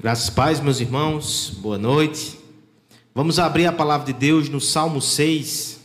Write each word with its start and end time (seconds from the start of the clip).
Graças 0.00 0.30
pais, 0.30 0.60
meus 0.60 0.80
irmãos, 0.80 1.50
boa 1.58 1.76
noite. 1.76 2.40
Vamos 3.14 3.38
abrir 3.38 3.66
a 3.66 3.72
palavra 3.72 4.06
de 4.06 4.18
Deus 4.18 4.48
no 4.48 4.58
Salmo 4.58 4.98
6. 4.98 5.78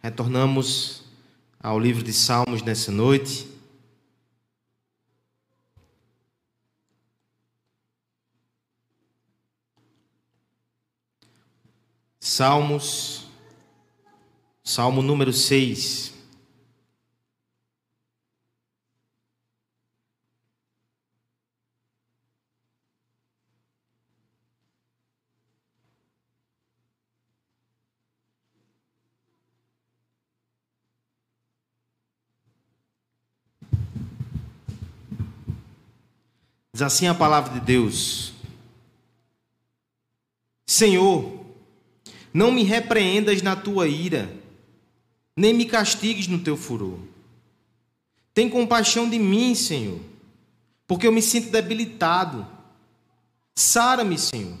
Retornamos 0.00 1.02
ao 1.58 1.76
livro 1.76 2.04
de 2.04 2.12
Salmos 2.12 2.62
nessa 2.62 2.92
noite. 2.92 3.48
Salmos, 12.20 13.26
Salmo 14.62 15.02
número 15.02 15.32
6. 15.32 16.13
Diz 36.74 36.82
assim 36.82 37.06
a 37.06 37.14
palavra 37.14 37.54
de 37.54 37.60
Deus: 37.60 38.32
Senhor, 40.66 41.46
não 42.32 42.50
me 42.50 42.64
repreendas 42.64 43.40
na 43.42 43.54
tua 43.54 43.86
ira, 43.86 44.28
nem 45.36 45.54
me 45.54 45.66
castigues 45.66 46.26
no 46.26 46.40
teu 46.40 46.56
furor. 46.56 46.98
Tem 48.34 48.50
compaixão 48.50 49.08
de 49.08 49.20
mim, 49.20 49.54
Senhor, 49.54 50.00
porque 50.84 51.06
eu 51.06 51.12
me 51.12 51.22
sinto 51.22 51.52
debilitado. 51.52 52.44
Sara-me, 53.54 54.18
Senhor, 54.18 54.58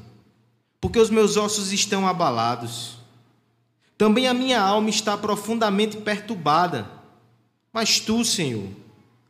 porque 0.80 1.00
os 1.00 1.10
meus 1.10 1.36
ossos 1.36 1.72
estão 1.72 2.06
abalados. 2.06 2.96
Também 3.98 4.28
a 4.28 4.34
minha 4.34 4.60
alma 4.60 4.88
está 4.88 5.18
profundamente 5.18 5.96
perturbada. 5.96 6.88
Mas 7.72 7.98
tu, 7.98 8.24
Senhor, 8.24 8.68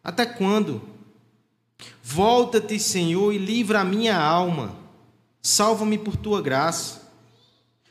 até 0.03 0.27
quando? 0.27 0.94
Volta-te, 2.03 2.79
Senhor, 2.79 3.33
e 3.33 3.39
livra 3.39 3.81
a 3.81 3.85
minha 3.85 4.19
alma. 4.19 4.77
Salva-me 5.43 5.99
por 5.99 6.17
tua 6.17 6.41
graça. 6.41 7.03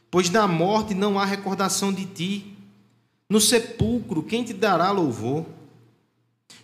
Pois 0.10 0.30
na 0.30 0.48
morte 0.48 0.94
não 0.94 1.20
há 1.20 1.26
recordação 1.26 1.92
de 1.92 2.06
ti. 2.06 2.58
No 3.28 3.42
sepulcro, 3.42 4.22
quem 4.22 4.44
te 4.44 4.54
dará 4.54 4.92
louvor? 4.92 5.46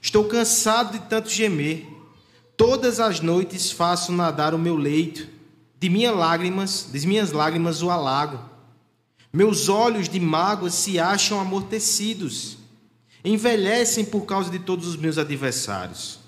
Estou 0.02 0.26
cansado 0.26 0.94
de 0.94 1.00
tanto 1.08 1.30
gemer. 1.30 1.88
Todas 2.56 3.00
as 3.00 3.20
noites 3.20 3.72
faço 3.72 4.12
nadar 4.12 4.54
o 4.54 4.60
meu 4.60 4.76
leito. 4.76 5.28
De 5.80 5.90
minhas 5.90 6.16
lágrimas, 6.16 6.90
de 6.92 7.08
minhas 7.08 7.32
lágrimas 7.32 7.82
o 7.82 7.90
alago. 7.90 8.40
Meus 9.32 9.70
olhos 9.70 10.10
de 10.10 10.20
mágoa 10.20 10.70
se 10.70 11.00
acham 11.00 11.40
amortecidos. 11.40 12.58
Envelhecem 13.24 14.06
por 14.06 14.26
causa 14.26 14.50
de 14.50 14.60
todos 14.60 14.88
os 14.88 14.96
meus 14.96 15.18
adversários. 15.18 16.20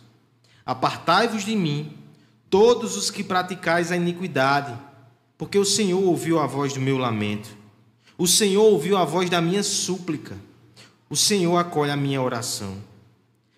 Apartai-vos 0.65 1.43
de 1.43 1.55
mim, 1.55 1.93
todos 2.49 2.95
os 2.95 3.09
que 3.09 3.23
praticais 3.23 3.91
a 3.91 3.95
iniquidade, 3.95 4.77
porque 5.37 5.57
o 5.57 5.65
Senhor 5.65 6.03
ouviu 6.03 6.39
a 6.39 6.45
voz 6.45 6.73
do 6.73 6.79
meu 6.79 6.97
lamento. 6.97 7.49
O 8.17 8.27
Senhor 8.27 8.63
ouviu 8.63 8.97
a 8.97 9.03
voz 9.03 9.29
da 9.29 9.41
minha 9.41 9.63
súplica. 9.63 10.37
O 11.09 11.15
Senhor 11.15 11.57
acolhe 11.57 11.89
a 11.89 11.97
minha 11.97 12.21
oração. 12.21 12.77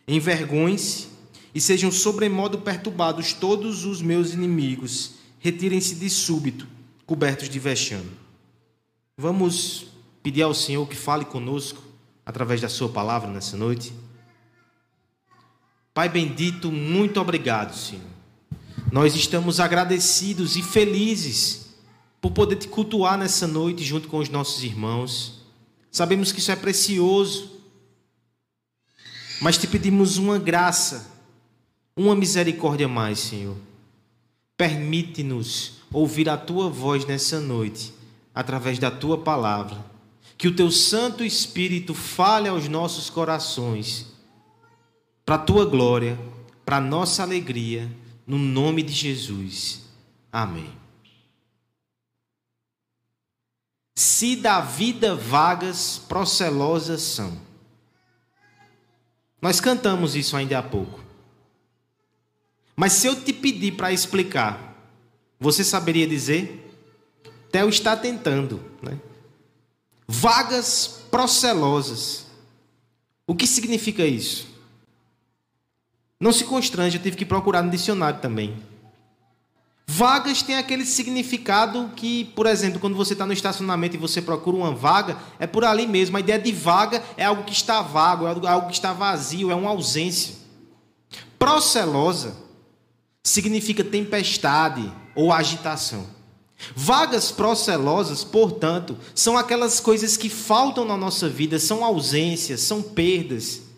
Envergonhem-se 0.08 1.10
e 1.54 1.60
sejam 1.60 1.92
sobremodo 1.92 2.60
perturbados 2.60 3.34
todos 3.34 3.84
os 3.84 4.02
meus 4.02 4.34
inimigos. 4.34 5.16
Retirem-se 5.40 5.96
de 5.96 6.10
súbito, 6.10 6.68
cobertos 7.06 7.50
de 7.50 7.60
vexame. 7.60 8.12
Vamos 9.18 9.88
pedir 10.24 10.44
ao 10.44 10.54
Senhor 10.54 10.88
que 10.88 10.96
fale 10.96 11.26
conosco 11.26 11.84
através 12.26 12.62
da 12.62 12.70
Sua 12.70 12.88
palavra 12.88 13.30
nessa 13.30 13.58
noite. 13.58 13.94
Pai 15.94 16.10
bendito, 16.10 16.72
muito 16.72 17.22
obrigado, 17.22 17.76
Senhor. 17.76 18.02
Nós 18.92 19.16
estamos 19.16 19.60
agradecidos 19.60 20.56
e 20.56 20.64
felizes 20.64 21.68
por 22.20 22.32
poder 22.32 22.56
te 22.56 22.68
cultuar 22.68 23.18
nessa 23.18 23.46
noite 23.46 23.84
junto 23.84 24.08
com 24.08 24.18
os 24.18 24.30
nossos 24.30 24.64
irmãos. 24.64 25.42
Sabemos 25.92 26.32
que 26.32 26.40
isso 26.40 26.52
é 26.52 26.56
precioso, 26.56 27.60
mas 29.40 29.58
te 29.58 29.68
pedimos 29.68 30.18
uma 30.18 30.40
graça, 30.40 31.12
uma 31.96 32.16
misericórdia 32.16 32.88
mais, 32.88 33.20
Senhor. 33.20 33.58
Permite-nos 34.58 35.74
ouvir 35.92 36.28
a 36.28 36.38
tua 36.38 36.70
voz 36.70 37.06
nessa 37.06 37.40
noite, 37.40 37.94
através 38.34 38.80
da 38.80 38.90
tua 38.90 39.20
palavra. 39.20 39.86
Que 40.40 40.48
o 40.48 40.56
teu 40.56 40.72
Santo 40.72 41.24
Espírito 41.24 41.94
fale 41.94 42.50
aos 42.50 42.68
nossos 42.68 43.12
corações 43.12 44.13
para 45.26 45.36
a 45.36 45.40
tua 45.40 45.66
glória, 45.66 46.20
para 46.66 46.78
a 46.78 46.82
nossa 46.82 47.24
alegria, 47.24 47.90
no 48.26 48.38
nome 48.38 48.84
de 48.84 48.94
Jesus. 48.94 49.84
Amém. 50.32 50.72
Se 53.96 54.36
da 54.36 54.60
vida 54.60 55.16
vagas, 55.16 56.00
procelosas 56.08 57.02
são. 57.02 57.38
Nós 59.42 59.60
cantamos 59.60 60.16
isso 60.16 60.36
ainda 60.36 60.58
há 60.58 60.64
pouco. 60.64 61.00
Mas 62.76 62.94
se 62.94 63.08
eu 63.08 63.22
te 63.22 63.32
pedir 63.32 63.74
para 63.74 63.92
explicar, 63.92 64.74
você 65.40 65.64
saberia 65.64 66.08
dizer? 66.08 66.60
Theo 67.52 67.70
está 67.70 67.96
tentando, 67.96 68.64
né? 68.82 69.00
Vagas 70.08 71.04
procelosas. 71.12 72.26
O 73.28 73.36
que 73.36 73.46
significa 73.46 74.06
isso? 74.06 74.53
Não 76.24 76.32
se 76.32 76.46
constrange, 76.46 76.96
eu 76.96 77.04
tive 77.04 77.18
que 77.18 77.26
procurar 77.26 77.62
no 77.62 77.70
dicionário 77.70 78.22
também. 78.22 78.56
Vagas 79.86 80.42
tem 80.42 80.56
aquele 80.56 80.86
significado 80.86 81.92
que, 81.98 82.24
por 82.34 82.46
exemplo, 82.46 82.80
quando 82.80 82.96
você 82.96 83.12
está 83.12 83.26
no 83.26 83.34
estacionamento 83.34 83.98
e 83.98 84.00
você 84.00 84.22
procura 84.22 84.56
uma 84.56 84.74
vaga, 84.74 85.18
é 85.38 85.46
por 85.46 85.66
ali 85.66 85.86
mesmo. 85.86 86.16
A 86.16 86.22
ideia 86.22 86.40
de 86.40 86.54
vaga 86.54 87.04
é 87.18 87.26
algo 87.26 87.44
que 87.44 87.52
está 87.52 87.82
vago, 87.82 88.26
é 88.26 88.48
algo 88.48 88.68
que 88.68 88.74
está 88.74 88.94
vazio, 88.94 89.52
é 89.52 89.56
uma 89.56 89.72
ausência. 89.72 90.36
Procelosa 91.38 92.38
significa 93.22 93.84
tempestade 93.84 94.90
ou 95.14 95.30
agitação. 95.30 96.08
Vagas 96.74 97.32
procelosas, 97.32 98.24
portanto, 98.24 98.98
são 99.14 99.38
aquelas 99.38 99.82
coisas 99.82 100.16
que 100.16 100.30
faltam 100.30 100.86
na 100.86 100.96
nossa 100.96 101.28
vida, 101.28 101.60
são 101.60 101.84
ausências, 101.84 102.62
são 102.62 102.82
perdas, 102.82 103.73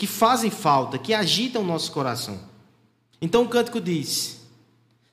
que 0.00 0.06
fazem 0.06 0.50
falta, 0.50 0.96
que 0.96 1.12
agitam 1.12 1.60
o 1.60 1.66
nosso 1.66 1.92
coração. 1.92 2.40
Então 3.20 3.42
o 3.42 3.48
cântico 3.50 3.78
diz: 3.78 4.40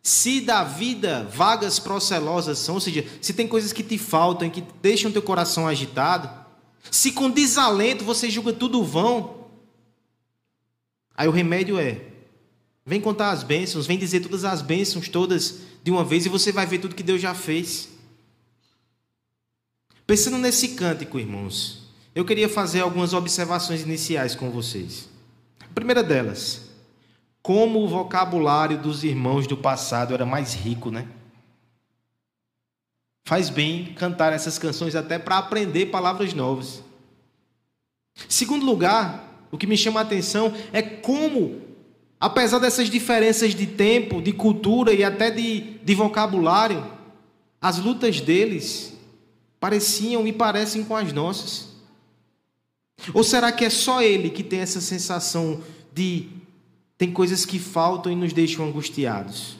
se 0.02 0.40
da 0.40 0.64
vida 0.64 1.26
vagas 1.30 1.78
procelosas 1.78 2.58
são, 2.58 2.76
ou 2.76 2.80
seja, 2.80 3.06
se 3.22 3.34
tem 3.34 3.50
coisas 3.50 3.74
que 3.74 3.84
te 3.84 3.98
faltam, 3.98 4.50
que 4.50 4.64
deixam 4.82 5.12
teu 5.12 5.22
coração 5.22 5.68
agitado, 5.68 6.30
se 6.90 7.12
com 7.12 7.30
desalento 7.30 8.06
você 8.06 8.30
julga 8.30 8.54
tudo 8.54 8.82
vão, 8.82 9.50
aí 11.14 11.28
o 11.28 11.32
remédio 11.32 11.78
é: 11.78 12.06
vem 12.86 13.02
contar 13.02 13.32
as 13.32 13.44
bênçãos, 13.44 13.86
vem 13.86 13.98
dizer 13.98 14.22
todas 14.22 14.46
as 14.46 14.62
bênçãos 14.62 15.10
todas 15.10 15.64
de 15.84 15.92
uma 15.92 16.06
vez 16.06 16.26
e 16.26 16.30
você 16.30 16.50
vai 16.50 16.66
ver 16.66 16.78
tudo 16.78 16.96
que 16.96 17.04
Deus 17.04 17.22
já 17.22 17.36
fez. 17.36 17.90
Pensando 20.06 20.38
nesse 20.38 20.70
cântico, 20.70 21.20
irmãos, 21.20 21.87
eu 22.18 22.26
queria 22.26 22.50
fazer 22.50 22.80
algumas 22.80 23.14
observações 23.14 23.84
iniciais 23.84 24.34
com 24.34 24.50
vocês. 24.50 25.08
A 25.62 25.72
primeira 25.76 26.02
delas, 26.02 26.68
como 27.44 27.84
o 27.84 27.88
vocabulário 27.88 28.76
dos 28.76 29.04
irmãos 29.04 29.46
do 29.46 29.56
passado 29.56 30.16
era 30.16 30.26
mais 30.26 30.56
rico, 30.56 30.90
né? 30.90 31.08
Faz 33.24 33.52
bem 33.52 33.94
cantar 33.94 34.34
essas 34.34 34.58
canções 34.58 34.96
até 34.96 35.20
para 35.20 35.38
aprender 35.38 35.92
palavras 35.92 36.34
novas. 36.34 36.82
Segundo 38.28 38.66
lugar, 38.66 39.46
o 39.52 39.58
que 39.58 39.68
me 39.68 39.78
chama 39.78 40.00
a 40.00 40.04
atenção 40.04 40.52
é 40.74 40.82
como, 40.82 41.62
apesar 42.20 42.58
dessas 42.58 42.90
diferenças 42.90 43.54
de 43.54 43.68
tempo, 43.68 44.24
de 44.24 44.34
cultura 44.34 44.92
e 44.92 45.04
até 45.04 45.30
de, 45.30 45.78
de 45.84 45.94
vocabulário, 45.94 46.84
as 47.62 47.78
lutas 47.78 48.20
deles 48.20 48.98
pareciam 49.60 50.26
e 50.26 50.34
parecem 50.34 50.84
com 50.84 50.96
as 50.96 51.14
nossas. 51.14 51.77
Ou 53.14 53.24
será 53.24 53.52
que 53.52 53.64
é 53.64 53.70
só 53.70 54.02
ele 54.02 54.30
que 54.30 54.44
tem 54.44 54.60
essa 54.60 54.82
sensação 54.82 55.62
de 55.94 56.30
tem 56.98 57.12
coisas 57.12 57.46
que 57.46 57.60
faltam 57.60 58.12
e 58.12 58.16
nos 58.16 58.34
deixam 58.34 58.66
angustiados? 58.66 59.58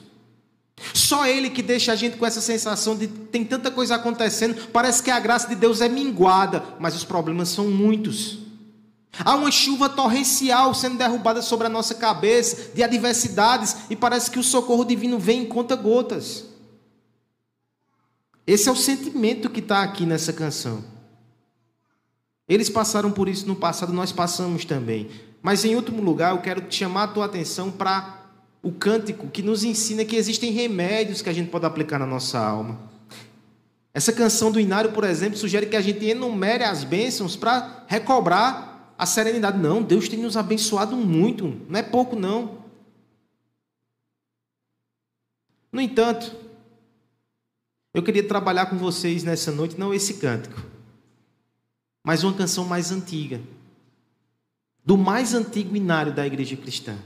Só 0.94 1.26
ele 1.26 1.50
que 1.50 1.62
deixa 1.62 1.92
a 1.92 1.96
gente 1.96 2.16
com 2.16 2.26
essa 2.26 2.40
sensação 2.40 2.96
de 2.96 3.08
tem 3.08 3.44
tanta 3.44 3.70
coisa 3.70 3.96
acontecendo, 3.96 4.68
parece 4.72 5.02
que 5.02 5.10
a 5.10 5.18
graça 5.18 5.48
de 5.48 5.54
Deus 5.54 5.80
é 5.80 5.88
minguada, 5.88 6.62
mas 6.78 6.94
os 6.94 7.04
problemas 7.04 7.48
são 7.48 7.68
muitos. 7.68 8.38
Há 9.24 9.34
uma 9.34 9.50
chuva 9.50 9.88
torrencial 9.88 10.74
sendo 10.74 10.98
derrubada 10.98 11.42
sobre 11.42 11.66
a 11.66 11.70
nossa 11.70 11.94
cabeça, 11.94 12.70
de 12.74 12.82
adversidades, 12.82 13.76
e 13.90 13.96
parece 13.96 14.30
que 14.30 14.38
o 14.38 14.44
socorro 14.44 14.84
divino 14.84 15.18
vem 15.18 15.42
em 15.42 15.46
conta-gotas. 15.46 16.44
Esse 18.46 18.68
é 18.68 18.72
o 18.72 18.76
sentimento 18.76 19.50
que 19.50 19.60
está 19.60 19.82
aqui 19.82 20.06
nessa 20.06 20.32
canção. 20.32 20.84
Eles 22.48 22.70
passaram 22.70 23.10
por 23.10 23.28
isso 23.28 23.46
no 23.46 23.54
passado, 23.54 23.92
nós 23.92 24.10
passamos 24.10 24.64
também. 24.64 25.10
Mas 25.42 25.64
em 25.64 25.74
último 25.74 26.02
lugar, 26.02 26.34
eu 26.34 26.40
quero 26.40 26.64
chamar 26.70 27.04
a 27.04 27.08
tua 27.08 27.26
atenção 27.26 27.70
para 27.70 28.18
o 28.62 28.72
cântico 28.72 29.28
que 29.28 29.42
nos 29.42 29.64
ensina 29.64 30.04
que 30.04 30.16
existem 30.16 30.50
remédios 30.50 31.22
que 31.22 31.28
a 31.28 31.32
gente 31.32 31.50
pode 31.50 31.66
aplicar 31.66 31.98
na 31.98 32.06
nossa 32.06 32.38
alma. 32.38 32.78
Essa 33.92 34.12
canção 34.12 34.50
do 34.50 34.60
Inário, 34.60 34.92
por 34.92 35.04
exemplo, 35.04 35.38
sugere 35.38 35.66
que 35.66 35.76
a 35.76 35.80
gente 35.80 36.04
enumere 36.04 36.64
as 36.64 36.84
bênçãos 36.84 37.36
para 37.36 37.84
recobrar 37.86 38.94
a 38.96 39.06
serenidade. 39.06 39.58
Não, 39.58 39.82
Deus 39.82 40.08
tem 40.08 40.18
nos 40.18 40.36
abençoado 40.36 40.96
muito, 40.96 41.60
não 41.68 41.78
é 41.78 41.82
pouco 41.82 42.16
não. 42.16 42.58
No 45.70 45.80
entanto, 45.80 46.34
eu 47.94 48.02
queria 48.02 48.26
trabalhar 48.26 48.66
com 48.66 48.76
vocês 48.76 49.22
nessa 49.22 49.52
noite, 49.52 49.78
não 49.78 49.92
esse 49.92 50.14
cântico, 50.14 50.60
mas 52.08 52.24
uma 52.24 52.32
canção 52.32 52.64
mais 52.64 52.90
antiga, 52.90 53.38
do 54.82 54.96
mais 54.96 55.34
antigo 55.34 55.76
inário 55.76 56.10
da 56.10 56.26
igreja 56.26 56.56
cristã. 56.56 56.96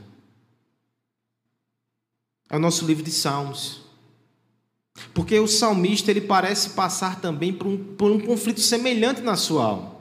É 2.49 2.55
o 2.55 2.61
nosso 2.61 2.87
livro 2.87 3.03
de 3.03 3.11
Salmos. 3.11 3.81
Porque 5.13 5.37
o 5.41 5.49
salmista 5.49 6.13
ele 6.13 6.21
parece 6.21 6.71
passar 6.71 7.21
também 7.21 7.53
por 7.53 7.67
um, 7.67 7.97
por 7.97 8.13
um 8.13 8.21
conflito 8.21 8.61
semelhante 8.61 9.23
na 9.23 9.35
sua 9.35 9.65
alma. 9.65 9.97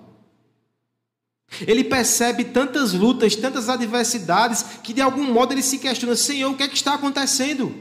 Ele 1.62 1.84
percebe 1.84 2.46
tantas 2.46 2.94
lutas, 2.94 3.36
tantas 3.36 3.70
adversidades, 3.70 4.62
que 4.84 4.94
de 4.94 5.02
algum 5.02 5.34
modo 5.34 5.52
ele 5.52 5.64
se 5.64 5.80
questiona: 5.80 6.16
Senhor, 6.16 6.52
o 6.52 6.56
que 6.56 6.62
é 6.62 6.68
que 6.68 6.76
está 6.76 6.94
acontecendo? 6.94 7.76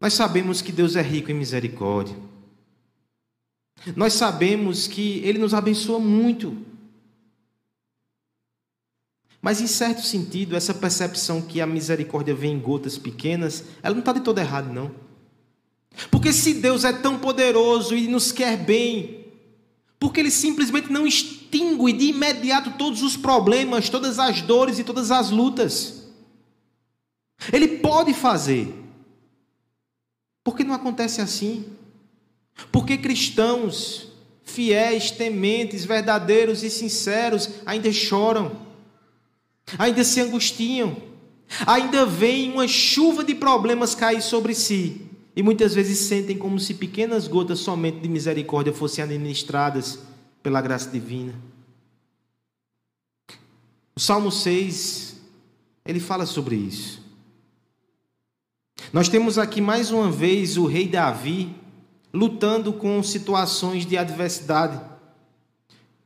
Nós 0.00 0.14
sabemos 0.14 0.60
que 0.60 0.72
Deus 0.72 0.96
é 0.96 1.02
rico 1.02 1.30
em 1.30 1.34
misericórdia. 1.34 2.33
Nós 3.94 4.14
sabemos 4.14 4.86
que 4.86 5.18
Ele 5.18 5.38
nos 5.38 5.52
abençoa 5.52 5.98
muito. 5.98 6.56
Mas, 9.42 9.60
em 9.60 9.66
certo 9.66 10.00
sentido, 10.00 10.56
essa 10.56 10.72
percepção 10.72 11.42
que 11.42 11.60
a 11.60 11.66
misericórdia 11.66 12.34
vem 12.34 12.54
em 12.54 12.58
gotas 12.58 12.96
pequenas, 12.96 13.64
ela 13.82 13.94
não 13.94 14.00
está 14.00 14.12
de 14.12 14.20
todo 14.20 14.38
errado, 14.38 14.72
não. 14.72 14.90
Porque 16.10 16.32
se 16.32 16.54
Deus 16.54 16.82
é 16.82 16.92
tão 16.92 17.18
poderoso 17.18 17.94
e 17.94 18.08
nos 18.08 18.32
quer 18.32 18.56
bem, 18.56 19.26
porque 19.98 20.20
Ele 20.20 20.30
simplesmente 20.30 20.90
não 20.90 21.06
extingue 21.06 21.92
de 21.92 22.06
imediato 22.06 22.72
todos 22.78 23.02
os 23.02 23.16
problemas, 23.16 23.90
todas 23.90 24.18
as 24.18 24.40
dores 24.40 24.78
e 24.78 24.84
todas 24.84 25.10
as 25.10 25.30
lutas. 25.30 26.08
Ele 27.52 27.68
pode 27.78 28.14
fazer. 28.14 28.74
Por 30.42 30.56
que 30.56 30.64
não 30.64 30.74
acontece 30.74 31.20
assim? 31.20 31.64
Porque 32.70 32.96
cristãos 32.96 34.08
fiéis, 34.42 35.10
tementes, 35.10 35.84
verdadeiros 35.84 36.62
e 36.62 36.70
sinceros 36.70 37.50
ainda 37.66 37.90
choram 37.92 38.64
ainda 39.78 40.04
se 40.04 40.20
angustiam, 40.20 40.96
ainda 41.66 42.04
veem 42.04 42.52
uma 42.52 42.68
chuva 42.68 43.24
de 43.24 43.34
problemas 43.34 43.94
cair 43.94 44.22
sobre 44.22 44.54
si 44.54 45.02
e 45.36 45.42
muitas 45.42 45.74
vezes 45.74 45.98
sentem 45.98 46.38
como 46.38 46.60
se 46.60 46.74
pequenas 46.74 47.26
gotas 47.26 47.58
somente 47.58 48.00
de 48.00 48.08
misericórdia 48.08 48.72
fossem 48.72 49.02
administradas 49.02 49.98
pela 50.42 50.60
graça 50.60 50.90
divina. 50.90 51.34
O 53.96 54.00
Salmo 54.00 54.30
6, 54.30 55.16
ele 55.84 56.00
fala 56.00 56.26
sobre 56.26 56.56
isso. 56.56 57.02
Nós 58.92 59.08
temos 59.08 59.38
aqui 59.38 59.60
mais 59.60 59.90
uma 59.90 60.10
vez 60.10 60.56
o 60.56 60.66
rei 60.66 60.86
Davi 60.86 61.54
lutando 62.14 62.72
com 62.72 63.02
situações 63.02 63.84
de 63.84 63.98
adversidade. 63.98 64.80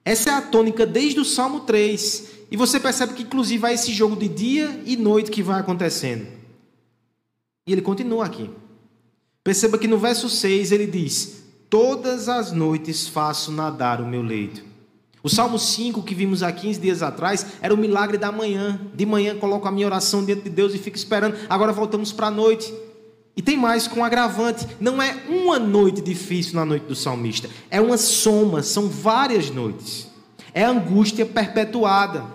Essa 0.03 0.31
é 0.31 0.33
a 0.33 0.41
tônica 0.41 0.87
desde 0.87 1.21
o 1.21 1.25
Salmo 1.25 1.61
3. 1.61 2.39
E 2.51 2.57
você 2.57 2.81
percebe 2.81 3.13
que, 3.13 3.25
inclusive, 3.25 3.67
há 3.67 3.73
esse 3.75 3.93
jogo 3.93 4.17
de 4.17 4.27
dia 4.27 4.83
e 4.87 4.97
noite 4.97 5.31
que 5.31 5.43
vai 5.43 5.61
acontecendo. 5.61 6.27
E 7.67 7.73
ele 7.73 7.83
continua 7.83 8.25
aqui. 8.25 8.51
Perceba 9.45 9.77
que 9.77 9.87
no 9.87 9.99
verso 9.99 10.31
6 10.31 10.73
ele 10.73 10.87
diz: 10.87 11.43
Todas 11.69 12.27
as 12.27 12.53
noites 12.53 13.07
faço 13.07 13.53
nadar 13.53 14.01
o 14.01 14.07
meu 14.07 14.23
leito. 14.23 14.65
O 15.23 15.29
Salmo 15.29 15.59
5, 15.59 16.03
que 16.03 16.15
vimos 16.15 16.43
há 16.43 16.51
15 16.51 16.81
dias 16.81 17.03
atrás, 17.03 17.45
era 17.61 17.75
o 17.75 17.77
milagre 17.77 18.17
da 18.17 18.33
manhã. 18.33 18.81
De 18.95 19.05
manhã 19.05 19.37
coloco 19.37 19.69
a 19.69 19.71
minha 19.71 19.87
oração 19.87 20.25
diante 20.25 20.45
de 20.45 20.51
Deus 20.51 20.73
e 20.73 20.79
fico 20.79 20.97
esperando. 20.97 21.37
Agora 21.51 21.71
voltamos 21.71 22.13
para 22.13 22.29
a 22.29 22.31
noite. 22.31 22.73
E 23.39 23.43
tem 23.43 23.57
mais 23.57 23.87
com 23.87 24.05
agravante: 24.05 24.67
não 24.81 25.01
é 25.01 25.15
uma 25.29 25.61
noite 25.61 26.01
difícil 26.01 26.57
na 26.57 26.65
noite 26.65 26.87
do 26.87 26.97
salmista, 26.97 27.49
é 27.71 27.81
uma 27.81 27.97
soma, 27.97 28.65
são 28.65 28.89
várias 28.89 29.49
noites. 29.49 30.09
É 30.53 30.65
angústia 30.65 31.25
perpetuada. 31.25 32.27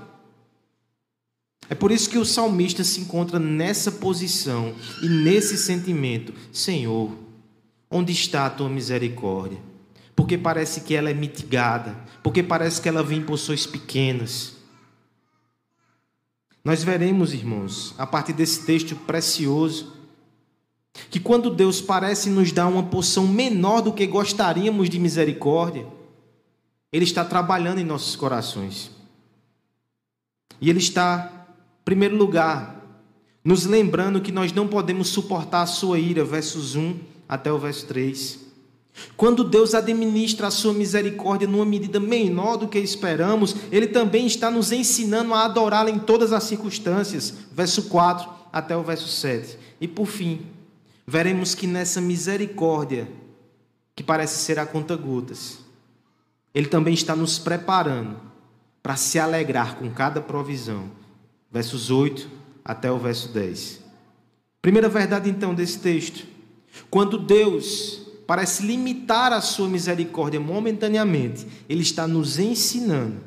É 1.70 1.76
por 1.76 1.92
isso 1.92 2.10
que 2.10 2.18
o 2.18 2.24
salmista 2.24 2.86
se 2.86 3.02
encontra 3.02 3.38
nessa 3.38 3.92
posição 3.92 4.74
e 5.02 5.10
nesse 5.10 5.58
sentimento: 5.58 6.34
Senhor, 6.54 7.12
onde 7.92 8.14
está 8.14 8.46
a 8.46 8.50
tua 8.50 8.70
misericórdia? 8.70 9.60
Porque 10.16 10.38
parece 10.38 10.82
que 10.82 10.96
ela 10.96 11.10
é 11.10 11.14
mitigada, 11.14 11.98
porque 12.24 12.42
parece 12.42 12.80
que 12.80 12.88
ela 12.88 13.04
vem 13.04 13.20
em 13.20 13.26
porções 13.26 13.66
pequenas. 13.66 14.54
Nós 16.64 16.82
veremos, 16.82 17.34
irmãos, 17.34 17.94
a 17.98 18.08
partir 18.08 18.32
desse 18.32 18.66
texto 18.66 18.96
precioso, 18.96 19.93
que 21.10 21.20
quando 21.20 21.50
Deus 21.50 21.82
parece 21.82 22.30
nos 22.30 22.52
dar 22.52 22.68
uma 22.68 22.84
porção 22.84 23.28
menor 23.28 23.82
do 23.82 23.94
que 23.94 24.06
gostaríamos 24.06 24.90
de 24.90 25.00
misericórdia, 25.00 25.88
Ele 26.92 27.04
está 27.04 27.26
trabalhando 27.26 27.80
em 27.80 27.86
nossos 27.86 28.16
corações. 28.16 28.92
E 30.62 30.70
Ele 30.70 30.80
está 30.80 31.48
primeiro 31.84 32.16
lugar, 32.16 32.82
nos 33.44 33.66
lembrando 33.66 34.22
que 34.22 34.32
nós 34.32 34.54
não 34.54 34.68
podemos 34.68 35.10
suportar 35.10 35.64
a 35.64 35.68
sua 35.68 36.00
ira, 36.00 36.24
versos 36.24 36.76
1 36.76 36.98
até 37.28 37.52
o 37.52 37.60
verso 37.60 37.86
3. 37.88 38.40
Quando 39.18 39.44
Deus 39.44 39.74
administra 39.74 40.48
a 40.48 40.52
sua 40.52 40.72
misericórdia 40.72 41.48
numa 41.48 41.66
medida 41.66 42.00
menor 42.00 42.58
do 42.58 42.68
que 42.68 42.78
esperamos, 42.78 43.56
Ele 43.72 43.88
também 43.88 44.28
está 44.28 44.50
nos 44.52 44.72
ensinando 44.72 45.34
a 45.34 45.46
adorá-la 45.46 45.90
em 45.90 46.00
todas 46.00 46.32
as 46.32 46.44
circunstâncias, 46.44 47.34
verso 47.52 47.84
4 47.84 48.30
até 48.52 48.78
o 48.78 48.84
verso 48.84 49.08
7. 49.08 49.58
E 49.82 49.88
por 49.88 50.06
fim, 50.06 50.42
veremos 51.06 51.54
que 51.54 51.68
nessa 51.68 52.02
misericórdia, 52.02 53.08
que 53.96 54.04
parece 54.04 54.38
ser 54.40 54.60
a 54.60 54.66
conta-gotas, 54.66 55.60
Ele 56.54 56.68
também 56.68 56.94
está 56.94 57.16
nos 57.16 57.38
preparando 57.38 58.20
para 58.82 58.96
se 58.96 59.20
alegrar 59.20 59.76
com 59.78 59.90
cada 59.90 60.22
provisão 60.22 60.92
versos 61.52 61.92
8 61.92 62.30
até 62.66 62.92
o 62.92 62.98
verso 62.98 63.30
10. 63.30 63.82
Primeira 64.62 64.90
verdade, 64.90 65.30
então, 65.30 65.54
desse 65.54 65.80
texto: 65.80 66.26
quando 66.90 67.18
Deus 67.18 68.02
parece 68.26 68.66
limitar 68.66 69.34
a 69.34 69.42
sua 69.42 69.68
misericórdia 69.68 70.40
momentaneamente, 70.40 71.46
Ele 71.68 71.82
está 71.82 72.08
nos 72.08 72.40
ensinando, 72.40 73.18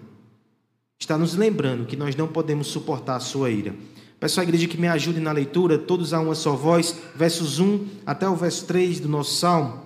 está 0.98 1.16
nos 1.16 1.34
lembrando 1.34 1.86
que 1.86 1.96
nós 1.96 2.16
não 2.16 2.26
podemos 2.26 2.66
suportar 2.68 3.16
a 3.16 3.20
sua 3.20 3.50
ira. 3.50 3.74
Peço 4.18 4.40
à 4.40 4.42
igreja 4.42 4.66
que 4.66 4.80
me 4.80 4.88
ajude 4.88 5.20
na 5.20 5.32
leitura, 5.32 5.78
todos 5.78 6.14
a 6.14 6.20
uma 6.20 6.34
só 6.34 6.52
voz, 6.56 6.96
versos 7.14 7.58
1 7.58 7.86
até 8.06 8.28
o 8.28 8.34
verso 8.34 8.64
3 8.66 9.00
do 9.00 9.08
nosso 9.08 9.34
salmo. 9.34 9.82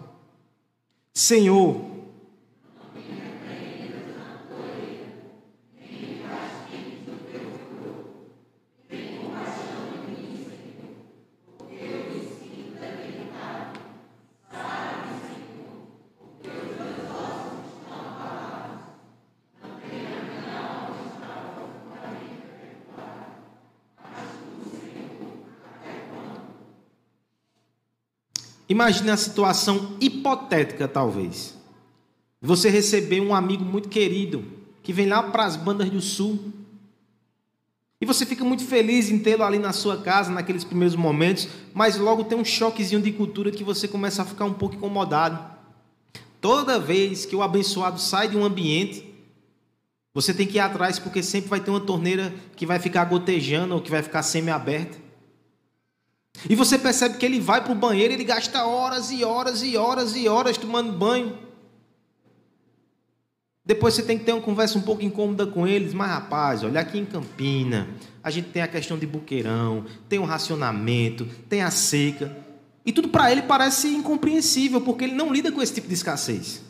Senhor, 1.12 1.89
Imagine 28.70 29.10
a 29.10 29.16
situação 29.16 29.96
hipotética, 30.00 30.86
talvez. 30.86 31.58
Você 32.40 32.70
receber 32.70 33.20
um 33.20 33.34
amigo 33.34 33.64
muito 33.64 33.88
querido 33.88 34.44
que 34.80 34.92
vem 34.92 35.06
lá 35.06 35.24
para 35.24 35.44
as 35.44 35.56
bandas 35.56 35.90
do 35.90 36.00
sul. 36.00 36.52
E 38.00 38.06
você 38.06 38.24
fica 38.24 38.44
muito 38.44 38.64
feliz 38.64 39.10
em 39.10 39.18
tê-lo 39.18 39.42
ali 39.42 39.58
na 39.58 39.72
sua 39.72 40.00
casa 40.00 40.30
naqueles 40.30 40.62
primeiros 40.62 40.94
momentos, 40.94 41.48
mas 41.74 41.98
logo 41.98 42.22
tem 42.22 42.38
um 42.38 42.44
choquezinho 42.44 43.02
de 43.02 43.10
cultura 43.10 43.50
que 43.50 43.64
você 43.64 43.88
começa 43.88 44.22
a 44.22 44.24
ficar 44.24 44.44
um 44.44 44.54
pouco 44.54 44.76
incomodado. 44.76 45.44
Toda 46.40 46.78
vez 46.78 47.26
que 47.26 47.34
o 47.34 47.42
abençoado 47.42 48.00
sai 48.00 48.28
de 48.28 48.36
um 48.36 48.44
ambiente, 48.44 49.04
você 50.14 50.32
tem 50.32 50.46
que 50.46 50.58
ir 50.58 50.60
atrás, 50.60 50.96
porque 50.96 51.24
sempre 51.24 51.50
vai 51.50 51.58
ter 51.58 51.72
uma 51.72 51.80
torneira 51.80 52.32
que 52.54 52.64
vai 52.64 52.78
ficar 52.78 53.04
gotejando 53.06 53.74
ou 53.74 53.80
que 53.80 53.90
vai 53.90 54.00
ficar 54.00 54.22
semi-aberta. 54.22 55.10
E 56.49 56.54
você 56.54 56.78
percebe 56.78 57.18
que 57.18 57.26
ele 57.26 57.40
vai 57.40 57.62
para 57.62 57.73
o 57.73 57.76
banheiro, 57.76 58.14
ele 58.14 58.25
gasta 58.25 58.64
horas 58.64 59.11
e 59.11 59.25
horas 59.25 59.62
e 59.62 59.76
horas 59.76 60.16
e 60.16 60.28
horas 60.28 60.56
tomando 60.56 60.92
banho. 60.92 61.38
Depois 63.64 63.94
você 63.94 64.02
tem 64.02 64.18
que 64.18 64.25
ter 64.25 64.32
uma 64.32 64.40
conversa 64.40 64.78
um 64.78 64.82
pouco 64.82 65.02
incômoda 65.02 65.47
com 65.47 65.66
eles, 65.66 65.92
mas 65.92 66.11
rapaz, 66.11 66.64
olha 66.64 66.80
aqui 66.80 66.99
em 66.99 67.04
Campina, 67.04 67.88
a 68.23 68.30
gente 68.30 68.49
tem 68.49 68.62
a 68.62 68.68
questão 68.68 68.99
de 68.99 69.06
buqueirão, 69.06 69.85
tem 70.09 70.18
o 70.18 70.25
racionamento, 70.25 71.26
tem 71.49 71.62
a 71.62 71.70
seca. 71.70 72.37
E 72.85 72.92
tudo 72.92 73.09
para 73.09 73.30
ele 73.30 73.42
parece 73.42 73.88
incompreensível, 73.88 74.80
porque 74.80 75.04
ele 75.04 75.14
não 75.14 75.32
lida 75.32 75.52
com 75.52 75.62
esse 75.62 75.75
tipo 75.75 75.87
de 75.87 75.94
escassez. 75.94 76.62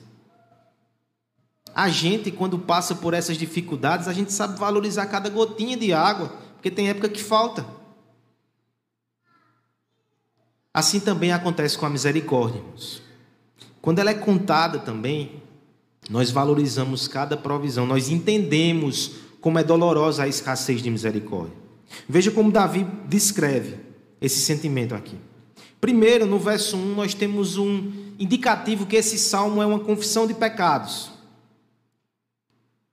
A 1.74 1.88
gente, 1.88 2.30
quando 2.30 2.58
passa 2.58 2.94
por 2.94 3.14
essas 3.14 3.38
dificuldades, 3.38 4.08
a 4.08 4.12
gente 4.12 4.32
sabe 4.32 4.58
valorizar 4.58 5.06
cada 5.06 5.30
gotinha 5.30 5.76
de 5.76 5.92
água, 5.92 6.34
porque 6.54 6.70
tem 6.70 6.90
época 6.90 7.08
que 7.08 7.22
falta. 7.22 7.64
Assim 10.72 11.00
também 11.00 11.32
acontece 11.32 11.76
com 11.76 11.86
a 11.86 11.90
misericórdia, 11.90 12.58
irmãos. 12.58 13.02
Quando 13.82 13.98
ela 13.98 14.10
é 14.10 14.14
contada 14.14 14.78
também, 14.78 15.42
nós 16.08 16.30
valorizamos 16.30 17.08
cada 17.08 17.36
provisão, 17.36 17.86
nós 17.86 18.08
entendemos 18.08 19.12
como 19.40 19.58
é 19.58 19.64
dolorosa 19.64 20.24
a 20.24 20.28
escassez 20.28 20.82
de 20.82 20.90
misericórdia. 20.90 21.56
Veja 22.08 22.30
como 22.30 22.52
Davi 22.52 22.86
descreve 23.08 23.76
esse 24.20 24.40
sentimento 24.40 24.94
aqui. 24.94 25.16
Primeiro, 25.80 26.26
no 26.26 26.38
verso 26.38 26.76
1, 26.76 26.94
nós 26.94 27.14
temos 27.14 27.56
um 27.56 27.90
indicativo 28.18 28.86
que 28.86 28.96
esse 28.96 29.18
salmo 29.18 29.62
é 29.62 29.66
uma 29.66 29.80
confissão 29.80 30.26
de 30.26 30.34
pecados. 30.34 31.10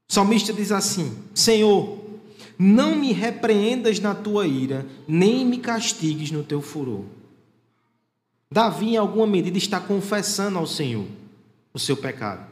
O 0.09 0.13
salmista 0.13 0.53
diz 0.53 0.71
assim: 0.71 1.17
Senhor, 1.35 1.99
não 2.57 2.95
me 2.95 3.11
repreendas 3.11 3.99
na 3.99 4.15
tua 4.15 4.47
ira, 4.47 4.85
nem 5.07 5.45
me 5.45 5.57
castigues 5.57 6.31
no 6.31 6.43
teu 6.43 6.61
furor. 6.61 7.03
Davi, 8.51 8.93
em 8.93 8.97
alguma 8.97 9.27
medida, 9.27 9.57
está 9.57 9.79
confessando 9.79 10.57
ao 10.57 10.65
Senhor 10.65 11.05
o 11.73 11.79
seu 11.79 11.97
pecado. 11.97 12.45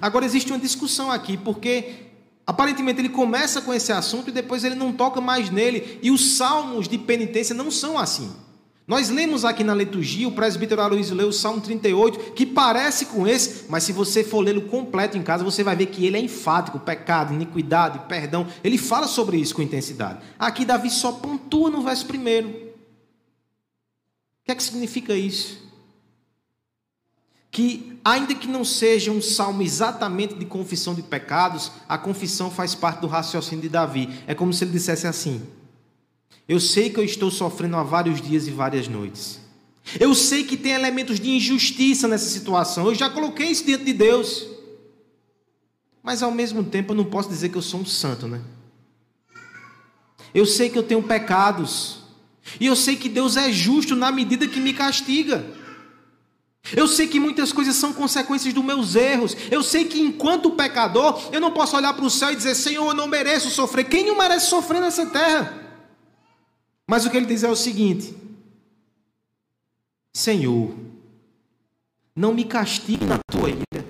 Agora, 0.00 0.24
existe 0.24 0.50
uma 0.52 0.58
discussão 0.58 1.10
aqui, 1.10 1.36
porque 1.36 1.94
aparentemente 2.46 3.00
ele 3.00 3.08
começa 3.08 3.60
com 3.60 3.74
esse 3.74 3.92
assunto 3.92 4.28
e 4.28 4.32
depois 4.32 4.64
ele 4.64 4.74
não 4.74 4.92
toca 4.92 5.20
mais 5.20 5.50
nele, 5.50 5.98
e 6.02 6.10
os 6.10 6.36
salmos 6.36 6.86
de 6.86 6.98
penitência 6.98 7.54
não 7.54 7.70
são 7.70 7.98
assim. 7.98 8.30
Nós 8.86 9.08
lemos 9.08 9.46
aqui 9.46 9.64
na 9.64 9.74
liturgia, 9.74 10.28
o 10.28 10.32
presbítero 10.32 10.82
Aloysio 10.82 11.16
leu 11.16 11.28
o 11.28 11.32
Salmo 11.32 11.60
38, 11.60 12.32
que 12.32 12.44
parece 12.44 13.06
com 13.06 13.26
esse, 13.26 13.64
mas 13.70 13.82
se 13.82 13.92
você 13.92 14.22
for 14.22 14.40
lê-lo 14.40 14.62
completo 14.62 15.16
em 15.16 15.22
casa, 15.22 15.42
você 15.42 15.64
vai 15.64 15.74
ver 15.74 15.86
que 15.86 16.04
ele 16.04 16.18
é 16.18 16.20
enfático, 16.20 16.78
pecado, 16.78 17.32
iniquidade, 17.32 18.00
perdão. 18.06 18.46
Ele 18.62 18.76
fala 18.76 19.08
sobre 19.08 19.38
isso 19.38 19.54
com 19.54 19.62
intensidade. 19.62 20.18
Aqui 20.38 20.66
Davi 20.66 20.90
só 20.90 21.12
pontua 21.12 21.70
no 21.70 21.80
verso 21.82 22.04
primeiro. 22.04 22.63
O 24.44 24.46
que 24.46 24.52
é 24.52 24.54
que 24.54 24.62
significa 24.62 25.14
isso? 25.14 25.58
Que, 27.50 27.98
ainda 28.04 28.34
que 28.34 28.46
não 28.46 28.62
seja 28.62 29.10
um 29.10 29.22
salmo 29.22 29.62
exatamente 29.62 30.34
de 30.34 30.44
confissão 30.44 30.94
de 30.94 31.00
pecados, 31.02 31.72
a 31.88 31.96
confissão 31.96 32.50
faz 32.50 32.74
parte 32.74 33.00
do 33.00 33.06
raciocínio 33.06 33.62
de 33.62 33.70
Davi. 33.70 34.22
É 34.26 34.34
como 34.34 34.52
se 34.52 34.62
ele 34.64 34.72
dissesse 34.72 35.06
assim: 35.06 35.42
eu 36.46 36.60
sei 36.60 36.90
que 36.90 37.00
eu 37.00 37.04
estou 37.04 37.30
sofrendo 37.30 37.76
há 37.76 37.82
vários 37.82 38.20
dias 38.20 38.46
e 38.46 38.50
várias 38.50 38.86
noites. 38.86 39.40
Eu 39.98 40.14
sei 40.14 40.44
que 40.44 40.58
tem 40.58 40.72
elementos 40.72 41.18
de 41.18 41.30
injustiça 41.30 42.06
nessa 42.06 42.28
situação. 42.28 42.88
Eu 42.88 42.94
já 42.94 43.08
coloquei 43.08 43.46
isso 43.46 43.64
diante 43.64 43.84
de 43.84 43.94
Deus. 43.94 44.46
Mas 46.02 46.22
ao 46.22 46.30
mesmo 46.30 46.62
tempo 46.62 46.92
eu 46.92 46.96
não 46.96 47.04
posso 47.06 47.30
dizer 47.30 47.48
que 47.48 47.56
eu 47.56 47.62
sou 47.62 47.80
um 47.80 47.86
santo, 47.86 48.28
né? 48.28 48.42
Eu 50.34 50.44
sei 50.44 50.68
que 50.68 50.76
eu 50.76 50.82
tenho 50.82 51.02
pecados. 51.02 52.03
E 52.60 52.66
eu 52.66 52.76
sei 52.76 52.96
que 52.96 53.08
Deus 53.08 53.36
é 53.36 53.50
justo 53.50 53.96
na 53.96 54.12
medida 54.12 54.46
que 54.46 54.60
me 54.60 54.72
castiga. 54.72 55.44
Eu 56.72 56.88
sei 56.88 57.06
que 57.06 57.20
muitas 57.20 57.52
coisas 57.52 57.76
são 57.76 57.92
consequências 57.92 58.54
dos 58.54 58.64
meus 58.64 58.94
erros. 58.94 59.36
Eu 59.50 59.62
sei 59.62 59.84
que 59.84 60.00
enquanto 60.00 60.50
pecador, 60.52 61.20
eu 61.30 61.40
não 61.40 61.50
posso 61.50 61.76
olhar 61.76 61.92
para 61.92 62.04
o 62.04 62.10
céu 62.10 62.30
e 62.30 62.36
dizer: 62.36 62.54
Senhor, 62.54 62.86
eu 62.86 62.94
não 62.94 63.06
mereço 63.06 63.50
sofrer. 63.50 63.84
Quem 63.84 64.06
não 64.06 64.16
merece 64.16 64.46
sofrer 64.46 64.80
nessa 64.80 65.04
terra? 65.06 65.62
Mas 66.86 67.04
o 67.04 67.10
que 67.10 67.16
ele 67.16 67.26
diz 67.26 67.42
é 67.42 67.50
o 67.50 67.56
seguinte: 67.56 68.14
Senhor, 70.14 70.74
não 72.16 72.32
me 72.32 72.44
castigue 72.44 73.04
na 73.04 73.18
tua 73.30 73.50
ira. 73.50 73.84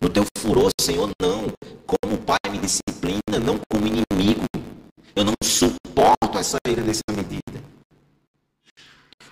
No 0.00 0.10
teu 0.10 0.24
furor, 0.38 0.70
Senhor, 0.80 1.10
não. 1.20 1.52
Como 1.86 2.14
o 2.14 2.18
Pai 2.18 2.38
me 2.50 2.58
disciplina, 2.58 3.38
não 3.44 3.60
como 3.70 3.86
inimigo. 3.86 4.44
Eu 5.16 5.24
não 5.24 5.34
suporto 5.42 6.38
essa 6.38 6.58
ira 6.68 6.82
dessa 6.82 7.02
medida. 7.14 7.62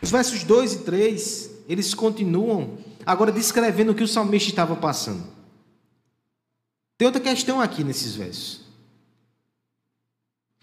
Os 0.00 0.10
versos 0.10 0.44
2 0.44 0.72
e 0.74 0.78
3, 0.80 1.50
eles 1.68 1.94
continuam 1.94 2.78
agora 3.04 3.32
descrevendo 3.32 3.92
o 3.92 3.94
que 3.94 4.02
o 4.02 4.08
salmista 4.08 4.50
estava 4.50 4.76
passando. 4.76 5.24
Tem 6.96 7.06
outra 7.06 7.20
questão 7.20 7.60
aqui 7.60 7.82
nesses 7.82 8.14
versos. 8.14 8.62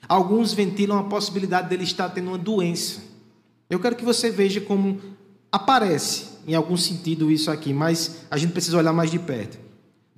Alguns 0.08 0.54
ventilam 0.54 0.98
a 0.98 1.04
possibilidade 1.04 1.70
dele 1.70 1.84
estar 1.84 2.10
tendo 2.10 2.30
uma 2.30 2.38
doença. 2.38 3.02
Eu 3.70 3.80
quero 3.80 3.96
que 3.96 4.06
você 4.06 4.32
veja 4.32 4.62
como 4.62 5.02
aparece 5.52 6.30
em 6.48 6.56
algum 6.56 6.78
sentido 6.78 7.30
isso 7.30 7.52
aqui, 7.52 7.74
mas 7.74 8.26
a 8.32 8.38
gente 8.38 8.54
precisa 8.54 8.78
olhar 8.78 8.94
mais 8.94 9.12
de 9.12 9.20
perto. 9.20 9.69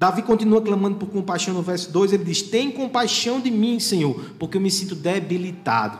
Davi 0.01 0.23
continua 0.23 0.59
clamando 0.59 0.97
por 0.97 1.09
compaixão 1.09 1.53
no 1.53 1.61
verso 1.61 1.91
2, 1.91 2.13
ele 2.13 2.23
diz: 2.23 2.41
Tem 2.41 2.71
compaixão 2.71 3.39
de 3.39 3.51
mim, 3.51 3.79
Senhor, 3.79 4.33
porque 4.39 4.57
eu 4.57 4.61
me 4.61 4.71
sinto 4.71 4.95
debilitado. 4.95 5.99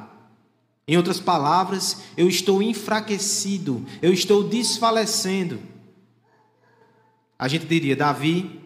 Em 0.88 0.98
outras 0.98 1.20
palavras, 1.20 2.02
eu 2.18 2.28
estou 2.28 2.64
enfraquecido, 2.64 3.86
eu 4.02 4.12
estou 4.12 4.44
desfalecendo. 4.44 5.60
A 7.38 7.48
gente 7.48 7.68
diria: 7.68 7.96
Davi, 7.96 8.60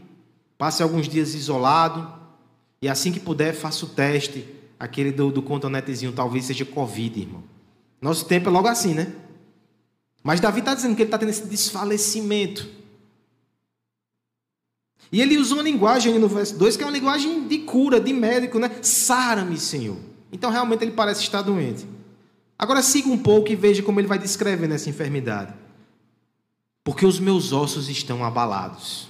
passe 0.57 0.81
alguns 0.81 1.09
dias 1.09 1.35
isolado 1.35 2.13
e 2.81 2.87
assim 2.87 3.11
que 3.11 3.19
puder, 3.19 3.53
faça 3.53 3.83
o 3.83 3.89
teste 3.89 4.47
aquele 4.79 5.11
do, 5.11 5.31
do 5.31 5.41
contonetezinho 5.41 6.13
talvez 6.13 6.45
seja 6.45 6.63
Covid, 6.63 7.19
irmão. 7.19 7.43
Nosso 8.01 8.23
tempo 8.23 8.47
é 8.47 8.51
logo 8.53 8.69
assim, 8.69 8.93
né? 8.93 9.13
Mas 10.23 10.39
Davi 10.39 10.59
está 10.59 10.73
dizendo 10.73 10.95
que 10.95 11.01
ele 11.01 11.09
está 11.09 11.17
tendo 11.17 11.27
esse 11.27 11.45
desfalecimento. 11.45 12.84
E 15.11 15.21
ele 15.21 15.37
usa 15.37 15.53
uma 15.53 15.63
linguagem 15.63 16.17
no 16.17 16.27
verso 16.27 16.57
2 16.57 16.77
que 16.77 16.83
é 16.83 16.85
uma 16.85 16.91
linguagem 16.91 17.47
de 17.47 17.59
cura, 17.59 17.99
de 17.99 18.11
médico, 18.11 18.59
né? 18.59 18.71
Sara-me, 18.81 19.57
Senhor. 19.57 19.97
Então 20.31 20.49
realmente 20.49 20.83
ele 20.83 20.91
parece 20.91 21.21
estar 21.21 21.41
doente. 21.41 21.85
Agora 22.57 22.81
siga 22.81 23.09
um 23.09 23.17
pouco 23.17 23.51
e 23.51 23.55
veja 23.55 23.83
como 23.83 23.99
ele 23.99 24.07
vai 24.07 24.17
descrevendo 24.17 24.73
essa 24.73 24.89
enfermidade. 24.89 25.53
Porque 26.83 27.05
os 27.05 27.19
meus 27.19 27.51
ossos 27.51 27.89
estão 27.89 28.23
abalados. 28.23 29.09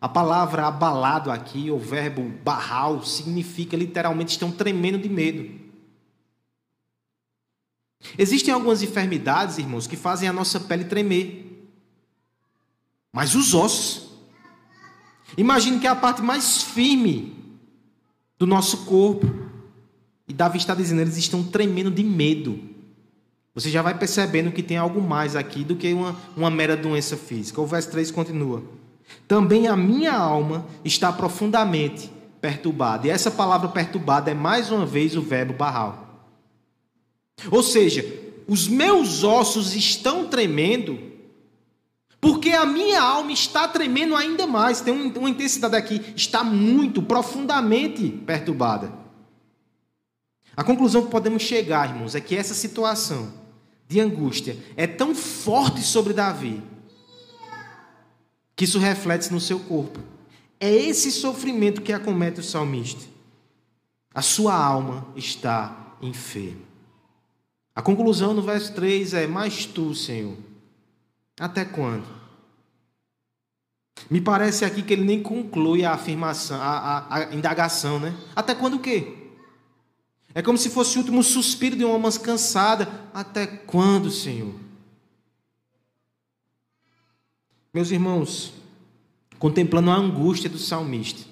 A 0.00 0.08
palavra 0.08 0.66
abalado 0.66 1.30
aqui, 1.30 1.70
o 1.70 1.78
verbo 1.78 2.22
barral, 2.44 3.02
significa 3.02 3.76
literalmente 3.76 4.30
estão 4.30 4.50
tremendo 4.50 4.98
de 4.98 5.08
medo. 5.08 5.50
Existem 8.16 8.54
algumas 8.54 8.82
enfermidades, 8.82 9.58
irmãos, 9.58 9.86
que 9.86 9.96
fazem 9.96 10.28
a 10.28 10.32
nossa 10.32 10.60
pele 10.60 10.84
tremer. 10.84 11.47
Mas 13.12 13.34
os 13.34 13.54
ossos. 13.54 14.08
Imagine 15.36 15.78
que 15.78 15.86
é 15.86 15.90
a 15.90 15.96
parte 15.96 16.22
mais 16.22 16.62
firme 16.62 17.36
do 18.38 18.46
nosso 18.46 18.84
corpo. 18.84 19.26
E 20.26 20.32
Davi 20.32 20.58
está 20.58 20.74
dizendo, 20.74 21.00
eles 21.00 21.16
estão 21.16 21.42
tremendo 21.42 21.90
de 21.90 22.02
medo. 22.02 22.60
Você 23.54 23.70
já 23.70 23.82
vai 23.82 23.98
percebendo 23.98 24.52
que 24.52 24.62
tem 24.62 24.76
algo 24.76 25.00
mais 25.00 25.34
aqui 25.34 25.64
do 25.64 25.74
que 25.74 25.92
uma, 25.92 26.14
uma 26.36 26.50
mera 26.50 26.76
doença 26.76 27.16
física. 27.16 27.60
O 27.60 27.66
verso 27.66 27.90
3 27.90 28.10
continua. 28.10 28.62
Também 29.26 29.66
a 29.66 29.76
minha 29.76 30.12
alma 30.12 30.66
está 30.84 31.12
profundamente 31.12 32.10
perturbada. 32.40 33.06
E 33.06 33.10
essa 33.10 33.30
palavra 33.30 33.68
perturbada 33.68 34.30
é 34.30 34.34
mais 34.34 34.70
uma 34.70 34.86
vez 34.86 35.16
o 35.16 35.22
verbo 35.22 35.54
barral. 35.54 36.28
Ou 37.50 37.62
seja, 37.62 38.04
os 38.46 38.68
meus 38.68 39.24
ossos 39.24 39.74
estão 39.74 40.26
tremendo, 40.26 40.98
porque 42.20 42.50
a 42.50 42.66
minha 42.66 43.00
alma 43.00 43.32
está 43.32 43.68
tremendo 43.68 44.16
ainda 44.16 44.46
mais. 44.46 44.80
Tem 44.80 44.92
uma 44.92 45.30
intensidade 45.30 45.76
aqui, 45.76 46.12
está 46.16 46.42
muito, 46.42 47.02
profundamente 47.02 48.08
perturbada. 48.08 48.92
A 50.56 50.64
conclusão 50.64 51.02
que 51.04 51.10
podemos 51.10 51.42
chegar, 51.42 51.90
irmãos, 51.90 52.14
é 52.14 52.20
que 52.20 52.34
essa 52.34 52.54
situação 52.54 53.32
de 53.86 54.00
angústia 54.00 54.56
é 54.76 54.86
tão 54.86 55.14
forte 55.14 55.80
sobre 55.82 56.12
Davi 56.12 56.62
que 58.56 58.64
isso 58.64 58.80
reflete 58.80 59.32
no 59.32 59.40
seu 59.40 59.60
corpo. 59.60 60.00
É 60.58 60.68
esse 60.68 61.12
sofrimento 61.12 61.80
que 61.80 61.92
acomete 61.92 62.40
o 62.40 62.42
salmista. 62.42 63.04
A 64.12 64.20
sua 64.20 64.52
alma 64.52 65.06
está 65.14 65.96
enferma. 66.02 66.66
A 67.72 67.80
conclusão 67.80 68.34
no 68.34 68.42
verso 68.42 68.72
3 68.74 69.14
é: 69.14 69.26
Mas 69.28 69.64
tu, 69.64 69.94
Senhor, 69.94 70.36
Até 71.38 71.64
quando? 71.64 72.06
Me 74.10 74.20
parece 74.20 74.64
aqui 74.64 74.82
que 74.82 74.92
ele 74.92 75.04
nem 75.04 75.22
conclui 75.22 75.84
a 75.84 75.92
afirmação, 75.92 76.60
a, 76.60 76.98
a, 76.98 77.16
a 77.16 77.34
indagação, 77.34 78.00
né? 78.00 78.16
Até 78.34 78.54
quando 78.54 78.74
o 78.74 78.80
quê? 78.80 79.14
É 80.34 80.42
como 80.42 80.56
se 80.56 80.70
fosse 80.70 80.96
o 80.96 81.00
último 81.00 81.22
suspiro 81.22 81.76
de 81.76 81.84
uma 81.84 81.94
alma 81.94 82.12
cansada. 82.12 82.88
Até 83.12 83.46
quando, 83.46 84.10
Senhor? 84.10 84.54
Meus 87.72 87.90
irmãos, 87.90 88.52
contemplando 89.38 89.90
a 89.90 89.94
angústia 89.94 90.48
do 90.48 90.58
salmista, 90.58 91.28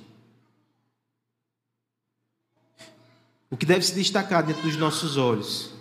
o 3.51 3.57
que 3.57 3.65
deve 3.65 3.83
se 3.83 3.95
destacar 3.95 4.45
dentro 4.45 4.63
dos 4.63 4.77
nossos 4.77 5.17
olhos 5.17 5.73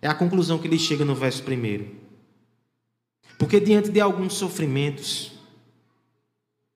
é 0.00 0.08
a 0.08 0.14
conclusão 0.14 0.58
que 0.58 0.66
ele 0.66 0.78
chega 0.78 1.04
no 1.04 1.14
verso 1.14 1.42
primeiro. 1.42 1.97
Porque 3.38 3.60
diante 3.60 3.88
de 3.90 4.00
alguns 4.00 4.34
sofrimentos, 4.34 5.32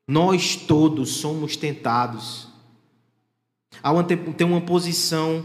nós 0.07 0.57
todos 0.57 1.17
somos 1.17 1.57
tentados 1.57 2.49
a 3.83 3.91
ter 4.05 4.45
uma 4.45 4.61
posição 4.61 5.45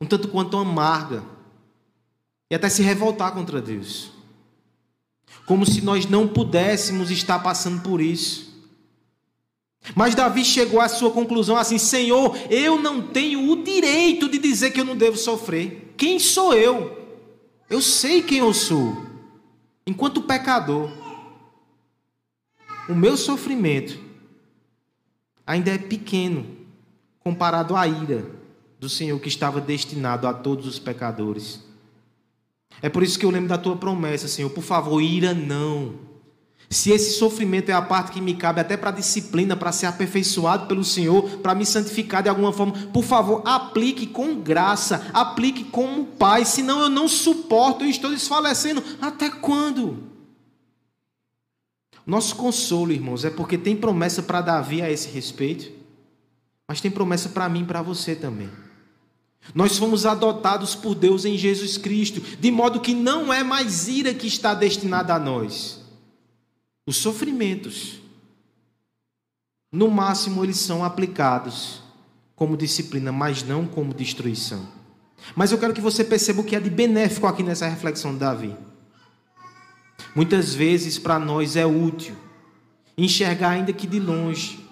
um 0.00 0.06
tanto 0.06 0.28
quanto 0.28 0.56
amarga 0.56 1.24
e 2.50 2.54
até 2.54 2.68
se 2.68 2.82
revoltar 2.82 3.32
contra 3.32 3.60
Deus. 3.60 4.10
Como 5.46 5.64
se 5.64 5.80
nós 5.80 6.06
não 6.06 6.28
pudéssemos 6.28 7.10
estar 7.10 7.38
passando 7.38 7.82
por 7.82 8.00
isso. 8.00 8.54
Mas 9.94 10.14
Davi 10.14 10.44
chegou 10.44 10.80
à 10.80 10.88
sua 10.88 11.10
conclusão 11.10 11.56
assim: 11.56 11.78
Senhor, 11.78 12.36
eu 12.50 12.80
não 12.80 13.00
tenho 13.00 13.50
o 13.50 13.62
direito 13.62 14.28
de 14.28 14.38
dizer 14.38 14.72
que 14.72 14.80
eu 14.80 14.84
não 14.84 14.96
devo 14.96 15.16
sofrer. 15.16 15.94
Quem 15.96 16.18
sou 16.18 16.54
eu? 16.54 17.06
Eu 17.70 17.80
sei 17.80 18.22
quem 18.22 18.38
eu 18.38 18.52
sou. 18.52 19.05
Enquanto 19.86 20.22
pecador, 20.22 20.90
o 22.88 22.94
meu 22.94 23.16
sofrimento 23.16 23.98
ainda 25.46 25.70
é 25.70 25.78
pequeno 25.78 26.44
comparado 27.20 27.76
à 27.76 27.86
ira 27.86 28.28
do 28.80 28.88
Senhor 28.88 29.18
que 29.20 29.28
estava 29.28 29.60
destinado 29.60 30.26
a 30.26 30.34
todos 30.34 30.66
os 30.66 30.78
pecadores. 30.78 31.64
É 32.82 32.88
por 32.88 33.02
isso 33.02 33.18
que 33.18 33.24
eu 33.24 33.30
lembro 33.30 33.48
da 33.48 33.58
tua 33.58 33.76
promessa, 33.76 34.28
Senhor, 34.28 34.50
por 34.50 34.62
favor, 34.62 35.00
ira 35.00 35.32
não. 35.32 36.05
Se 36.68 36.90
esse 36.90 37.16
sofrimento 37.16 37.70
é 37.70 37.72
a 37.72 37.82
parte 37.82 38.10
que 38.10 38.20
me 38.20 38.34
cabe 38.34 38.60
até 38.60 38.76
para 38.76 38.90
disciplina, 38.90 39.56
para 39.56 39.70
ser 39.70 39.86
aperfeiçoado 39.86 40.66
pelo 40.66 40.82
Senhor, 40.82 41.38
para 41.38 41.54
me 41.54 41.64
santificar 41.64 42.22
de 42.22 42.28
alguma 42.28 42.52
forma, 42.52 42.72
por 42.92 43.04
favor, 43.04 43.42
aplique 43.44 44.06
com 44.06 44.40
graça, 44.40 45.08
aplique 45.12 45.64
como 45.64 46.04
Pai, 46.04 46.44
senão 46.44 46.80
eu 46.80 46.88
não 46.88 47.06
suporto 47.06 47.84
e 47.84 47.90
estou 47.90 48.10
desfalecendo. 48.10 48.82
Até 49.00 49.30
quando? 49.30 50.02
Nosso 52.04 52.34
consolo, 52.34 52.92
irmãos, 52.92 53.24
é 53.24 53.30
porque 53.30 53.56
tem 53.56 53.76
promessa 53.76 54.22
para 54.22 54.40
Davi 54.40 54.82
a 54.82 54.90
esse 54.90 55.08
respeito, 55.08 55.70
mas 56.68 56.80
tem 56.80 56.90
promessa 56.90 57.28
para 57.28 57.48
mim 57.48 57.62
e 57.62 57.66
para 57.66 57.82
você 57.82 58.16
também. 58.16 58.50
Nós 59.54 59.78
fomos 59.78 60.04
adotados 60.04 60.74
por 60.74 60.96
Deus 60.96 61.24
em 61.24 61.38
Jesus 61.38 61.78
Cristo, 61.78 62.20
de 62.40 62.50
modo 62.50 62.80
que 62.80 62.92
não 62.92 63.32
é 63.32 63.44
mais 63.44 63.86
ira 63.86 64.12
que 64.12 64.26
está 64.26 64.52
destinada 64.52 65.14
a 65.14 65.18
nós 65.20 65.85
os 66.86 66.96
sofrimentos, 66.96 68.00
no 69.72 69.90
máximo, 69.90 70.44
eles 70.44 70.58
são 70.58 70.84
aplicados 70.84 71.82
como 72.36 72.56
disciplina, 72.56 73.10
mas 73.10 73.42
não 73.42 73.66
como 73.66 73.92
destruição. 73.92 74.68
Mas 75.34 75.50
eu 75.50 75.58
quero 75.58 75.74
que 75.74 75.80
você 75.80 76.04
perceba 76.04 76.40
o 76.40 76.44
que 76.44 76.54
é 76.54 76.60
de 76.60 76.70
benéfico 76.70 77.26
aqui 77.26 77.42
nessa 77.42 77.66
reflexão 77.66 78.12
de 78.12 78.20
Davi. 78.20 78.56
Muitas 80.14 80.54
vezes 80.54 80.98
para 80.98 81.18
nós 81.18 81.56
é 81.56 81.66
útil 81.66 82.14
enxergar, 82.96 83.50
ainda 83.50 83.72
que 83.72 83.86
de 83.86 84.00
longe, 84.00 84.66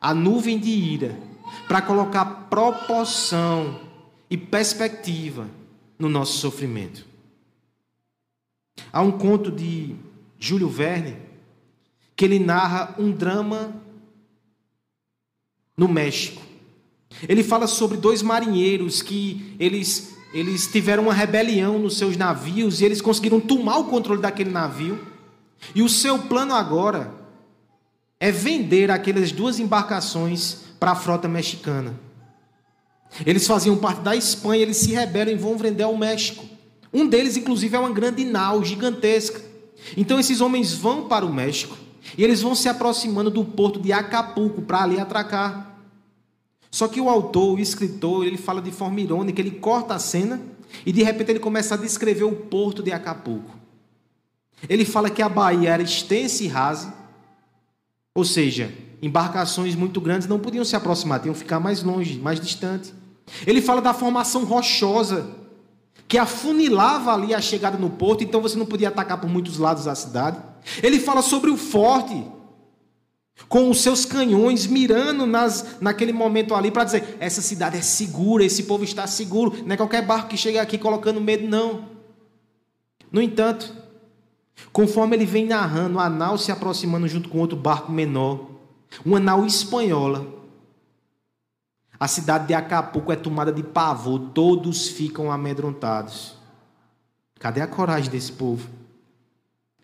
a 0.00 0.12
nuvem 0.12 0.58
de 0.58 0.70
ira, 0.70 1.18
para 1.68 1.82
colocar 1.82 2.24
proporção 2.50 3.80
e 4.30 4.36
perspectiva 4.36 5.48
no 5.98 6.08
nosso 6.08 6.38
sofrimento. 6.38 7.06
Há 8.92 9.02
um 9.02 9.12
conto 9.12 9.50
de 9.50 9.94
Júlio 10.38 10.68
Verne, 10.68 11.16
que 12.14 12.24
ele 12.24 12.38
narra 12.38 12.94
um 12.98 13.10
drama 13.10 13.74
no 15.76 15.88
México. 15.88 16.42
Ele 17.28 17.42
fala 17.42 17.66
sobre 17.66 17.96
dois 17.96 18.22
marinheiros 18.22 19.02
que 19.02 19.56
eles, 19.58 20.14
eles 20.32 20.66
tiveram 20.66 21.04
uma 21.04 21.14
rebelião 21.14 21.78
nos 21.78 21.96
seus 21.96 22.16
navios 22.16 22.80
e 22.80 22.84
eles 22.84 23.00
conseguiram 23.00 23.40
tomar 23.40 23.78
o 23.78 23.84
controle 23.84 24.20
daquele 24.20 24.50
navio. 24.50 25.06
E 25.74 25.82
o 25.82 25.88
seu 25.88 26.18
plano 26.18 26.54
agora 26.54 27.12
é 28.20 28.30
vender 28.30 28.90
aquelas 28.90 29.32
duas 29.32 29.58
embarcações 29.58 30.58
para 30.78 30.92
a 30.92 30.96
frota 30.96 31.28
mexicana. 31.28 31.98
Eles 33.24 33.46
faziam 33.46 33.76
parte 33.76 34.02
da 34.02 34.14
Espanha, 34.14 34.62
eles 34.62 34.76
se 34.76 34.92
rebelam 34.92 35.32
e 35.32 35.38
vão 35.38 35.56
vender 35.56 35.84
ao 35.84 35.96
México. 35.96 36.44
Um 36.92 37.06
deles, 37.06 37.36
inclusive, 37.36 37.74
é 37.74 37.78
uma 37.78 37.92
grande 37.92 38.24
nau 38.24 38.62
gigantesca. 38.62 39.47
Então 39.96 40.18
esses 40.18 40.40
homens 40.40 40.74
vão 40.74 41.08
para 41.08 41.24
o 41.24 41.32
México 41.32 41.76
e 42.16 42.24
eles 42.24 42.40
vão 42.40 42.54
se 42.54 42.68
aproximando 42.68 43.30
do 43.30 43.44
porto 43.44 43.80
de 43.80 43.92
Acapulco 43.92 44.62
para 44.62 44.82
ali 44.82 44.98
atracar. 44.98 45.78
Só 46.70 46.86
que 46.86 47.00
o 47.00 47.08
autor, 47.08 47.56
o 47.56 47.60
escritor, 47.60 48.26
ele 48.26 48.36
fala 48.36 48.60
de 48.60 48.70
forma 48.70 49.00
irônica, 49.00 49.40
ele 49.40 49.52
corta 49.52 49.94
a 49.94 49.98
cena 49.98 50.40
e 50.84 50.92
de 50.92 51.02
repente 51.02 51.30
ele 51.30 51.38
começa 51.38 51.74
a 51.74 51.78
descrever 51.78 52.24
o 52.24 52.32
porto 52.32 52.82
de 52.82 52.92
Acapulco. 52.92 53.56
Ele 54.68 54.84
fala 54.84 55.08
que 55.08 55.22
a 55.22 55.28
baía 55.28 55.70
era 55.70 55.82
extensa 55.82 56.42
e 56.42 56.48
rasa, 56.48 56.92
ou 58.14 58.24
seja, 58.24 58.72
embarcações 59.00 59.74
muito 59.74 60.00
grandes 60.00 60.26
não 60.26 60.40
podiam 60.40 60.64
se 60.64 60.74
aproximar, 60.74 61.20
tinham 61.20 61.32
que 61.32 61.38
ficar 61.38 61.60
mais 61.60 61.82
longe, 61.82 62.18
mais 62.18 62.40
distante. 62.40 62.92
Ele 63.46 63.62
fala 63.62 63.80
da 63.80 63.94
formação 63.94 64.44
rochosa 64.44 65.37
que 66.08 66.16
afunilava 66.16 67.12
ali 67.12 67.34
a 67.34 67.40
chegada 67.40 67.76
no 67.76 67.90
porto, 67.90 68.24
então 68.24 68.40
você 68.40 68.58
não 68.58 68.64
podia 68.64 68.88
atacar 68.88 69.20
por 69.20 69.28
muitos 69.28 69.58
lados 69.58 69.84
da 69.84 69.94
cidade. 69.94 70.38
Ele 70.82 70.98
fala 70.98 71.20
sobre 71.20 71.50
o 71.50 71.56
forte, 71.56 72.24
com 73.46 73.68
os 73.70 73.82
seus 73.82 74.06
canhões 74.06 74.66
mirando 74.66 75.26
nas, 75.26 75.76
naquele 75.80 76.12
momento 76.12 76.54
ali 76.54 76.70
para 76.70 76.84
dizer: 76.84 77.18
essa 77.20 77.42
cidade 77.42 77.76
é 77.76 77.82
segura, 77.82 78.42
esse 78.42 78.62
povo 78.62 78.84
está 78.84 79.06
seguro, 79.06 79.54
não 79.66 79.74
é 79.74 79.76
qualquer 79.76 80.04
barco 80.04 80.30
que 80.30 80.36
chega 80.36 80.62
aqui 80.62 80.78
colocando 80.78 81.20
medo, 81.20 81.46
não. 81.46 81.84
No 83.12 83.20
entanto, 83.20 83.74
conforme 84.72 85.14
ele 85.14 85.26
vem 85.26 85.44
narrando, 85.44 86.00
a 86.00 86.08
nau 86.08 86.38
se 86.38 86.50
aproximando 86.50 87.06
junto 87.06 87.28
com 87.28 87.38
outro 87.38 87.56
barco 87.56 87.92
menor, 87.92 88.48
uma 89.04 89.20
nau 89.20 89.44
espanhola, 89.44 90.37
a 92.00 92.06
cidade 92.06 92.46
de 92.46 92.54
Acapulco 92.54 93.10
é 93.10 93.16
tomada 93.16 93.52
de 93.52 93.62
pavor, 93.62 94.30
todos 94.32 94.88
ficam 94.88 95.32
amedrontados. 95.32 96.34
Cadê 97.38 97.60
a 97.60 97.66
coragem 97.66 98.10
desse 98.10 98.32
povo? 98.32 98.68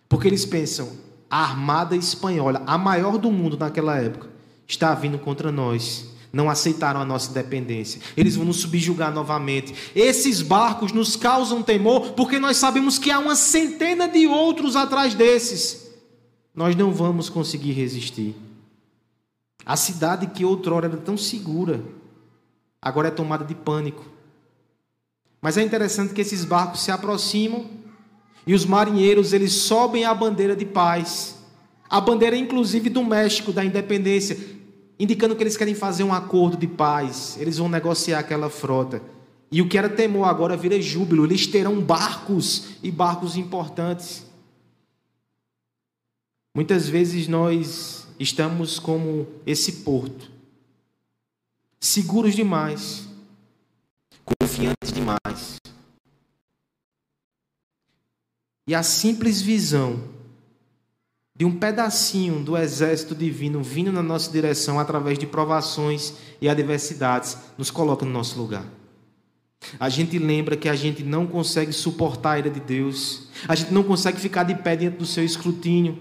Porque 0.08 0.28
eles 0.28 0.44
pensam, 0.44 0.92
a 1.28 1.42
armada 1.42 1.96
espanhola, 1.96 2.62
a 2.66 2.78
maior 2.78 3.18
do 3.18 3.32
mundo 3.32 3.56
naquela 3.58 3.96
época, 3.96 4.28
está 4.66 4.94
vindo 4.94 5.18
contra 5.18 5.50
nós. 5.50 6.12
Não 6.32 6.50
aceitaram 6.50 7.00
a 7.00 7.04
nossa 7.04 7.30
independência. 7.30 8.00
Eles 8.16 8.34
vão 8.34 8.44
nos 8.44 8.56
subjugar 8.56 9.12
novamente. 9.12 9.74
Esses 9.94 10.42
barcos 10.42 10.90
nos 10.90 11.14
causam 11.14 11.62
temor 11.62 12.12
porque 12.12 12.40
nós 12.40 12.56
sabemos 12.56 12.98
que 12.98 13.10
há 13.10 13.20
uma 13.20 13.36
centena 13.36 14.08
de 14.08 14.26
outros 14.26 14.74
atrás 14.74 15.14
desses. 15.14 15.92
Nós 16.52 16.74
não 16.74 16.92
vamos 16.92 17.28
conseguir 17.28 17.72
resistir. 17.72 18.34
A 19.64 19.76
cidade 19.76 20.26
que 20.26 20.44
outrora 20.44 20.86
era 20.86 20.96
tão 20.96 21.16
segura, 21.16 21.82
agora 22.84 23.08
é 23.08 23.10
tomada 23.10 23.46
de 23.46 23.54
pânico. 23.54 24.04
Mas 25.40 25.56
é 25.56 25.62
interessante 25.62 26.12
que 26.12 26.20
esses 26.20 26.44
barcos 26.44 26.82
se 26.82 26.90
aproximam 26.90 27.64
e 28.46 28.52
os 28.52 28.66
marinheiros 28.66 29.32
eles 29.32 29.52
sobem 29.52 30.04
a 30.04 30.12
bandeira 30.12 30.54
de 30.54 30.66
paz, 30.66 31.38
a 31.88 31.98
bandeira 31.98 32.36
inclusive 32.36 32.90
do 32.90 33.02
México 33.02 33.52
da 33.52 33.64
independência, 33.64 34.38
indicando 34.98 35.34
que 35.34 35.42
eles 35.42 35.56
querem 35.56 35.74
fazer 35.74 36.04
um 36.04 36.12
acordo 36.12 36.58
de 36.58 36.66
paz, 36.66 37.38
eles 37.40 37.56
vão 37.56 37.70
negociar 37.70 38.18
aquela 38.18 38.50
frota. 38.50 39.02
E 39.50 39.62
o 39.62 39.68
que 39.68 39.78
era 39.78 39.88
temor 39.88 40.24
agora 40.24 40.56
vira 40.56 40.80
júbilo, 40.80 41.24
eles 41.24 41.46
terão 41.46 41.80
barcos 41.80 42.76
e 42.82 42.90
barcos 42.90 43.36
importantes. 43.36 44.26
Muitas 46.54 46.88
vezes 46.88 47.28
nós 47.28 48.06
estamos 48.18 48.78
como 48.78 49.26
esse 49.46 49.72
porto, 49.72 50.33
seguros 51.86 52.34
demais, 52.34 53.06
confiantes 54.24 54.90
demais. 54.90 55.60
E 58.66 58.74
a 58.74 58.82
simples 58.82 59.42
visão 59.42 60.02
de 61.36 61.44
um 61.44 61.58
pedacinho 61.58 62.42
do 62.42 62.56
exército 62.56 63.14
divino 63.14 63.62
vindo 63.62 63.92
na 63.92 64.02
nossa 64.02 64.30
direção 64.32 64.80
através 64.80 65.18
de 65.18 65.26
provações 65.26 66.14
e 66.40 66.48
adversidades 66.48 67.36
nos 67.58 67.70
coloca 67.70 68.06
no 68.06 68.12
nosso 68.12 68.38
lugar. 68.38 68.64
A 69.78 69.90
gente 69.90 70.18
lembra 70.18 70.56
que 70.56 70.70
a 70.70 70.74
gente 70.74 71.02
não 71.02 71.26
consegue 71.26 71.72
suportar 71.72 72.32
a 72.32 72.38
ira 72.38 72.50
de 72.50 72.60
Deus. 72.60 73.28
A 73.46 73.54
gente 73.54 73.72
não 73.72 73.82
consegue 73.82 74.18
ficar 74.18 74.44
de 74.44 74.54
pé 74.54 74.74
diante 74.74 74.96
do 74.96 75.06
seu 75.06 75.24
escrutínio. 75.24 75.98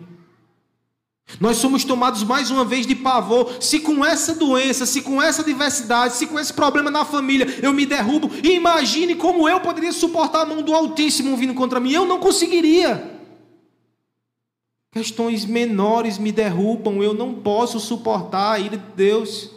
Nós 1.40 1.58
somos 1.58 1.84
tomados 1.84 2.24
mais 2.24 2.52
uma 2.52 2.64
vez 2.64 2.86
de 2.86 2.96
pavor. 2.96 3.62
Se 3.62 3.80
com 3.80 4.06
essa 4.06 4.36
doença, 4.36 4.86
se 4.86 5.02
com 5.02 5.22
essa 5.22 5.44
diversidade, 5.44 6.16
se 6.16 6.28
com 6.28 6.40
esse 6.40 6.54
problema 6.54 6.92
na 6.92 7.06
família 7.06 7.48
eu 7.62 7.74
me 7.74 7.86
derrubo, 7.86 8.30
imagine 8.44 9.16
como 9.16 9.48
eu 9.50 9.60
poderia 9.60 9.92
suportar 9.92 10.42
a 10.42 10.46
mão 10.46 10.62
do 10.62 10.74
Altíssimo 10.74 11.36
vindo 11.36 11.54
contra 11.54 11.80
mim. 11.80 11.92
Eu 11.92 12.06
não 12.06 12.20
conseguiria. 12.20 13.12
Questões 14.92 15.44
menores 15.44 16.20
me 16.20 16.32
derrubam, 16.32 17.02
eu 17.02 17.16
não 17.16 17.34
posso 17.34 17.80
suportar 17.80 18.52
a 18.52 18.60
ira 18.60 18.78
de 18.78 18.92
Deus. 18.96 19.50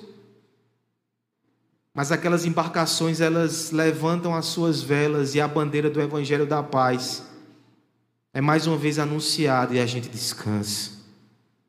Mas 1.92 2.10
aquelas 2.10 2.46
embarcações, 2.46 3.20
elas 3.20 3.70
levantam 3.70 4.34
as 4.34 4.46
suas 4.46 4.80
velas 4.80 5.34
e 5.34 5.40
a 5.40 5.48
bandeira 5.48 5.90
do 5.90 6.00
Evangelho 6.00 6.46
da 6.46 6.62
Paz 6.62 7.22
é 8.32 8.40
mais 8.40 8.66
uma 8.66 8.76
vez 8.76 8.98
anunciada 8.98 9.74
e 9.74 9.80
a 9.80 9.86
gente 9.86 10.08
descansa. 10.08 10.95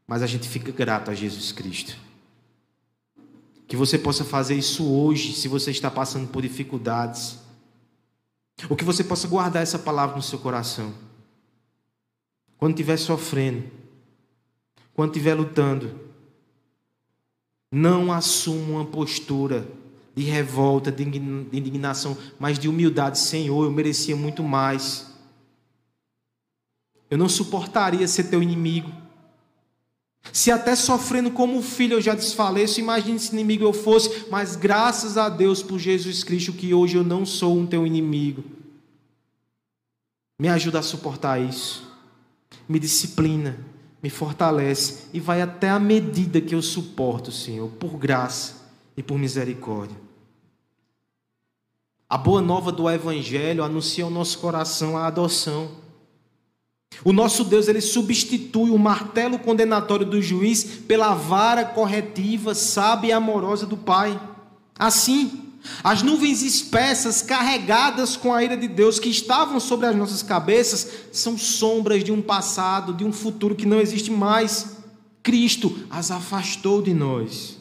Mas 0.08 0.24
a 0.24 0.28
gente 0.28 0.48
fica 0.48 0.72
grato 0.72 1.12
a 1.12 1.13
Jesus 1.13 1.52
Cristo. 1.52 1.98
Que 3.67 3.76
você 3.76 4.00
possa 4.00 4.24
fazer 4.24 4.56
isso 4.56 4.89
hoje, 4.89 5.34
se 5.34 5.50
você 5.50 5.70
está 5.70 5.91
passando 5.91 6.30
por 6.30 6.41
dificuldades. 6.41 7.38
Ou 8.70 8.78
que 8.78 8.86
você 8.86 9.04
possa 9.04 9.28
guardar 9.28 9.62
essa 9.62 9.78
palavra 9.78 10.15
no 10.15 10.22
seu 10.22 10.39
coração. 10.39 10.93
Quando 12.58 12.72
estiver 12.72 12.98
sofrendo, 12.98 13.70
quando 14.93 15.12
estiver 15.12 15.36
lutando, 15.36 16.00
não 17.72 18.12
assuma 18.12 18.80
uma 18.80 18.86
postura 18.86 19.67
de 20.15 20.24
revolta, 20.24 20.91
de 20.91 21.04
indignação, 21.04 22.17
mas 22.39 22.58
de 22.58 22.67
humildade. 22.67 23.20
Senhor, 23.20 23.65
eu 23.65 23.72
merecia 23.72 24.15
muito 24.15 24.41
mais. 24.41 25.13
Eu 27.10 27.17
não 27.17 27.30
suportaria 27.30 28.08
ser 28.08 28.24
teu 28.24 28.41
inimigo. 28.41 28.91
Se 30.31 30.51
até 30.51 30.75
sofrendo 30.75 31.31
como 31.31 31.61
filho 31.61 31.93
eu 31.93 32.01
já 32.01 32.13
desfaleço, 32.13 32.79
imagine 32.79 33.19
se 33.19 33.33
inimigo 33.33 33.63
eu 33.63 33.73
fosse, 33.73 34.25
mas 34.29 34.55
graças 34.55 35.17
a 35.17 35.29
Deus 35.29 35.63
por 35.63 35.79
Jesus 35.79 36.23
Cristo 36.23 36.53
que 36.53 36.73
hoje 36.73 36.97
eu 36.97 37.03
não 37.03 37.25
sou 37.25 37.57
um 37.57 37.65
teu 37.65 37.85
inimigo. 37.85 38.43
Me 40.39 40.49
ajuda 40.49 40.79
a 40.79 40.83
suportar 40.83 41.41
isso. 41.41 41.87
Me 42.69 42.79
disciplina, 42.79 43.57
me 44.03 44.09
fortalece 44.09 45.05
e 45.13 45.19
vai 45.19 45.41
até 45.41 45.69
a 45.69 45.79
medida 45.79 46.39
que 46.39 46.53
eu 46.53 46.61
suporto, 46.61 47.31
Senhor, 47.31 47.69
por 47.71 47.97
graça 47.97 48.67
e 48.95 49.01
por 49.01 49.17
misericórdia. 49.17 49.97
A 52.09 52.17
boa 52.17 52.41
nova 52.41 52.71
do 52.71 52.89
Evangelho 52.89 53.63
anuncia 53.63 54.03
ao 54.03 54.09
nosso 54.09 54.39
coração 54.39 54.97
a 54.97 55.07
adoção. 55.07 55.71
O 57.04 57.13
nosso 57.13 57.43
Deus 57.43 57.67
ele 57.67 57.82
substitui 57.82 58.69
o 58.69 58.78
martelo 58.78 59.38
condenatório 59.38 60.06
do 60.06 60.21
juiz 60.21 60.63
pela 60.63 61.13
vara 61.13 61.63
corretiva, 61.63 62.56
sábia 62.56 63.10
e 63.10 63.12
amorosa 63.12 63.65
do 63.65 63.78
Pai. 63.78 64.19
Assim, 64.78 65.47
as 65.84 66.02
nuvens 66.02 66.41
espessas 66.41 67.21
carregadas 67.21 68.15
com 68.15 68.34
a 68.34 68.43
ira 68.43 68.58
de 68.58 68.67
Deus 68.67 69.00
que 69.00 69.10
estavam 69.10 69.60
sobre 69.60 69.86
as 69.88 69.95
nossas 69.95 70.23
cabeças 70.23 70.88
são 71.12 71.38
sombras 71.38 72.04
de 72.04 72.12
um 72.12 72.21
passado, 72.21 72.93
de 72.93 73.04
um 73.04 73.12
futuro 73.12 73.56
que 73.56 73.65
não 73.65 73.80
existe 73.80 74.12
mais. 74.12 74.78
Cristo 75.21 75.78
as 75.89 76.10
afastou 76.10 76.82
de 76.82 76.93
nós. 76.93 77.58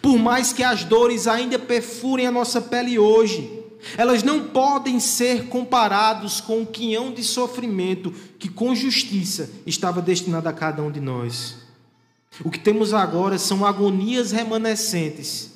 Por 0.00 0.18
mais 0.18 0.52
que 0.52 0.62
as 0.62 0.84
dores 0.84 1.26
ainda 1.26 1.58
perfurem 1.58 2.26
a 2.26 2.30
nossa 2.30 2.60
pele 2.60 2.98
hoje, 2.98 3.63
elas 3.96 4.22
não 4.22 4.48
podem 4.48 4.98
ser 4.98 5.48
comparados 5.48 6.40
com 6.40 6.62
o 6.62 6.66
quinhão 6.66 7.12
de 7.12 7.22
sofrimento 7.22 8.10
que 8.38 8.48
com 8.48 8.74
justiça 8.74 9.50
estava 9.66 10.00
destinado 10.00 10.48
a 10.48 10.52
cada 10.52 10.82
um 10.82 10.90
de 10.90 11.00
nós. 11.00 11.56
O 12.44 12.50
que 12.50 12.58
temos 12.58 12.92
agora 12.92 13.38
são 13.38 13.64
agonias 13.64 14.32
remanescentes, 14.32 15.52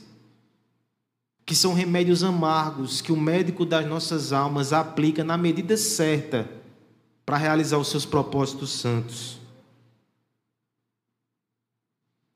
que 1.45 1.55
são 1.55 1.73
remédios 1.73 2.23
amargos 2.23 3.01
que 3.01 3.11
o 3.11 3.17
médico 3.17 3.65
das 3.65 3.87
nossas 3.87 4.33
almas 4.33 4.73
aplica 4.73 5.25
na 5.25 5.37
medida 5.37 5.77
certa 5.77 6.49
para 7.25 7.37
realizar 7.37 7.79
os 7.79 7.89
seus 7.89 8.05
propósitos 8.05 8.71
santos. 8.71 9.41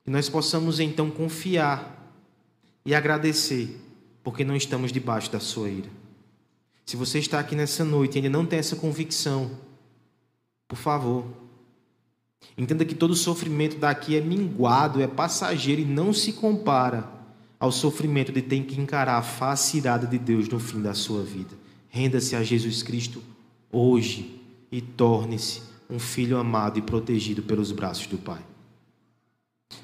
Que 0.05 0.11
nós 0.11 0.29
possamos 0.29 0.81
então 0.81 1.11
confiar 1.11 2.13
e 2.85 2.95
agradecer 2.95 3.82
porque 4.23 4.45
não 4.45 4.57
estamos 4.57 4.93
debaixo 4.93 5.31
da 5.31 5.41
sua 5.41 5.69
ira. 5.69 5.89
Se 6.85 6.97
você 6.97 7.19
está 7.19 7.39
aqui 7.39 7.55
nessa 7.55 7.85
noite 7.85 8.15
e 8.15 8.19
ainda 8.19 8.31
não 8.31 8.45
tem 8.45 8.59
essa 8.59 8.77
convicção, 8.77 9.51
por 10.69 10.77
favor, 10.77 11.25
entenda 12.57 12.85
que 12.85 12.95
todo 12.95 13.15
sofrimento 13.15 13.77
daqui 13.77 14.17
é 14.17 14.21
minguado, 14.21 15.01
é 15.01 15.07
passageiro 15.07 15.83
e 15.83 15.85
não 15.85 16.13
se 16.13 16.33
compara 16.33 17.09
ao 17.59 17.71
sofrimento 17.71 18.33
de 18.33 18.43
ter 18.43 18.63
que 18.65 18.81
encarar 18.81 19.19
a 19.19 19.23
face 19.23 19.79
irada 19.79 20.07
de 20.07 20.19
Deus 20.19 20.49
no 20.49 20.59
fim 20.59 20.83
da 20.83 20.95
sua 20.95 21.23
vida. 21.23 21.55
Renda-se 21.89 22.35
a 22.35 22.43
Jesus 22.43 22.83
Cristo 22.83 23.23
hoje 23.71 24.41
e 24.71 24.81
torne-se 24.81 25.63
um 25.89 25.99
filho 25.99 26.39
amado 26.39 26.79
e 26.79 26.83
protegido 26.83 27.43
pelos 27.43 27.71
braços 27.71 28.07
do 28.07 28.19
Pai. 28.19 28.41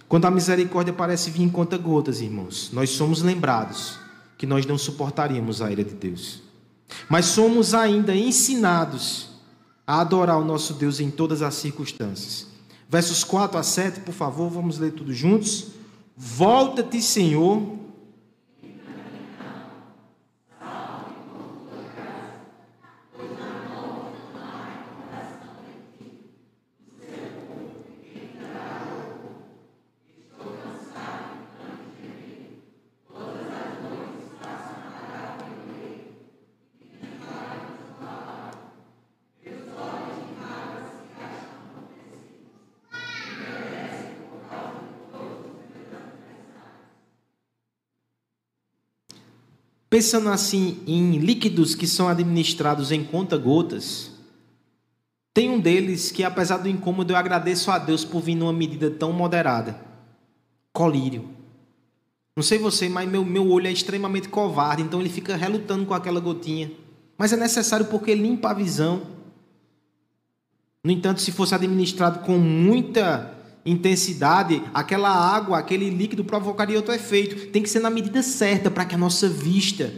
Quando 0.08 0.24
a 0.24 0.30
misericórdia 0.30 0.92
parece 0.92 1.30
vir 1.30 1.42
em 1.42 1.48
conta 1.48 1.76
gotas, 1.76 2.20
irmãos, 2.20 2.70
nós 2.72 2.90
somos 2.90 3.22
lembrados 3.22 3.98
que 4.38 4.46
nós 4.46 4.64
não 4.64 4.78
suportaríamos 4.78 5.60
a 5.60 5.70
ira 5.70 5.84
de 5.84 5.94
Deus. 5.94 6.40
Mas 7.08 7.26
somos 7.26 7.74
ainda 7.74 8.14
ensinados 8.14 9.28
a 9.86 10.00
adorar 10.00 10.38
o 10.38 10.44
nosso 10.44 10.74
Deus 10.74 11.00
em 11.00 11.10
todas 11.10 11.42
as 11.42 11.54
circunstâncias. 11.54 12.46
Versos 12.88 13.24
4 13.24 13.58
a 13.58 13.62
7, 13.62 14.00
por 14.00 14.14
favor, 14.14 14.48
vamos 14.48 14.78
ler 14.78 14.92
tudo 14.92 15.12
juntos. 15.12 15.66
Volta-te, 16.16 17.02
Senhor, 17.02 17.77
Pensando 49.98 50.28
assim 50.28 50.78
em 50.86 51.18
líquidos 51.18 51.74
que 51.74 51.84
são 51.84 52.06
administrados 52.06 52.92
em 52.92 53.02
conta-gotas, 53.02 54.12
tem 55.34 55.50
um 55.50 55.58
deles 55.58 56.12
que, 56.12 56.22
apesar 56.22 56.58
do 56.58 56.68
incômodo, 56.68 57.12
eu 57.12 57.16
agradeço 57.16 57.68
a 57.68 57.80
Deus 57.80 58.04
por 58.04 58.22
vir 58.22 58.36
numa 58.36 58.52
medida 58.52 58.92
tão 58.92 59.12
moderada: 59.12 59.76
colírio. 60.72 61.28
Não 62.36 62.44
sei 62.44 62.60
você, 62.60 62.88
mas 62.88 63.10
meu, 63.10 63.24
meu 63.24 63.50
olho 63.50 63.66
é 63.66 63.72
extremamente 63.72 64.28
covarde, 64.28 64.82
então 64.82 65.00
ele 65.00 65.08
fica 65.08 65.34
relutando 65.34 65.84
com 65.84 65.94
aquela 65.94 66.20
gotinha. 66.20 66.70
Mas 67.18 67.32
é 67.32 67.36
necessário 67.36 67.86
porque 67.86 68.14
limpa 68.14 68.50
a 68.50 68.54
visão. 68.54 69.02
No 70.84 70.92
entanto, 70.92 71.20
se 71.20 71.32
fosse 71.32 71.56
administrado 71.56 72.20
com 72.20 72.38
muita 72.38 73.36
intensidade, 73.64 74.62
aquela 74.72 75.10
água, 75.10 75.58
aquele 75.58 75.90
líquido 75.90 76.24
provocaria 76.24 76.76
outro 76.76 76.94
efeito. 76.94 77.50
Tem 77.50 77.62
que 77.62 77.68
ser 77.68 77.80
na 77.80 77.90
medida 77.90 78.22
certa 78.22 78.70
para 78.70 78.84
que 78.84 78.94
a 78.94 78.98
nossa 78.98 79.28
vista 79.28 79.92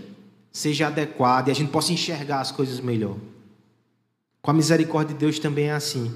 seja 0.53 0.89
adequada 0.89 1.49
e 1.49 1.53
a 1.53 1.55
gente 1.55 1.71
possa 1.71 1.93
enxergar 1.93 2.41
as 2.41 2.51
coisas 2.51 2.81
melhor. 2.81 3.17
Com 4.43 4.51
a 4.51 4.55
misericórdia 4.55 5.15
de 5.15 5.21
Deus 5.21 5.39
também 5.39 5.67
é 5.67 5.73
assim. 5.73 6.13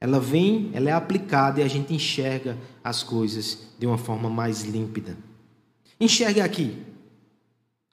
Ela 0.00 0.18
vem, 0.18 0.70
ela 0.74 0.90
é 0.90 0.92
aplicada 0.92 1.60
e 1.60 1.62
a 1.62 1.68
gente 1.68 1.94
enxerga 1.94 2.58
as 2.82 3.02
coisas 3.02 3.68
de 3.78 3.86
uma 3.86 3.98
forma 3.98 4.28
mais 4.28 4.62
límpida. 4.62 5.16
Enxergue 6.00 6.40
aqui, 6.40 6.76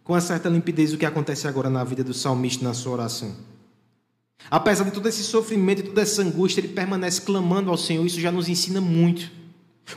com 0.03 0.13
uma 0.13 0.21
certa 0.21 0.49
limpidez, 0.49 0.93
o 0.93 0.97
que 0.97 1.05
acontece 1.05 1.47
agora 1.47 1.69
na 1.69 1.83
vida 1.83 2.03
do 2.03 2.13
salmista 2.13 2.63
na 2.63 2.73
sua 2.73 2.93
oração. 2.93 3.35
Apesar 4.49 4.83
de 4.85 4.91
todo 4.91 5.07
esse 5.07 5.23
sofrimento 5.23 5.79
e 5.79 5.83
toda 5.83 6.01
essa 6.01 6.21
angústia, 6.21 6.61
ele 6.61 6.69
permanece 6.69 7.21
clamando 7.21 7.69
ao 7.69 7.77
Senhor. 7.77 8.05
Isso 8.05 8.19
já 8.19 8.31
nos 8.31 8.47
ensina 8.47 8.79
muito. 8.79 9.31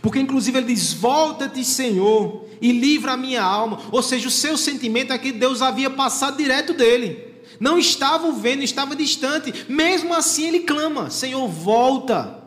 Porque, 0.00 0.18
inclusive, 0.18 0.59
ele 0.59 0.74
diz: 0.74 0.92
Volta-te, 0.92 1.64
Senhor, 1.64 2.46
e 2.61 2.72
livra 2.72 3.12
a 3.12 3.16
minha 3.16 3.42
alma. 3.42 3.81
Ou 3.90 4.02
seja, 4.02 4.28
o 4.28 4.31
seu 4.31 4.57
sentimento 4.57 5.12
é 5.12 5.18
que 5.18 5.33
Deus 5.33 5.61
havia 5.61 5.90
passado 5.90 6.37
direto 6.37 6.72
dele. 6.72 7.33
Não 7.61 7.78
estava 7.78 8.26
o 8.26 8.33
vendo, 8.33 8.62
estava 8.62 8.96
distante. 8.96 9.66
Mesmo 9.68 10.14
assim, 10.14 10.48
ele 10.48 10.61
clama: 10.61 11.11
Senhor, 11.11 11.46
volta, 11.48 12.42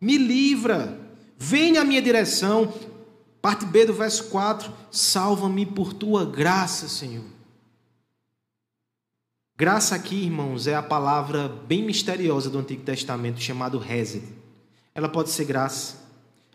me 0.00 0.16
livra, 0.16 0.98
venha 1.38 1.80
à 1.80 1.84
minha 1.84 2.02
direção. 2.02 2.72
Parte 3.40 3.64
B 3.66 3.86
do 3.86 3.92
verso 3.92 4.24
4: 4.24 4.72
Salva-me 4.90 5.66
por 5.66 5.92
tua 5.92 6.24
graça, 6.24 6.88
Senhor. 6.88 7.24
Graça 9.62 9.94
aqui, 9.94 10.24
irmãos, 10.24 10.66
é 10.66 10.74
a 10.74 10.82
palavra 10.82 11.48
bem 11.68 11.84
misteriosa 11.84 12.50
do 12.50 12.58
Antigo 12.58 12.82
Testamento 12.82 13.40
chamado 13.40 13.80
Hesed. 13.80 14.24
Ela 14.92 15.08
pode 15.08 15.30
ser 15.30 15.44
graça, 15.44 15.98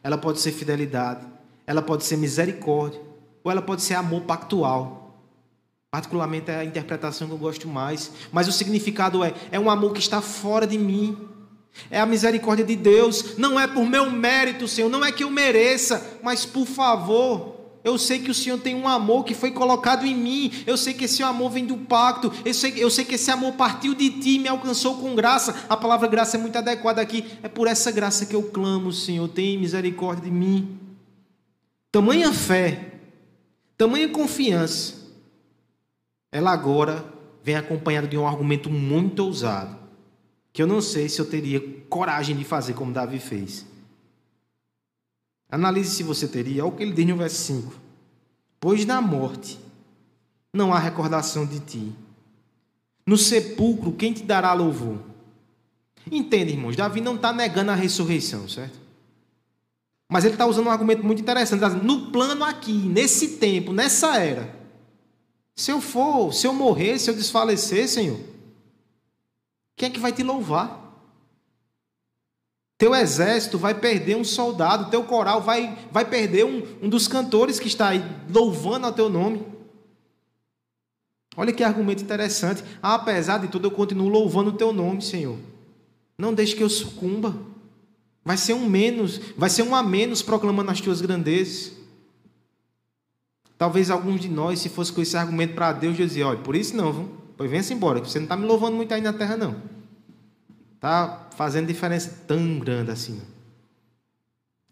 ela 0.03 0.17
pode 0.17 0.41
ser 0.41 0.51
fidelidade, 0.51 1.25
ela 1.65 1.81
pode 1.81 2.03
ser 2.03 2.17
misericórdia, 2.17 2.99
ou 3.45 3.49
ela 3.49 3.61
pode 3.61 3.81
ser 3.81 3.93
amor 3.93 4.23
pactual. 4.23 5.23
Particularmente 5.89 6.51
é 6.51 6.57
a 6.57 6.65
interpretação 6.65 7.29
que 7.29 7.33
eu 7.33 7.37
gosto 7.37 7.65
mais, 7.69 8.11
mas 8.29 8.45
o 8.45 8.51
significado 8.51 9.23
é 9.23 9.33
é 9.53 9.57
um 9.57 9.69
amor 9.69 9.93
que 9.93 10.01
está 10.01 10.19
fora 10.19 10.67
de 10.67 10.77
mim. 10.77 11.17
É 11.89 12.01
a 12.01 12.05
misericórdia 12.05 12.65
de 12.65 12.75
Deus, 12.75 13.37
não 13.37 13.57
é 13.57 13.67
por 13.67 13.85
meu 13.85 14.11
mérito, 14.11 14.67
Senhor, 14.67 14.89
não 14.89 15.05
é 15.05 15.13
que 15.13 15.23
eu 15.23 15.29
mereça, 15.29 16.19
mas 16.21 16.45
por 16.45 16.65
favor, 16.65 17.56
eu 17.87 17.97
sei 17.97 18.19
que 18.19 18.29
o 18.29 18.33
Senhor 18.33 18.59
tem 18.59 18.75
um 18.75 18.85
amor 18.85 19.23
que 19.23 19.33
foi 19.33 19.49
colocado 19.49 20.05
em 20.05 20.13
mim. 20.13 20.51
Eu 20.67 20.75
sei 20.75 20.93
que 20.93 21.05
esse 21.05 21.23
amor 21.23 21.49
vem 21.51 21.65
do 21.65 21.77
pacto. 21.77 22.29
Eu 22.43 22.53
sei, 22.53 22.73
eu 22.75 22.89
sei 22.89 23.05
que 23.05 23.15
esse 23.15 23.31
amor 23.31 23.53
partiu 23.53 23.95
de 23.95 24.09
ti 24.09 24.35
e 24.35 24.39
me 24.39 24.49
alcançou 24.49 24.97
com 24.97 25.15
graça. 25.15 25.55
A 25.69 25.77
palavra 25.77 26.05
graça 26.05 26.35
é 26.35 26.39
muito 26.39 26.57
adequada 26.57 27.01
aqui. 27.01 27.25
É 27.41 27.47
por 27.47 27.65
essa 27.65 27.89
graça 27.89 28.25
que 28.25 28.35
eu 28.35 28.43
clamo, 28.43 28.91
Senhor. 28.91 29.29
Tem 29.29 29.57
misericórdia 29.57 30.25
de 30.25 30.31
mim. 30.31 30.77
Tamanha 31.89 32.33
fé, 32.33 32.95
tamanha 33.77 34.09
confiança. 34.09 34.95
Ela 36.29 36.51
agora 36.51 37.05
vem 37.41 37.55
acompanhada 37.55 38.05
de 38.05 38.17
um 38.17 38.27
argumento 38.27 38.69
muito 38.69 39.23
ousado. 39.23 39.77
Que 40.51 40.61
eu 40.61 40.67
não 40.67 40.81
sei 40.81 41.07
se 41.07 41.21
eu 41.21 41.25
teria 41.25 41.63
coragem 41.87 42.35
de 42.35 42.43
fazer 42.43 42.73
como 42.73 42.91
Davi 42.91 43.17
fez. 43.17 43.65
Analise 45.49 45.95
se 45.95 46.03
você 46.03 46.27
teria. 46.27 46.63
Olha 46.63 46.73
o 46.73 46.75
que 46.75 46.83
ele 46.83 46.93
diz 46.93 47.05
no 47.05 47.17
verso 47.17 47.37
5. 47.37 47.73
Pois 48.59 48.85
na 48.85 49.01
morte 49.01 49.59
não 50.53 50.73
há 50.73 50.79
recordação 50.79 51.45
de 51.45 51.59
ti. 51.59 51.93
No 53.05 53.17
sepulcro, 53.17 53.93
quem 53.93 54.11
te 54.11 54.23
dará 54.23 54.53
louvor? 54.53 54.99
Entende, 56.11 56.53
irmãos? 56.53 56.75
Davi 56.75 56.99
não 56.99 57.15
está 57.15 57.31
negando 57.31 57.71
a 57.71 57.75
ressurreição, 57.75 58.47
certo? 58.49 58.77
Mas 60.09 60.23
ele 60.23 60.35
está 60.35 60.45
usando 60.45 60.67
um 60.67 60.71
argumento 60.71 61.03
muito 61.03 61.21
interessante. 61.21 61.61
No 61.83 62.11
plano 62.11 62.43
aqui, 62.43 62.73
nesse 62.73 63.37
tempo, 63.37 63.73
nessa 63.73 64.17
era, 64.17 64.55
se 65.55 65.71
eu 65.71 65.81
for, 65.81 66.33
se 66.33 66.47
eu 66.47 66.53
morrer, 66.53 66.97
se 66.97 67.09
eu 67.09 67.15
desfalecer, 67.15 67.87
Senhor, 67.87 68.19
quem 69.75 69.89
é 69.89 69.91
que 69.91 69.99
vai 69.99 70.11
te 70.11 70.23
louvar? 70.23 70.86
Teu 72.77 72.93
exército 72.93 73.57
vai 73.57 73.73
perder 73.73 74.15
um 74.15 74.23
soldado, 74.23 74.91
teu 74.91 75.03
coral 75.03 75.41
vai, 75.41 75.77
vai 75.91 76.05
perder 76.05 76.45
um, 76.45 76.61
um 76.81 76.87
dos 76.87 77.07
cantores 77.07 77.59
que 77.59 77.67
está 77.67 77.89
aí 77.89 78.03
louvando 78.31 78.85
ao 78.85 78.93
teu 78.93 79.09
nome. 79.09 79.43
Olha 81.35 81.51
que 81.51 81.63
argumento 81.63 82.03
interessante. 82.03 82.63
Ah, 82.81 82.95
apesar 82.95 83.39
de 83.39 83.47
tudo, 83.47 83.67
eu 83.67 83.71
continuo 83.71 84.07
louvando 84.07 84.51
o 84.51 84.53
teu 84.53 84.71
nome, 84.71 85.01
Senhor. 85.01 85.37
Não 86.17 86.33
deixe 86.33 86.55
que 86.55 86.63
eu 86.63 86.69
sucumba. 86.69 87.35
Vai 88.23 88.37
ser 88.37 88.53
um 88.53 88.67
menos, 88.67 89.19
vai 89.35 89.49
ser 89.49 89.63
um 89.63 89.73
a 89.73 89.81
menos 89.81 90.21
proclamando 90.21 90.69
as 90.69 90.81
tuas 90.81 91.01
grandezas. 91.01 91.71
Talvez 93.57 93.89
alguns 93.89 94.21
de 94.21 94.29
nós, 94.29 94.59
se 94.59 94.69
fosse 94.69 94.93
com 94.93 95.01
esse 95.01 95.17
argumento 95.17 95.55
para 95.55 95.73
Deus, 95.73 95.97
dizia, 95.97 96.27
olha, 96.27 96.37
por 96.39 96.55
isso 96.55 96.75
não, 96.75 96.93
viu? 96.93 97.09
pois 97.35 97.49
venha-se 97.49 97.73
embora, 97.73 97.99
você 97.99 98.17
não 98.19 98.25
está 98.25 98.35
me 98.35 98.45
louvando 98.45 98.75
muito 98.75 98.93
aí 98.93 99.01
na 99.01 99.13
terra, 99.13 99.37
não. 99.37 99.76
Está 100.77 101.27
fazendo 101.35 101.65
diferença 101.65 102.23
tão 102.27 102.59
grande 102.59 102.91
assim. 102.91 103.19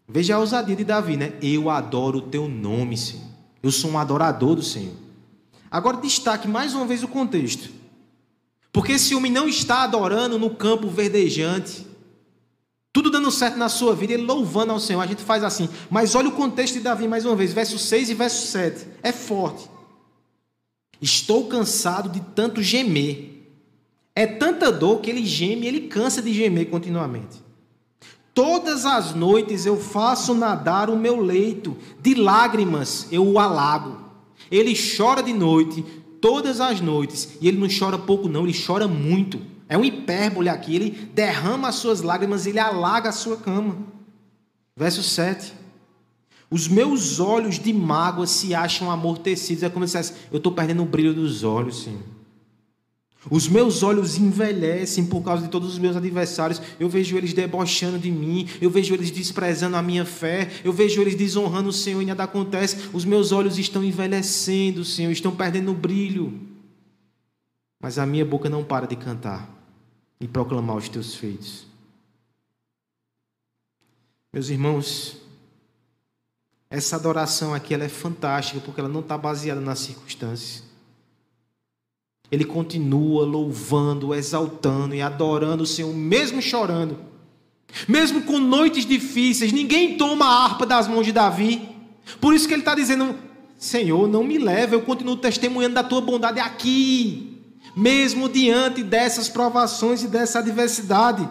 Veja 0.08 0.36
a 0.36 0.38
ousadia 0.38 0.76
de 0.76 0.84
Davi, 0.84 1.16
né? 1.16 1.32
Eu 1.42 1.68
adoro 1.68 2.18
o 2.18 2.22
teu 2.22 2.48
nome, 2.48 2.96
Senhor. 2.96 3.26
Eu 3.60 3.72
sou 3.72 3.90
um 3.90 3.98
adorador 3.98 4.54
do 4.54 4.62
Senhor. 4.62 4.94
Agora 5.68 5.96
destaque 5.96 6.46
mais 6.46 6.74
uma 6.74 6.86
vez 6.86 7.02
o 7.02 7.08
contexto. 7.08 7.70
Porque 8.72 8.92
esse 8.92 9.16
homem 9.16 9.32
não 9.32 9.48
está 9.48 9.82
adorando 9.82 10.38
no 10.38 10.50
campo 10.50 10.88
verdejante. 10.88 11.84
Tudo 12.92 13.10
dando 13.10 13.30
certo 13.32 13.56
na 13.56 13.68
sua 13.68 13.92
vida, 13.96 14.12
ele 14.12 14.22
louvando 14.22 14.72
ao 14.72 14.78
Senhor. 14.78 15.00
A 15.00 15.06
gente 15.08 15.24
faz 15.24 15.42
assim. 15.42 15.68
Mas 15.90 16.14
olha 16.14 16.28
o 16.28 16.32
contexto 16.32 16.74
de 16.74 16.80
Davi 16.80 17.08
mais 17.08 17.24
uma 17.24 17.34
vez, 17.34 17.52
verso 17.52 17.80
6 17.80 18.10
e 18.10 18.14
verso 18.14 18.46
7. 18.46 18.86
É 19.02 19.10
forte. 19.10 19.68
Estou 21.02 21.48
cansado 21.48 22.08
de 22.08 22.20
tanto 22.20 22.62
gemer 22.62 23.35
é 24.16 24.26
tanta 24.26 24.72
dor 24.72 25.02
que 25.02 25.10
ele 25.10 25.26
geme, 25.26 25.66
ele 25.66 25.82
cansa 25.82 26.22
de 26.22 26.32
gemer 26.32 26.70
continuamente. 26.70 27.44
Todas 28.32 28.86
as 28.86 29.14
noites 29.14 29.66
eu 29.66 29.76
faço 29.76 30.34
nadar 30.34 30.88
o 30.88 30.96
meu 30.96 31.20
leito, 31.20 31.76
de 32.00 32.14
lágrimas 32.14 33.08
eu 33.12 33.26
o 33.26 33.38
alago. 33.38 34.04
Ele 34.50 34.74
chora 34.74 35.22
de 35.22 35.34
noite, 35.34 35.84
todas 36.18 36.62
as 36.62 36.80
noites, 36.80 37.36
e 37.42 37.46
ele 37.46 37.58
não 37.58 37.68
chora 37.68 37.98
pouco, 37.98 38.26
não, 38.26 38.44
ele 38.44 38.58
chora 38.58 38.88
muito. 38.88 39.38
É 39.68 39.76
um 39.76 39.84
hipérbole 39.84 40.48
aqui, 40.48 40.74
ele 40.74 41.10
derrama 41.12 41.68
as 41.68 41.74
suas 41.74 42.00
lágrimas, 42.00 42.46
ele 42.46 42.58
alaga 42.58 43.10
a 43.10 43.12
sua 43.12 43.36
cama. 43.36 43.76
Verso 44.74 45.02
7. 45.02 45.52
Os 46.50 46.68
meus 46.68 47.20
olhos 47.20 47.58
de 47.58 47.72
mágoa 47.72 48.26
se 48.26 48.54
acham 48.54 48.90
amortecidos. 48.90 49.62
É 49.62 49.68
como 49.68 49.86
se 49.86 49.98
eu 50.30 50.36
estou 50.36 50.52
perdendo 50.52 50.82
o 50.82 50.86
brilho 50.86 51.12
dos 51.12 51.42
olhos, 51.42 51.82
Senhor. 51.82 52.15
Os 53.30 53.48
meus 53.48 53.82
olhos 53.82 54.16
envelhecem 54.16 55.04
por 55.04 55.22
causa 55.22 55.42
de 55.42 55.48
todos 55.48 55.72
os 55.72 55.78
meus 55.78 55.96
adversários. 55.96 56.62
Eu 56.78 56.88
vejo 56.88 57.16
eles 57.16 57.32
debochando 57.32 57.98
de 57.98 58.10
mim. 58.10 58.48
Eu 58.60 58.70
vejo 58.70 58.94
eles 58.94 59.10
desprezando 59.10 59.76
a 59.76 59.82
minha 59.82 60.04
fé. 60.04 60.48
Eu 60.62 60.72
vejo 60.72 61.00
eles 61.00 61.14
desonrando 61.14 61.70
o 61.70 61.72
Senhor 61.72 62.00
e 62.00 62.06
nada 62.06 62.24
acontece. 62.24 62.88
Os 62.92 63.04
meus 63.04 63.32
olhos 63.32 63.58
estão 63.58 63.82
envelhecendo, 63.82 64.84
Senhor, 64.84 65.10
estão 65.10 65.34
perdendo 65.34 65.72
o 65.72 65.74
brilho. 65.74 66.40
Mas 67.80 67.98
a 67.98 68.06
minha 68.06 68.24
boca 68.24 68.48
não 68.48 68.64
para 68.64 68.86
de 68.86 68.96
cantar 68.96 69.50
e 70.20 70.28
proclamar 70.28 70.76
os 70.76 70.88
teus 70.88 71.14
feitos. 71.14 71.66
Meus 74.32 74.48
irmãos, 74.50 75.16
essa 76.68 76.96
adoração 76.96 77.54
aqui 77.54 77.74
ela 77.74 77.84
é 77.84 77.88
fantástica 77.88 78.60
porque 78.60 78.80
ela 78.80 78.88
não 78.88 79.00
está 79.00 79.16
baseada 79.16 79.60
nas 79.60 79.80
circunstâncias. 79.80 80.65
Ele 82.30 82.44
continua 82.44 83.24
louvando, 83.24 84.14
exaltando 84.14 84.94
e 84.94 85.00
adorando 85.00 85.62
o 85.62 85.66
Senhor, 85.66 85.92
mesmo 85.94 86.42
chorando. 86.42 86.98
Mesmo 87.86 88.22
com 88.22 88.38
noites 88.38 88.86
difíceis, 88.86 89.52
ninguém 89.52 89.96
toma 89.96 90.24
a 90.24 90.44
harpa 90.44 90.66
das 90.66 90.88
mãos 90.88 91.04
de 91.04 91.12
Davi. 91.12 91.68
Por 92.20 92.34
isso 92.34 92.46
que 92.46 92.54
ele 92.54 92.62
está 92.62 92.74
dizendo: 92.74 93.16
Senhor, 93.58 94.08
não 94.08 94.24
me 94.24 94.38
leve, 94.38 94.74
eu 94.74 94.82
continuo 94.82 95.16
testemunhando 95.16 95.74
da 95.74 95.84
tua 95.84 96.00
bondade 96.00 96.40
aqui, 96.40 97.42
mesmo 97.76 98.28
diante 98.28 98.82
dessas 98.82 99.28
provações 99.28 100.02
e 100.02 100.08
dessa 100.08 100.38
adversidade. 100.38 101.28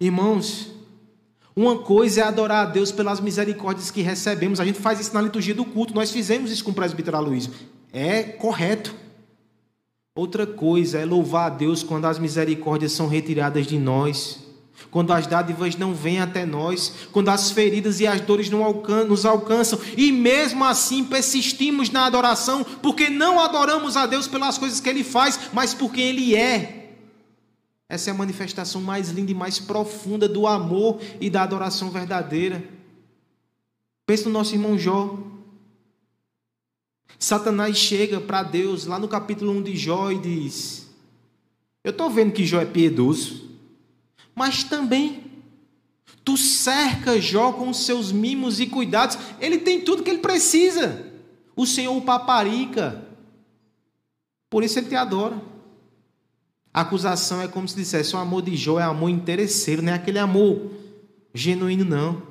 Irmãos, 0.00 0.70
uma 1.56 1.78
coisa 1.78 2.20
é 2.20 2.24
adorar 2.24 2.66
a 2.66 2.70
Deus 2.70 2.90
pelas 2.90 3.20
misericórdias 3.20 3.90
que 3.90 4.02
recebemos. 4.02 4.58
A 4.58 4.64
gente 4.64 4.80
faz 4.80 5.00
isso 5.00 5.14
na 5.14 5.22
liturgia 5.22 5.54
do 5.54 5.64
culto. 5.64 5.94
Nós 5.94 6.10
fizemos 6.10 6.50
isso 6.50 6.64
com 6.64 6.72
o 6.72 6.74
presbítero 6.74 7.16
Aloysio. 7.16 7.52
É 7.92 8.22
correto. 8.22 8.94
Outra 10.16 10.46
coisa 10.46 10.98
é 10.98 11.04
louvar 11.04 11.46
a 11.46 11.54
Deus 11.54 11.82
quando 11.82 12.04
as 12.04 12.20
misericórdias 12.20 12.92
são 12.92 13.08
retiradas 13.08 13.66
de 13.66 13.76
nós, 13.76 14.38
quando 14.88 15.12
as 15.12 15.26
dádivas 15.26 15.74
não 15.74 15.92
vêm 15.92 16.20
até 16.20 16.46
nós, 16.46 17.08
quando 17.10 17.30
as 17.30 17.50
feridas 17.50 17.98
e 17.98 18.06
as 18.06 18.20
dores 18.20 18.48
não 18.48 18.62
alcan 18.62 19.04
nos 19.06 19.26
alcançam, 19.26 19.76
e 19.96 20.12
mesmo 20.12 20.64
assim 20.64 21.02
persistimos 21.02 21.90
na 21.90 22.06
adoração, 22.06 22.62
porque 22.62 23.10
não 23.10 23.40
adoramos 23.40 23.96
a 23.96 24.06
Deus 24.06 24.28
pelas 24.28 24.56
coisas 24.56 24.78
que 24.78 24.88
Ele 24.88 25.02
faz, 25.02 25.50
mas 25.52 25.74
porque 25.74 26.00
Ele 26.00 26.36
é. 26.36 26.92
Essa 27.88 28.10
é 28.10 28.12
a 28.12 28.16
manifestação 28.16 28.80
mais 28.80 29.10
linda 29.10 29.32
e 29.32 29.34
mais 29.34 29.58
profunda 29.58 30.28
do 30.28 30.46
amor 30.46 31.00
e 31.20 31.28
da 31.28 31.42
adoração 31.42 31.90
verdadeira. 31.90 32.62
Pense 34.06 34.24
no 34.26 34.30
nosso 34.30 34.54
irmão 34.54 34.78
Jó. 34.78 35.18
Satanás 37.18 37.76
chega 37.76 38.20
para 38.20 38.42
Deus 38.42 38.86
lá 38.86 38.98
no 38.98 39.08
capítulo 39.08 39.52
1 39.52 39.62
de 39.62 39.76
Jó 39.76 40.10
e 40.10 40.18
diz: 40.18 40.88
Eu 41.82 41.90
estou 41.90 42.10
vendo 42.10 42.32
que 42.32 42.44
Jó 42.44 42.60
é 42.60 42.66
piedoso, 42.66 43.50
mas 44.34 44.64
também 44.64 45.24
tu 46.24 46.36
cerca 46.36 47.20
Jó 47.20 47.52
com 47.52 47.72
seus 47.72 48.10
mimos 48.10 48.58
e 48.60 48.66
cuidados, 48.66 49.18
ele 49.40 49.58
tem 49.58 49.80
tudo 49.80 50.02
que 50.02 50.10
ele 50.10 50.18
precisa. 50.18 51.12
O 51.56 51.66
Senhor 51.66 51.96
o 51.96 52.02
paparica, 52.02 53.06
por 54.50 54.64
isso 54.64 54.78
ele 54.78 54.88
te 54.88 54.96
adora. 54.96 55.40
A 56.72 56.80
acusação 56.80 57.40
é 57.40 57.46
como 57.46 57.68
se 57.68 57.76
dissesse: 57.76 58.16
o 58.16 58.18
amor 58.18 58.42
de 58.42 58.56
Jó 58.56 58.80
é 58.80 58.82
amor 58.82 59.08
interesseiro, 59.08 59.82
não 59.82 59.92
é 59.92 59.94
aquele 59.94 60.18
amor 60.18 60.72
genuíno, 61.32 61.84
não. 61.84 62.22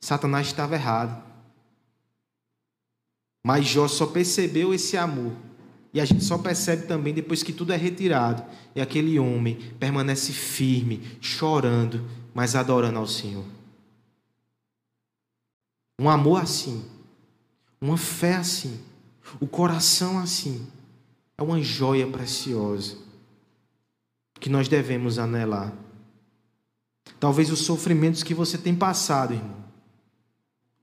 Satanás 0.00 0.46
estava 0.46 0.74
errado. 0.74 1.29
Mas 3.44 3.66
Jó 3.66 3.88
só 3.88 4.06
percebeu 4.06 4.74
esse 4.74 4.96
amor. 4.96 5.32
E 5.92 6.00
a 6.00 6.04
gente 6.04 6.22
só 6.22 6.38
percebe 6.38 6.86
também 6.86 7.12
depois 7.12 7.42
que 7.42 7.52
tudo 7.52 7.72
é 7.72 7.76
retirado. 7.76 8.44
E 8.74 8.80
aquele 8.80 9.18
homem 9.18 9.56
permanece 9.78 10.32
firme, 10.32 11.18
chorando, 11.20 12.08
mas 12.32 12.54
adorando 12.54 12.98
ao 12.98 13.06
Senhor. 13.06 13.44
Um 16.00 16.08
amor 16.08 16.40
assim, 16.40 16.84
uma 17.80 17.96
fé 17.96 18.36
assim, 18.36 18.80
o 19.38 19.46
coração 19.46 20.18
assim, 20.18 20.66
é 21.36 21.42
uma 21.42 21.60
joia 21.60 22.06
preciosa 22.06 22.96
que 24.34 24.48
nós 24.48 24.68
devemos 24.68 25.18
anelar. 25.18 25.74
Talvez 27.18 27.50
os 27.50 27.60
sofrimentos 27.60 28.22
que 28.22 28.32
você 28.32 28.56
tem 28.56 28.74
passado, 28.74 29.34
irmão, 29.34 29.56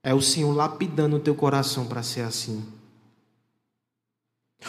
é 0.07 0.13
o 0.13 0.21
Senhor 0.21 0.53
lapidando 0.53 1.17
o 1.17 1.19
teu 1.19 1.35
coração 1.35 1.85
para 1.85 2.01
ser 2.01 2.21
assim. 2.21 2.63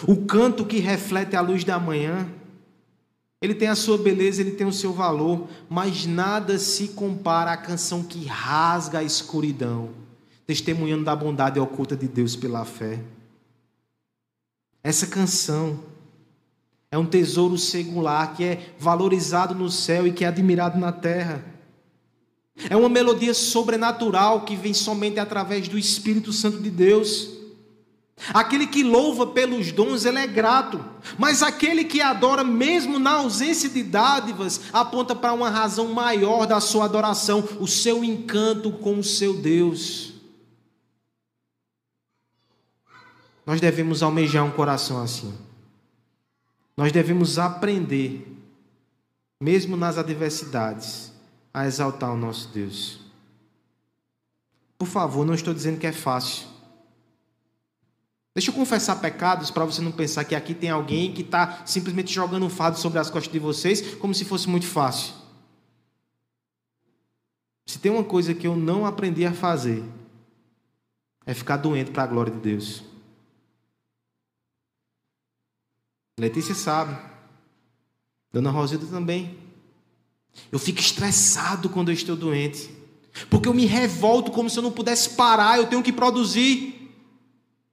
O 0.02 0.26
canto 0.26 0.66
que 0.66 0.80
reflete 0.80 1.36
a 1.36 1.40
luz 1.40 1.62
da 1.62 1.78
manhã, 1.78 2.28
ele 3.40 3.54
tem 3.54 3.68
a 3.68 3.76
sua 3.76 3.96
beleza, 3.96 4.40
ele 4.40 4.50
tem 4.50 4.66
o 4.66 4.72
seu 4.72 4.92
valor, 4.92 5.46
mas 5.70 6.06
nada 6.06 6.58
se 6.58 6.88
compara 6.88 7.52
à 7.52 7.56
canção 7.56 8.02
que 8.02 8.26
rasga 8.26 8.98
a 8.98 9.04
escuridão, 9.04 9.90
testemunhando 10.44 11.04
da 11.04 11.14
bondade 11.14 11.60
oculta 11.60 11.96
de 11.96 12.08
Deus 12.08 12.34
pela 12.34 12.64
fé. 12.64 13.00
Essa 14.82 15.06
canção 15.06 15.78
é 16.90 16.98
um 16.98 17.06
tesouro 17.06 17.56
singular 17.56 18.34
que 18.34 18.42
é 18.42 18.74
valorizado 18.76 19.54
no 19.54 19.70
céu 19.70 20.04
e 20.04 20.12
que 20.12 20.24
é 20.24 20.26
admirado 20.26 20.80
na 20.80 20.90
terra. 20.90 21.44
É 22.68 22.76
uma 22.76 22.88
melodia 22.88 23.32
sobrenatural 23.32 24.44
que 24.44 24.56
vem 24.56 24.74
somente 24.74 25.20
através 25.20 25.68
do 25.68 25.78
Espírito 25.78 26.32
Santo 26.32 26.58
de 26.58 26.70
Deus. 26.70 27.38
Aquele 28.34 28.66
que 28.66 28.82
louva 28.82 29.28
pelos 29.28 29.70
dons, 29.70 30.04
ele 30.04 30.18
é 30.18 30.26
grato, 30.26 30.84
mas 31.16 31.40
aquele 31.42 31.84
que 31.84 32.00
adora, 32.00 32.42
mesmo 32.42 32.98
na 32.98 33.12
ausência 33.12 33.68
de 33.68 33.82
dádivas, 33.82 34.60
aponta 34.72 35.14
para 35.14 35.32
uma 35.32 35.48
razão 35.48 35.92
maior 35.92 36.44
da 36.44 36.60
sua 36.60 36.84
adoração, 36.84 37.46
o 37.60 37.66
seu 37.66 38.02
encanto 38.02 38.72
com 38.72 38.98
o 38.98 39.04
seu 39.04 39.34
Deus. 39.34 40.14
Nós 43.46 43.60
devemos 43.60 44.02
almejar 44.02 44.44
um 44.44 44.50
coração 44.50 45.00
assim. 45.00 45.32
Nós 46.76 46.92
devemos 46.92 47.38
aprender, 47.38 48.26
mesmo 49.40 49.76
nas 49.76 49.96
adversidades, 49.96 51.07
a 51.58 51.66
exaltar 51.66 52.12
o 52.12 52.16
nosso 52.16 52.48
Deus. 52.48 53.00
Por 54.78 54.86
favor, 54.86 55.26
não 55.26 55.34
estou 55.34 55.52
dizendo 55.52 55.78
que 55.78 55.86
é 55.86 55.92
fácil. 55.92 56.46
Deixa 58.34 58.50
eu 58.50 58.54
confessar 58.54 58.96
pecados 58.96 59.50
para 59.50 59.64
você 59.64 59.82
não 59.82 59.90
pensar 59.90 60.24
que 60.24 60.34
aqui 60.34 60.54
tem 60.54 60.70
alguém 60.70 61.12
que 61.12 61.22
está 61.22 61.66
simplesmente 61.66 62.12
jogando 62.12 62.46
um 62.46 62.50
fardo 62.50 62.78
sobre 62.78 63.00
as 63.00 63.10
costas 63.10 63.32
de 63.32 63.38
vocês 63.40 63.96
como 63.96 64.14
se 64.14 64.24
fosse 64.24 64.48
muito 64.48 64.66
fácil. 64.66 65.14
Se 67.66 67.78
tem 67.78 67.90
uma 67.90 68.04
coisa 68.04 68.32
que 68.32 68.46
eu 68.46 68.54
não 68.54 68.86
aprendi 68.86 69.26
a 69.26 69.32
fazer, 69.32 69.82
é 71.26 71.34
ficar 71.34 71.56
doente 71.56 71.90
para 71.90 72.04
a 72.04 72.06
glória 72.06 72.32
de 72.32 72.38
Deus. 72.38 72.84
Letícia 76.18 76.54
sabe. 76.54 76.96
Dona 78.32 78.50
Rosilda 78.50 78.86
também. 78.86 79.47
Eu 80.50 80.58
fico 80.58 80.80
estressado 80.80 81.68
quando 81.68 81.90
eu 81.90 81.94
estou 81.94 82.16
doente. 82.16 82.70
Porque 83.28 83.48
eu 83.48 83.54
me 83.54 83.66
revolto 83.66 84.30
como 84.30 84.48
se 84.48 84.58
eu 84.58 84.62
não 84.62 84.70
pudesse 84.70 85.10
parar, 85.10 85.58
eu 85.58 85.66
tenho 85.66 85.82
que 85.82 85.92
produzir. 85.92 86.92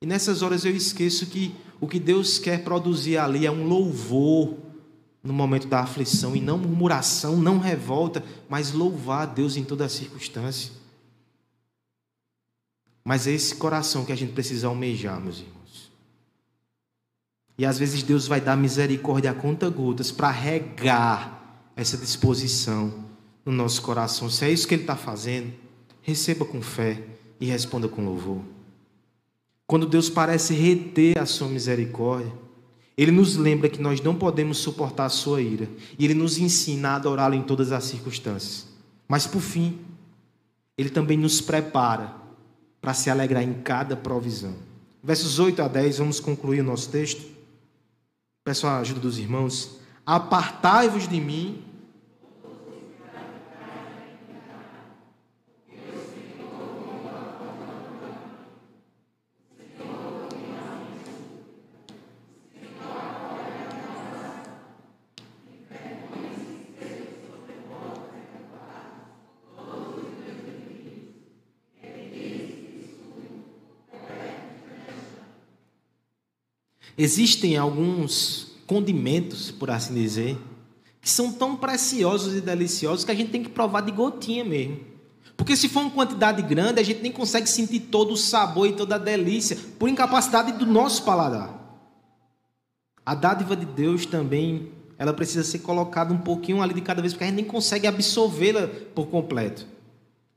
E 0.01 0.05
nessas 0.05 0.41
horas 0.41 0.65
eu 0.65 0.75
esqueço 0.75 1.27
que 1.27 1.53
o 1.79 1.87
que 1.87 1.99
Deus 1.99 2.39
quer 2.39 2.63
produzir 2.63 3.17
ali 3.17 3.45
é 3.45 3.51
um 3.51 3.67
louvor 3.67 4.57
no 5.23 5.33
momento 5.33 5.67
da 5.67 5.79
aflição, 5.79 6.35
e 6.35 6.39
não 6.39 6.59
murmuração, 6.59 7.35
não 7.35 7.57
revolta, 7.57 8.23
mas 8.47 8.71
louvar 8.71 9.23
a 9.23 9.25
Deus 9.25 9.57
em 9.57 9.63
toda 9.63 9.89
circunstância. 9.89 10.71
Mas 13.03 13.25
é 13.25 13.31
esse 13.31 13.55
coração 13.55 14.05
que 14.05 14.11
a 14.11 14.15
gente 14.15 14.33
precisa 14.33 14.67
almejar, 14.67 15.19
meus 15.19 15.39
irmãos. 15.39 15.91
E 17.57 17.65
às 17.65 17.79
vezes 17.79 18.03
Deus 18.03 18.27
vai 18.27 18.39
dar 18.39 18.55
misericórdia 18.55 19.31
a 19.31 19.33
conta 19.33 19.67
gotas 19.67 20.11
para 20.11 20.29
regar 20.29 21.34
essa 21.75 21.97
disposição 21.97 23.05
no 23.45 23.51
nosso 23.51 23.81
coração. 23.81 24.29
Se 24.29 24.45
é 24.45 24.51
isso 24.51 24.67
que 24.67 24.75
Ele 24.75 24.83
está 24.83 24.95
fazendo, 24.95 25.53
receba 26.01 26.45
com 26.45 26.61
fé 26.61 27.03
e 27.39 27.45
responda 27.45 27.87
com 27.87 28.05
louvor. 28.05 28.41
Quando 29.67 29.87
Deus 29.87 30.09
parece 30.09 30.53
reter 30.53 31.17
a 31.17 31.25
sua 31.25 31.47
misericórdia, 31.47 32.31
Ele 32.97 33.11
nos 33.11 33.35
lembra 33.35 33.69
que 33.69 33.81
nós 33.81 33.99
não 34.01 34.15
podemos 34.15 34.59
suportar 34.59 35.05
a 35.05 35.09
sua 35.09 35.41
ira 35.41 35.67
e 35.97 36.05
Ele 36.05 36.13
nos 36.13 36.37
ensina 36.37 36.89
a 36.89 36.95
adorá-lo 36.95 37.35
em 37.35 37.41
todas 37.41 37.71
as 37.71 37.83
circunstâncias. 37.83 38.67
Mas 39.07 39.25
por 39.27 39.41
fim, 39.41 39.79
Ele 40.77 40.89
também 40.89 41.17
nos 41.17 41.41
prepara 41.41 42.15
para 42.79 42.93
se 42.93 43.09
alegrar 43.09 43.43
em 43.43 43.53
cada 43.53 43.95
provisão. 43.95 44.53
Versos 45.03 45.39
8 45.39 45.61
a 45.61 45.67
10, 45.67 45.97
vamos 45.97 46.19
concluir 46.19 46.61
o 46.61 46.63
nosso 46.63 46.89
texto. 46.89 47.25
Peço 48.43 48.67
a 48.67 48.77
ajuda 48.77 48.99
dos 48.99 49.17
irmãos. 49.17 49.79
Apartai-vos 50.05 51.07
de 51.07 51.19
mim, 51.19 51.63
Existem 76.97 77.57
alguns 77.57 78.55
condimentos, 78.65 79.51
por 79.51 79.69
assim 79.69 79.93
dizer, 79.93 80.37
que 81.01 81.09
são 81.09 81.31
tão 81.31 81.55
preciosos 81.55 82.35
e 82.35 82.41
deliciosos 82.41 83.03
que 83.05 83.11
a 83.11 83.15
gente 83.15 83.31
tem 83.31 83.43
que 83.43 83.49
provar 83.49 83.81
de 83.81 83.91
gotinha 83.91 84.43
mesmo. 84.43 84.79
Porque 85.37 85.55
se 85.55 85.67
for 85.67 85.81
uma 85.81 85.91
quantidade 85.91 86.41
grande, 86.41 86.79
a 86.79 86.83
gente 86.83 87.01
nem 87.01 87.11
consegue 87.11 87.47
sentir 87.47 87.81
todo 87.81 88.13
o 88.13 88.17
sabor 88.17 88.67
e 88.67 88.73
toda 88.73 88.95
a 88.95 88.97
delícia, 88.97 89.57
por 89.77 89.89
incapacidade 89.89 90.53
do 90.53 90.65
nosso 90.65 91.03
paladar. 91.03 91.53
A 93.05 93.13
dádiva 93.13 93.55
de 93.55 93.65
Deus 93.65 94.05
também, 94.05 94.71
ela 94.97 95.13
precisa 95.13 95.43
ser 95.43 95.59
colocada 95.59 96.13
um 96.13 96.17
pouquinho 96.17 96.61
ali 96.61 96.73
de 96.73 96.81
cada 96.81 97.01
vez, 97.01 97.13
porque 97.13 97.25
a 97.25 97.27
gente 97.27 97.35
nem 97.35 97.45
consegue 97.45 97.85
absorvê-la 97.85 98.67
por 98.95 99.07
completo. 99.07 99.67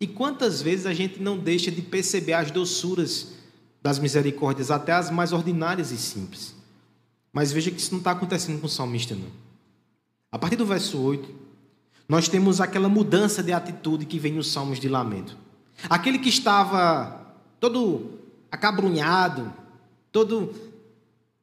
E 0.01 0.07
quantas 0.07 0.61
vezes 0.61 0.85
a 0.85 0.93
gente 0.93 1.23
não 1.23 1.39
deixa 1.39 1.71
de 1.71 1.81
perceber 1.81 2.33
as 2.33 2.51
doçuras 2.51 3.38
das 3.83 3.99
misericórdias, 3.99 4.71
até 4.71 4.93
as 4.93 5.11
mais 5.11 5.33
ordinárias 5.33 5.91
e 5.91 5.97
simples. 5.97 6.55
Mas 7.33 7.53
veja 7.53 7.71
que 7.71 7.79
isso 7.79 7.93
não 7.93 7.99
está 7.99 8.11
acontecendo 8.13 8.61
com 8.61 8.67
o 8.67 8.71
salmista, 8.71 9.15
não. 9.15 9.31
A 10.31 10.39
partir 10.39 10.57
do 10.57 10.67
verso 10.67 10.99
8, 11.01 11.29
nós 12.09 12.29
temos 12.29 12.61
aquela 12.61 12.89
mudança 12.89 13.43
de 13.43 13.53
atitude 13.53 14.07
que 14.07 14.19
vem 14.19 14.33
nos 14.33 14.51
salmos 14.51 14.81
de 14.81 14.89
lamento. 14.89 15.37
Aquele 15.89 16.19
que 16.19 16.29
estava 16.29 17.35
todo 17.61 18.19
acabrunhado, 18.51 19.53
todo 20.11 20.55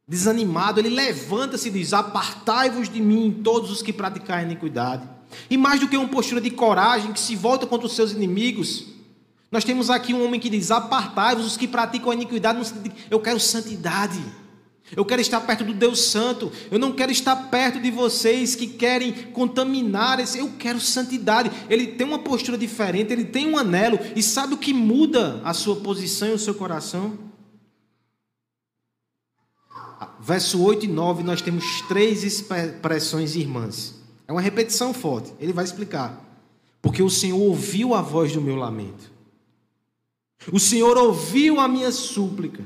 desanimado, 0.07 0.79
ele 0.79 0.89
levanta-se 0.89 1.69
e 1.69 1.71
diz: 1.71 1.93
Apartai-vos 1.93 2.89
de 2.89 3.01
mim, 3.01 3.41
todos 3.43 3.71
os 3.71 3.81
que 3.81 3.93
praticarem 3.93 4.45
iniquidade. 4.45 5.07
E 5.49 5.57
mais 5.57 5.79
do 5.79 5.87
que 5.87 5.97
uma 5.97 6.07
postura 6.07 6.41
de 6.41 6.49
coragem 6.49 7.13
que 7.13 7.19
se 7.19 7.35
volta 7.35 7.65
contra 7.65 7.87
os 7.87 7.95
seus 7.95 8.11
inimigos, 8.11 8.85
nós 9.51 9.63
temos 9.63 9.89
aqui 9.89 10.13
um 10.13 10.25
homem 10.25 10.39
que 10.39 10.49
diz: 10.49 10.71
Apartai-vos 10.71 11.45
os 11.45 11.57
que 11.57 11.67
praticam 11.67 12.11
a 12.11 12.15
iniquidade, 12.15 12.59
eu 13.09 13.19
quero 13.19 13.39
santidade. 13.39 14.21
Eu 14.95 15.03
quero 15.03 15.19
estar 15.19 15.41
perto 15.41 15.63
do 15.63 15.73
Deus 15.73 15.99
Santo. 15.99 16.51
Eu 16.69 16.77
não 16.77 16.91
quero 16.91 17.11
estar 17.11 17.35
perto 17.49 17.79
de 17.79 17.89
vocês 17.89 18.55
que 18.55 18.67
querem 18.67 19.11
contaminar. 19.31 20.19
Eu 20.35 20.51
quero 20.59 20.79
santidade. 20.79 21.51
Ele 21.69 21.87
tem 21.87 22.05
uma 22.05 22.19
postura 22.19 22.57
diferente, 22.57 23.11
ele 23.11 23.25
tem 23.25 23.47
um 23.49 23.57
anelo. 23.57 23.97
E 24.15 24.21
sabe 24.21 24.53
o 24.53 24.57
que 24.57 24.73
muda 24.73 25.41
a 25.43 25.53
sua 25.53 25.77
posição 25.77 26.29
e 26.29 26.33
o 26.33 26.39
seu 26.39 26.53
coração? 26.53 27.17
Verso 30.19 30.61
8 30.61 30.85
e 30.85 30.87
9, 30.87 31.23
nós 31.23 31.41
temos 31.41 31.81
três 31.87 32.23
expressões 32.23 33.35
irmãs. 33.35 33.95
É 34.27 34.31
uma 34.31 34.41
repetição 34.41 34.93
forte. 34.93 35.33
Ele 35.39 35.53
vai 35.53 35.63
explicar. 35.63 36.21
Porque 36.81 37.01
o 37.01 37.09
Senhor 37.09 37.39
ouviu 37.39 37.95
a 37.95 38.01
voz 38.01 38.33
do 38.33 38.41
meu 38.41 38.55
lamento. 38.55 39.14
O 40.51 40.59
Senhor 40.59 40.97
ouviu 40.97 41.59
a 41.59 41.67
minha 41.67 41.91
súplica. 41.91 42.63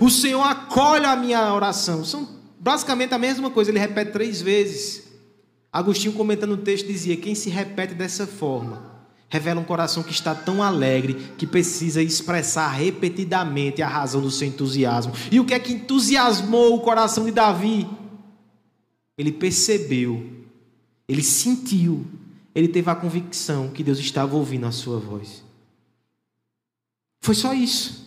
O 0.00 0.10
Senhor 0.10 0.42
acolhe 0.42 1.04
a 1.04 1.16
minha 1.16 1.52
oração. 1.52 2.04
São 2.04 2.28
basicamente 2.58 3.14
a 3.14 3.18
mesma 3.18 3.50
coisa, 3.50 3.70
ele 3.70 3.78
repete 3.78 4.12
três 4.12 4.40
vezes. 4.40 5.04
Agostinho, 5.72 6.14
comentando 6.14 6.52
o 6.52 6.58
texto, 6.58 6.86
dizia: 6.86 7.16
Quem 7.16 7.34
se 7.34 7.50
repete 7.50 7.94
dessa 7.94 8.26
forma 8.26 8.96
revela 9.28 9.60
um 9.60 9.64
coração 9.64 10.02
que 10.02 10.12
está 10.12 10.34
tão 10.34 10.62
alegre 10.62 11.14
que 11.36 11.46
precisa 11.46 12.02
expressar 12.02 12.68
repetidamente 12.68 13.82
a 13.82 13.88
razão 13.88 14.20
do 14.20 14.30
seu 14.30 14.46
entusiasmo. 14.46 15.12
E 15.30 15.40
o 15.40 15.44
que 15.44 15.54
é 15.54 15.58
que 15.58 15.72
entusiasmou 15.72 16.74
o 16.74 16.80
coração 16.80 17.24
de 17.24 17.32
Davi? 17.32 17.86
Ele 19.18 19.32
percebeu, 19.32 20.24
ele 21.08 21.22
sentiu, 21.22 22.06
ele 22.54 22.68
teve 22.68 22.88
a 22.90 22.94
convicção 22.94 23.68
que 23.68 23.82
Deus 23.82 23.98
estava 23.98 24.36
ouvindo 24.36 24.66
a 24.66 24.72
sua 24.72 24.98
voz. 24.98 25.45
Foi 27.20 27.34
só 27.34 27.52
isso. 27.52 28.06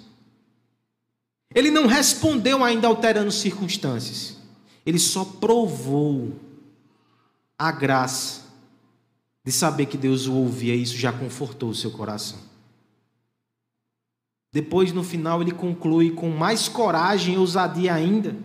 Ele 1.53 1.71
não 1.71 1.87
respondeu 1.87 2.63
ainda 2.63 2.87
alterando 2.87 3.31
circunstâncias. 3.31 4.37
ele 4.85 4.99
só 4.99 5.23
provou 5.23 6.33
a 7.57 7.71
graça 7.71 8.41
de 9.43 9.51
saber 9.51 9.85
que 9.85 9.97
Deus 9.97 10.27
o 10.27 10.33
ouvia, 10.33 10.75
e 10.75 10.81
isso 10.81 10.97
já 10.97 11.11
confortou 11.11 11.69
o 11.69 11.75
seu 11.75 11.91
coração. 11.91 12.39
Depois, 14.51 14.91
no 14.91 15.03
final, 15.03 15.41
ele 15.41 15.51
conclui 15.51 16.11
com 16.11 16.29
mais 16.29 16.67
coragem 16.67 17.35
e 17.35 17.37
ousadia 17.37 17.93
ainda, 17.93 18.35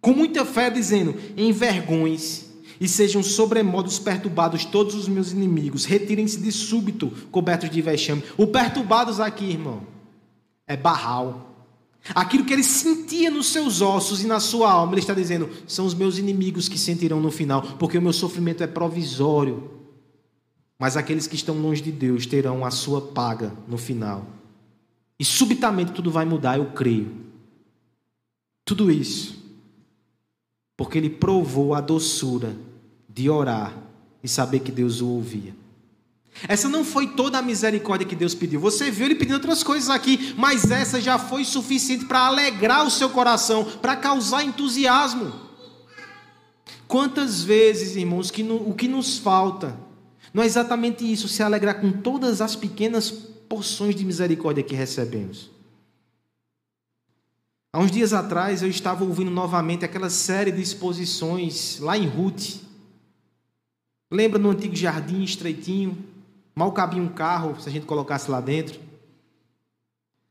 com 0.00 0.12
muita 0.12 0.44
fé, 0.44 0.70
dizendo: 0.70 1.14
Envergonhe-se 1.36 2.53
e 2.84 2.88
sejam 2.88 3.22
sobremodos 3.22 3.98
perturbados 3.98 4.66
todos 4.66 4.94
os 4.94 5.08
meus 5.08 5.32
inimigos, 5.32 5.86
retirem-se 5.86 6.38
de 6.38 6.52
súbito, 6.52 7.10
cobertos 7.30 7.70
de 7.70 7.80
vexame. 7.80 8.22
O 8.36 8.46
perturbados 8.46 9.20
aqui, 9.20 9.46
irmão, 9.46 9.86
é 10.66 10.76
barral. 10.76 11.70
Aquilo 12.14 12.44
que 12.44 12.52
ele 12.52 12.62
sentia 12.62 13.30
nos 13.30 13.46
seus 13.46 13.80
ossos 13.80 14.22
e 14.22 14.26
na 14.26 14.38
sua 14.38 14.70
alma, 14.70 14.92
ele 14.92 15.00
está 15.00 15.14
dizendo: 15.14 15.48
são 15.66 15.86
os 15.86 15.94
meus 15.94 16.18
inimigos 16.18 16.68
que 16.68 16.78
sentirão 16.78 17.22
no 17.22 17.30
final, 17.30 17.62
porque 17.78 17.96
o 17.96 18.02
meu 18.02 18.12
sofrimento 18.12 18.62
é 18.62 18.66
provisório. 18.66 19.70
Mas 20.78 20.94
aqueles 20.94 21.26
que 21.26 21.36
estão 21.36 21.58
longe 21.58 21.80
de 21.80 21.90
Deus 21.90 22.26
terão 22.26 22.66
a 22.66 22.70
sua 22.70 23.00
paga 23.00 23.54
no 23.66 23.78
final. 23.78 24.26
E 25.18 25.24
subitamente 25.24 25.92
tudo 25.92 26.10
vai 26.10 26.26
mudar, 26.26 26.58
eu 26.58 26.66
creio. 26.66 27.10
Tudo 28.62 28.90
isso 28.90 29.42
porque 30.76 30.98
ele 30.98 31.10
provou 31.10 31.74
a 31.74 31.80
doçura 31.80 32.56
de 33.14 33.30
orar 33.30 33.72
e 34.22 34.28
saber 34.28 34.60
que 34.60 34.72
Deus 34.72 35.00
o 35.00 35.08
ouvia. 35.08 35.54
Essa 36.48 36.68
não 36.68 36.84
foi 36.84 37.08
toda 37.08 37.38
a 37.38 37.42
misericórdia 37.42 38.06
que 38.06 38.16
Deus 38.16 38.34
pediu. 38.34 38.58
Você 38.60 38.90
viu 38.90 39.06
ele 39.06 39.14
pedindo 39.14 39.34
outras 39.34 39.62
coisas 39.62 39.88
aqui, 39.88 40.34
mas 40.36 40.68
essa 40.70 41.00
já 41.00 41.16
foi 41.16 41.44
suficiente 41.44 42.06
para 42.06 42.26
alegrar 42.26 42.84
o 42.84 42.90
seu 42.90 43.08
coração, 43.08 43.64
para 43.64 43.94
causar 43.94 44.42
entusiasmo. 44.42 45.32
Quantas 46.88 47.42
vezes, 47.42 47.94
irmãos, 47.94 48.30
que 48.32 48.42
no, 48.42 48.56
o 48.68 48.74
que 48.74 48.88
nos 48.88 49.16
falta 49.16 49.78
não 50.32 50.42
é 50.42 50.46
exatamente 50.46 51.10
isso, 51.10 51.28
se 51.28 51.44
alegrar 51.44 51.80
com 51.80 51.92
todas 51.92 52.40
as 52.40 52.56
pequenas 52.56 53.08
porções 53.48 53.94
de 53.94 54.04
misericórdia 54.04 54.64
que 54.64 54.74
recebemos. 54.74 55.48
Há 57.72 57.78
uns 57.78 57.90
dias 57.90 58.12
atrás 58.12 58.62
eu 58.62 58.68
estava 58.68 59.04
ouvindo 59.04 59.30
novamente 59.30 59.84
aquela 59.84 60.10
série 60.10 60.50
de 60.50 60.60
exposições 60.60 61.78
lá 61.78 61.96
em 61.96 62.06
Ruth. 62.06 62.60
Lembra 64.14 64.38
no 64.38 64.50
antigo 64.50 64.76
jardim 64.76 65.24
estreitinho? 65.24 65.98
Mal 66.54 66.70
cabia 66.70 67.02
um 67.02 67.08
carro 67.08 67.60
se 67.60 67.68
a 67.68 67.72
gente 67.72 67.84
colocasse 67.84 68.30
lá 68.30 68.40
dentro. 68.40 68.80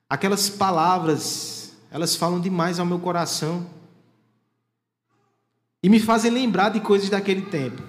Aquelas 0.09 0.49
palavras, 0.49 1.75
elas 1.91 2.15
falam 2.15 2.39
demais 2.39 2.79
ao 2.79 2.85
meu 2.85 2.97
coração. 2.97 3.67
E 5.83 5.89
me 5.89 5.99
fazem 5.99 6.31
lembrar 6.31 6.69
de 6.69 6.79
coisas 6.79 7.09
daquele 7.09 7.41
tempo. 7.41 7.83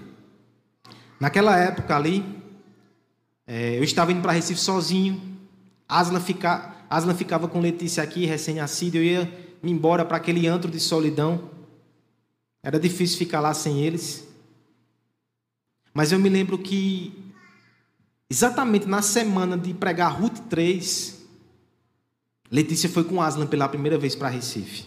Naquela 1.20 1.56
época 1.56 1.94
ali, 1.94 2.24
é, 3.46 3.78
eu 3.78 3.84
estava 3.84 4.10
indo 4.10 4.20
para 4.20 4.32
Recife 4.32 4.58
sozinho. 4.58 5.22
Asla, 5.88 6.18
fica, 6.18 6.74
Asla 6.90 7.14
ficava 7.14 7.46
com 7.46 7.60
Letícia 7.60 8.02
aqui, 8.02 8.26
recém-nascida. 8.26 8.96
Eu 8.96 9.04
ia 9.04 9.56
me 9.62 9.70
embora 9.70 10.04
para 10.04 10.16
aquele 10.16 10.48
antro 10.48 10.68
de 10.68 10.80
solidão. 10.80 11.50
Era 12.64 12.80
difícil 12.80 13.16
ficar 13.16 13.38
lá 13.38 13.54
sem 13.54 13.80
eles. 13.80 14.33
Mas 15.94 16.10
eu 16.10 16.18
me 16.18 16.28
lembro 16.28 16.58
que, 16.58 17.12
exatamente 18.28 18.86
na 18.86 19.00
semana 19.00 19.56
de 19.56 19.72
pregar 19.72 20.20
Ruth 20.20 20.40
3, 20.50 21.22
Letícia 22.50 22.88
foi 22.88 23.04
com 23.04 23.22
Aslan 23.22 23.46
pela 23.46 23.68
primeira 23.68 23.96
vez 23.96 24.14
para 24.14 24.28
Recife. 24.28 24.84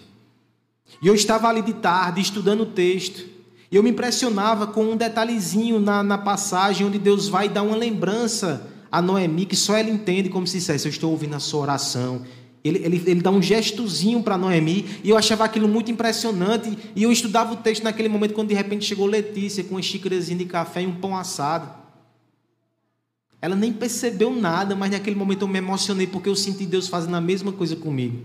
E 1.01 1.07
eu 1.07 1.15
estava 1.15 1.47
ali 1.47 1.61
de 1.61 1.73
tarde, 1.73 2.21
estudando 2.21 2.61
o 2.61 2.65
texto. 2.65 3.25
E 3.71 3.75
eu 3.75 3.83
me 3.83 3.89
impressionava 3.89 4.67
com 4.67 4.83
um 4.83 4.97
detalhezinho 4.97 5.79
na, 5.79 6.03
na 6.03 6.17
passagem 6.17 6.85
onde 6.85 6.99
Deus 6.99 7.27
vai 7.27 7.49
dar 7.49 7.63
uma 7.63 7.75
lembrança 7.75 8.67
a 8.91 9.01
Noemi, 9.01 9.45
que 9.45 9.55
só 9.55 9.75
ela 9.75 9.89
entende 9.89 10.29
como 10.29 10.47
se 10.47 10.57
dissesse: 10.57 10.87
Eu 10.87 10.91
estou 10.91 11.11
ouvindo 11.11 11.35
a 11.35 11.39
sua 11.39 11.61
oração, 11.61 12.25
ele, 12.67 12.81
ele, 12.83 13.03
ele 13.05 13.21
dá 13.21 13.31
um 13.31 13.41
gestozinho 13.41 14.21
para 14.21 14.37
Noemi, 14.37 14.85
e 15.03 15.09
eu 15.09 15.17
achava 15.17 15.43
aquilo 15.45 15.67
muito 15.67 15.91
impressionante. 15.91 16.77
E 16.95 17.03
eu 17.03 17.11
estudava 17.11 17.53
o 17.53 17.57
texto 17.57 17.83
naquele 17.83 18.09
momento, 18.09 18.33
quando 18.33 18.49
de 18.49 18.55
repente 18.55 18.85
chegou 18.85 19.05
Letícia 19.05 19.63
com 19.63 19.75
uma 19.75 19.81
xícarazinha 19.81 20.37
de 20.37 20.45
café 20.45 20.81
e 20.81 20.87
um 20.87 20.95
pão 20.95 21.15
assado. 21.15 21.69
Ela 23.41 23.55
nem 23.55 23.71
percebeu 23.71 24.33
nada, 24.35 24.75
mas 24.75 24.91
naquele 24.91 25.15
momento 25.15 25.43
eu 25.43 25.47
me 25.47 25.59
emocionei 25.59 26.07
porque 26.07 26.27
eu 26.27 26.35
senti 26.35 26.65
Deus 26.65 26.87
fazendo 26.87 27.15
a 27.15 27.21
mesma 27.21 27.51
coisa 27.51 27.75
comigo. 27.75 28.23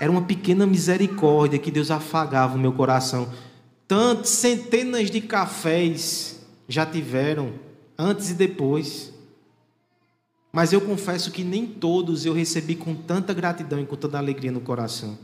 Era 0.00 0.10
uma 0.10 0.22
pequena 0.22 0.66
misericórdia 0.66 1.58
que 1.58 1.70
Deus 1.70 1.90
afagava 1.90 2.56
o 2.56 2.58
meu 2.58 2.72
coração. 2.72 3.28
Tantas 3.86 4.30
centenas 4.30 5.10
de 5.10 5.20
cafés 5.20 6.40
já 6.68 6.86
tiveram, 6.86 7.52
antes 7.98 8.30
e 8.30 8.34
depois. 8.34 9.12
Mas 10.52 10.72
eu 10.72 10.80
confesso 10.80 11.30
que 11.30 11.44
nem 11.44 11.66
todos 11.66 12.24
eu 12.24 12.32
recebi 12.32 12.74
com 12.74 12.94
tanta 12.94 13.34
gratidão 13.34 13.80
e 13.80 13.86
com 13.86 13.96
tanta 13.96 14.18
alegria 14.18 14.50
no 14.50 14.60
coração. 14.60 15.18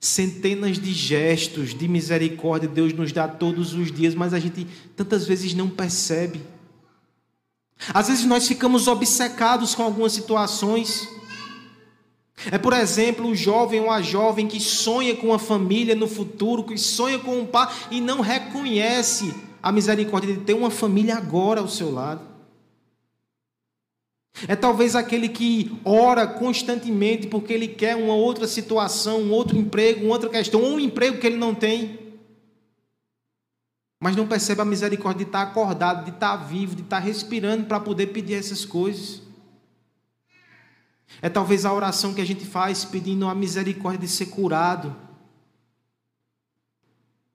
Centenas 0.00 0.78
de 0.78 0.92
gestos 0.92 1.74
de 1.74 1.88
misericórdia 1.88 2.68
Deus 2.68 2.92
nos 2.92 3.10
dá 3.10 3.26
todos 3.26 3.74
os 3.74 3.90
dias, 3.90 4.14
mas 4.14 4.32
a 4.32 4.38
gente 4.38 4.66
tantas 4.94 5.26
vezes 5.26 5.54
não 5.54 5.68
percebe. 5.68 6.40
Às 7.92 8.08
vezes 8.08 8.24
nós 8.24 8.46
ficamos 8.46 8.86
obcecados 8.86 9.74
com 9.74 9.82
algumas 9.82 10.12
situações. 10.12 11.08
É, 12.50 12.58
por 12.58 12.72
exemplo, 12.72 13.28
o 13.28 13.34
jovem 13.34 13.80
ou 13.80 13.90
a 13.90 14.00
jovem 14.00 14.46
que 14.46 14.60
sonha 14.60 15.16
com 15.16 15.28
uma 15.28 15.38
família 15.38 15.94
no 15.94 16.06
futuro, 16.06 16.64
que 16.64 16.78
sonha 16.78 17.18
com 17.18 17.40
um 17.40 17.46
pai 17.46 17.68
e 17.90 18.00
não 18.00 18.20
reconhece 18.20 19.34
a 19.60 19.72
misericórdia 19.72 20.34
de 20.34 20.40
ter 20.40 20.54
uma 20.54 20.70
família 20.70 21.16
agora 21.16 21.60
ao 21.60 21.68
seu 21.68 21.90
lado. 21.90 22.27
É 24.46 24.54
talvez 24.54 24.94
aquele 24.94 25.28
que 25.28 25.80
ora 25.84 26.26
constantemente 26.26 27.26
porque 27.26 27.52
ele 27.52 27.68
quer 27.68 27.96
uma 27.96 28.14
outra 28.14 28.46
situação, 28.46 29.22
um 29.22 29.32
outro 29.32 29.56
emprego, 29.56 30.04
uma 30.04 30.12
outra 30.12 30.28
questão, 30.28 30.62
um 30.62 30.78
emprego 30.78 31.18
que 31.18 31.26
ele 31.26 31.36
não 31.36 31.54
tem. 31.54 31.98
Mas 34.00 34.14
não 34.14 34.28
percebe 34.28 34.60
a 34.60 34.64
misericórdia 34.64 35.24
de 35.24 35.28
estar 35.28 35.42
acordado, 35.42 36.04
de 36.04 36.10
estar 36.10 36.36
vivo, 36.36 36.76
de 36.76 36.82
estar 36.82 37.00
respirando 37.00 37.66
para 37.66 37.80
poder 37.80 38.08
pedir 38.08 38.34
essas 38.34 38.64
coisas. 38.64 39.22
É 41.20 41.28
talvez 41.28 41.64
a 41.64 41.72
oração 41.72 42.14
que 42.14 42.20
a 42.20 42.26
gente 42.26 42.44
faz 42.44 42.84
pedindo 42.84 43.26
a 43.26 43.34
misericórdia 43.34 44.00
de 44.00 44.08
ser 44.08 44.26
curado. 44.26 44.94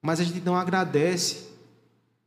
Mas 0.00 0.20
a 0.20 0.24
gente 0.24 0.40
não 0.40 0.56
agradece 0.56 1.53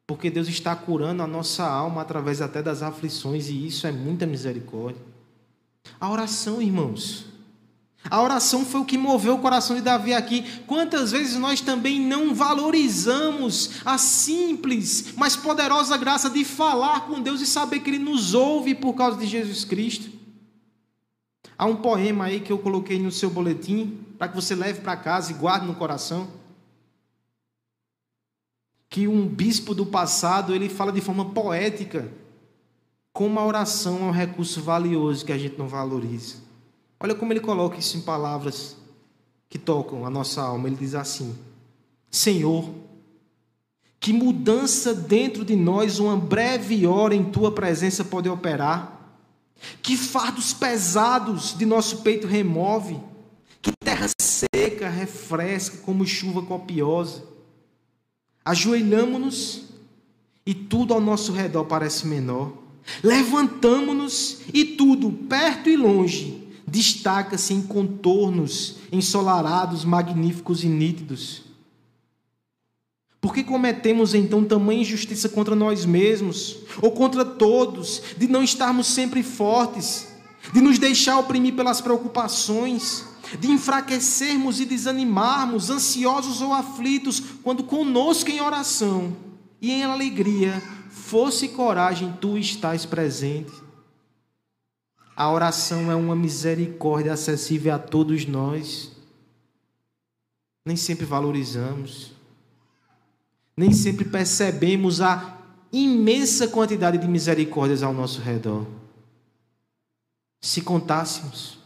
porque 0.08 0.32
Deus 0.32 0.47
está 0.47 0.74
curando 0.74 1.22
a 1.22 1.28
nossa 1.28 1.68
alma 1.68 2.01
através 2.01 2.41
até 2.41 2.64
das 2.64 2.82
aflições, 2.82 3.49
e 3.49 3.68
isso 3.68 3.86
é 3.86 3.91
muita 3.91 4.26
misericórdia. 4.26 5.01
A 5.99 6.10
oração, 6.10 6.62
irmãos. 6.62 7.26
A 8.10 8.22
oração 8.22 8.66
foi 8.66 8.80
o 8.80 8.86
que 8.86 8.97
moveu 8.97 9.36
o 9.36 9.39
coração 9.39 9.76
de 9.76 9.82
Davi 9.82 10.14
aqui. 10.14 10.45
Quantas 10.66 11.12
vezes 11.12 11.36
nós 11.36 11.60
também 11.60 11.99
não 11.99 12.34
valorizamos 12.34 13.82
a 13.84 13.97
simples, 13.97 15.14
mas 15.18 15.36
poderosa 15.36 15.97
graça 15.97 16.30
de 16.30 16.45
falar 16.45 17.01
com 17.01 17.22
Deus 17.22 17.41
e 17.41 17.45
saber 17.45 17.82
que 17.82 17.89
Ele 17.89 17.99
nos 17.99 18.34
ouve 18.34 18.74
por 18.74 18.93
causa 18.93 19.18
de 19.18 19.28
Jesus 19.28 19.66
Cristo? 19.66 20.10
Há 21.58 21.66
um 21.66 21.76
poema 21.76 22.26
aí 22.26 22.39
que 22.39 22.51
eu 22.51 22.60
coloquei 22.60 22.97
no 22.97 23.12
seu 23.12 23.30
boletim, 23.30 23.99
para 24.18 24.30
que 24.30 24.36
você 24.36 24.55
leve 24.55 24.80
para 24.80 24.95
casa 24.95 25.32
e 25.32 25.36
guarde 25.36 25.66
no 25.66 25.76
coração 25.76 26.30
que 28.89 29.07
um 29.07 29.27
bispo 29.27 29.73
do 29.73 29.85
passado 29.85 30.55
ele 30.55 30.69
fala 30.69 30.91
de 30.91 31.01
forma 31.01 31.25
poética 31.25 32.11
como 33.11 33.39
a 33.39 33.45
oração 33.45 33.97
é 33.97 34.03
um 34.03 34.11
recurso 34.11 34.61
valioso 34.61 35.25
que 35.25 35.31
a 35.31 35.38
gente 35.38 35.57
não 35.57 35.67
valoriza. 35.67 36.35
Olha 36.99 37.15
como 37.15 37.33
ele 37.33 37.39
coloca 37.39 37.77
isso 37.77 37.97
em 37.97 38.01
palavras 38.01 38.77
que 39.49 39.57
tocam 39.57 40.05
a 40.05 40.09
nossa 40.09 40.41
alma. 40.41 40.67
Ele 40.67 40.75
diz 40.75 40.93
assim: 40.93 41.35
Senhor, 42.11 42.69
que 43.99 44.13
mudança 44.13 44.93
dentro 44.93 45.43
de 45.43 45.55
nós 45.55 45.99
uma 45.99 46.15
breve 46.15 46.85
hora 46.85 47.15
em 47.15 47.23
tua 47.23 47.51
presença 47.51 48.05
pode 48.05 48.29
operar? 48.29 48.93
Que 49.81 49.97
fardos 49.97 50.53
pesados 50.53 51.57
de 51.57 51.65
nosso 51.65 52.03
peito 52.03 52.27
remove? 52.27 52.99
Que 53.61 53.71
terra 53.83 54.07
seca 54.21 54.89
refresca 54.89 55.77
como 55.77 56.05
chuva 56.05 56.43
copiosa? 56.43 57.23
Ajoelhamos-nos 58.47 59.63
e 60.45 60.53
tudo 60.53 60.93
ao 60.93 61.01
nosso 61.01 61.33
redor 61.33 61.65
parece 61.65 62.07
menor. 62.07 62.53
Levantamos-nos 63.03 64.39
e 64.53 64.63
tudo, 64.63 65.11
perto 65.11 65.69
e 65.69 65.75
longe, 65.75 66.47
destaca-se 66.65 67.53
em 67.53 67.61
contornos 67.61 68.77
ensolarados, 68.89 69.83
magníficos 69.83 70.63
e 70.63 70.67
nítidos. 70.67 71.41
Por 73.19 73.33
que 73.33 73.43
cometemos 73.43 74.13
então 74.13 74.45
tamanha 74.45 74.81
injustiça 74.81 75.27
contra 75.27 75.53
nós 75.53 75.85
mesmos, 75.85 76.59
ou 76.81 76.91
contra 76.91 77.25
todos, 77.25 78.01
de 78.17 78.29
não 78.29 78.41
estarmos 78.41 78.87
sempre 78.87 79.21
fortes, 79.21 80.07
de 80.53 80.61
nos 80.61 80.79
deixar 80.79 81.19
oprimir 81.19 81.53
pelas 81.53 81.81
preocupações, 81.81 83.03
de 83.39 83.49
enfraquecermos 83.49 84.59
e 84.59 84.65
desanimarmos, 84.65 85.69
ansiosos 85.69 86.41
ou 86.41 86.53
aflitos, 86.53 87.19
quando 87.43 87.63
conosco 87.63 88.30
em 88.30 88.41
oração 88.41 89.15
e 89.61 89.71
em 89.71 89.84
alegria, 89.84 90.61
força 90.89 91.45
e 91.45 91.49
coragem, 91.49 92.15
tu 92.19 92.38
estás 92.38 92.86
presente. 92.86 93.51
A 95.15 95.32
oração 95.32 95.91
é 95.91 95.95
uma 95.95 96.15
misericórdia 96.15 97.13
acessível 97.13 97.73
a 97.73 97.80
todos 97.80 98.25
nós. 98.25 98.91
Nem 100.63 100.75
sempre 100.75 101.05
valorizamos, 101.05 102.11
nem 103.55 103.71
sempre 103.71 104.05
percebemos 104.05 105.01
a 105.01 105.38
imensa 105.71 106.47
quantidade 106.47 106.97
de 106.97 107.07
misericórdias 107.07 107.82
ao 107.82 107.93
nosso 107.93 108.21
redor. 108.21 108.67
Se 110.41 110.61
contássemos, 110.61 111.57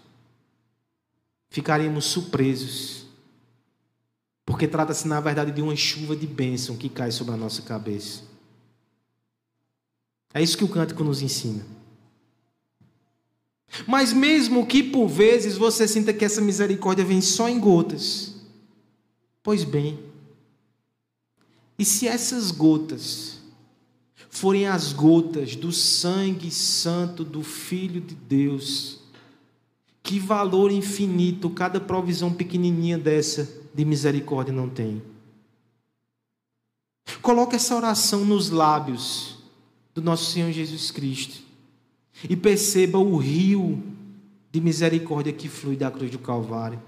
ficaríamos 1.52 2.06
surpresos, 2.06 3.06
porque 4.45 4.68
trata-se, 4.68 5.06
na 5.08 5.20
verdade, 5.20 5.52
de 5.52 5.62
uma 5.62 5.76
chuva 5.76 6.16
de 6.16 6.26
bênção 6.26 6.78
que 6.78 6.89
cai 6.89 7.12
sobre 7.12 7.34
a 7.34 7.38
nossa 7.38 7.62
cabeça. 7.62 8.24
É 10.34 10.41
isso 10.41 10.58
que 10.58 10.64
o 10.64 10.70
cântico 10.70 11.04
nos 11.04 11.22
ensina. 11.22 11.66
Mas 13.86 14.14
mesmo 14.14 14.66
que 14.66 14.82
por 14.82 15.08
vezes 15.08 15.58
você 15.58 15.88
sinta 15.88 16.14
que 16.14 16.24
essa 16.24 16.39
misericórdia 16.39 17.04
vem 17.04 17.22
só 17.22 17.49
em 17.49 17.60
gotas, 17.60 18.34
pois 19.43 19.66
bem, 19.66 19.99
e 21.78 21.84
se 21.84 22.08
essas 22.08 22.49
gotas 22.49 23.39
forem 24.30 24.68
as 24.68 24.93
gotas 24.93 25.56
do 25.58 25.72
sangue 25.72 26.49
santo 26.49 27.26
do 27.26 27.43
Filho 27.43 27.99
de 27.99 28.16
Deus, 28.16 29.01
que 30.04 30.20
valor 30.20 30.72
infinito 30.72 31.49
cada 31.49 31.80
provisão 31.80 32.34
pequenininha 32.34 32.97
dessa 32.97 33.62
de 33.74 33.86
misericórdia 33.86 34.54
não 34.54 34.70
tem. 34.70 35.02
Coloque 37.22 37.56
essa 37.56 37.76
oração 37.76 38.26
nos 38.26 38.49
lábios 38.49 39.38
do 39.93 40.02
nosso 40.02 40.32
Senhor 40.32 40.52
Jesus 40.52 40.91
Cristo 40.91 41.41
e 42.30 42.36
perceba 42.36 42.97
o 42.97 43.18
rio 43.18 43.82
de 44.52 44.60
misericórdia 44.60 45.32
que 45.32 45.47
flui 45.47 45.76
da 45.76 45.89
cruz 45.89 46.12
do 46.12 46.20
Calvário. 46.20 46.82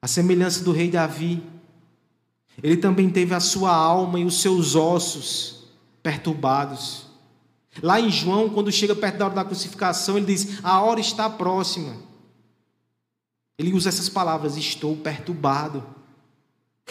A 0.00 0.06
semelhança 0.06 0.62
do 0.62 0.72
rei 0.72 0.90
Davi, 0.90 1.42
ele 2.62 2.76
também 2.76 3.10
teve 3.10 3.34
a 3.34 3.40
sua 3.40 3.74
alma 3.74 4.20
e 4.20 4.24
os 4.24 4.40
seus 4.40 4.74
ossos 4.74 5.64
perturbados. 6.02 7.03
Lá 7.82 8.00
em 8.00 8.10
João, 8.10 8.48
quando 8.48 8.70
chega 8.70 8.94
perto 8.94 9.18
da 9.18 9.26
hora 9.26 9.34
da 9.34 9.44
crucificação, 9.44 10.16
ele 10.16 10.26
diz: 10.26 10.60
A 10.62 10.80
hora 10.80 11.00
está 11.00 11.28
próxima. 11.28 11.96
Ele 13.58 13.72
usa 13.72 13.88
essas 13.88 14.08
palavras: 14.08 14.56
Estou 14.56 14.96
perturbado. 14.96 15.84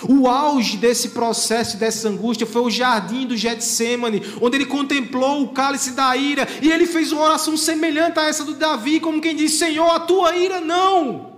O 0.10 0.28
auge 0.28 0.76
desse 0.78 1.10
processo, 1.10 1.78
dessa 1.78 2.10
angústia, 2.10 2.48
foi 2.48 2.64
o 2.64 2.70
jardim 2.70 3.28
do 3.28 3.38
Getsemane, 3.38 4.22
onde 4.42 4.58
ele 4.58 4.66
contemplou 4.66 5.44
o 5.44 5.54
cálice 5.54 5.92
da 5.92 6.18
ira, 6.18 6.48
e 6.64 6.72
ele 6.72 6.88
fez 6.88 7.12
uma 7.12 7.22
oração 7.22 7.56
semelhante 7.56 8.18
a 8.18 8.26
essa 8.26 8.44
do 8.44 8.56
Davi, 8.56 9.00
como 9.00 9.22
quem 9.22 9.36
diz: 9.36 9.54
Senhor, 9.54 9.90
a 9.90 10.00
tua 10.00 10.36
ira 10.36 10.60
não. 10.60 11.32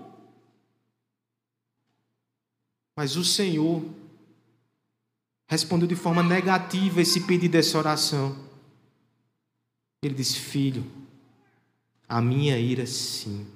Mas 2.97 3.17
o 3.17 3.25
Senhor 3.25 3.83
respondeu 5.47 5.87
de 5.87 5.95
forma 5.95 6.23
negativa 6.23 7.01
esse 7.01 7.21
pedido 7.21 7.51
dessa 7.51 7.77
oração. 7.77 8.35
Ele 10.05 10.15
disse: 10.15 10.37
Filho, 10.39 10.85
a 12.07 12.21
minha 12.21 12.57
ira 12.57 12.85
sim. 12.85 13.47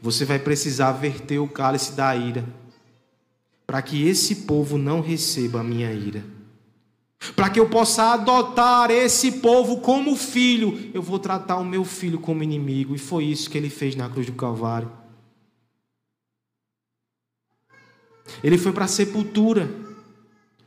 Você 0.00 0.24
vai 0.24 0.38
precisar 0.38 0.92
verter 0.92 1.38
o 1.38 1.48
cálice 1.48 1.92
da 1.92 2.14
ira, 2.14 2.44
para 3.66 3.82
que 3.82 4.06
esse 4.06 4.46
povo 4.46 4.78
não 4.78 5.00
receba 5.00 5.60
a 5.60 5.64
minha 5.64 5.92
ira. 5.92 6.24
Para 7.34 7.50
que 7.50 7.58
eu 7.58 7.68
possa 7.68 8.12
adotar 8.12 8.90
esse 8.92 9.40
povo 9.40 9.80
como 9.80 10.14
filho, 10.14 10.90
eu 10.94 11.02
vou 11.02 11.18
tratar 11.18 11.56
o 11.56 11.64
meu 11.64 11.84
filho 11.84 12.20
como 12.20 12.44
inimigo. 12.44 12.94
E 12.94 12.98
foi 12.98 13.24
isso 13.24 13.50
que 13.50 13.58
ele 13.58 13.68
fez 13.68 13.96
na 13.96 14.08
cruz 14.08 14.26
do 14.26 14.34
Calvário. 14.34 14.90
Ele 18.42 18.56
foi 18.56 18.72
para 18.72 18.84
a 18.84 18.88
sepultura 18.88 19.87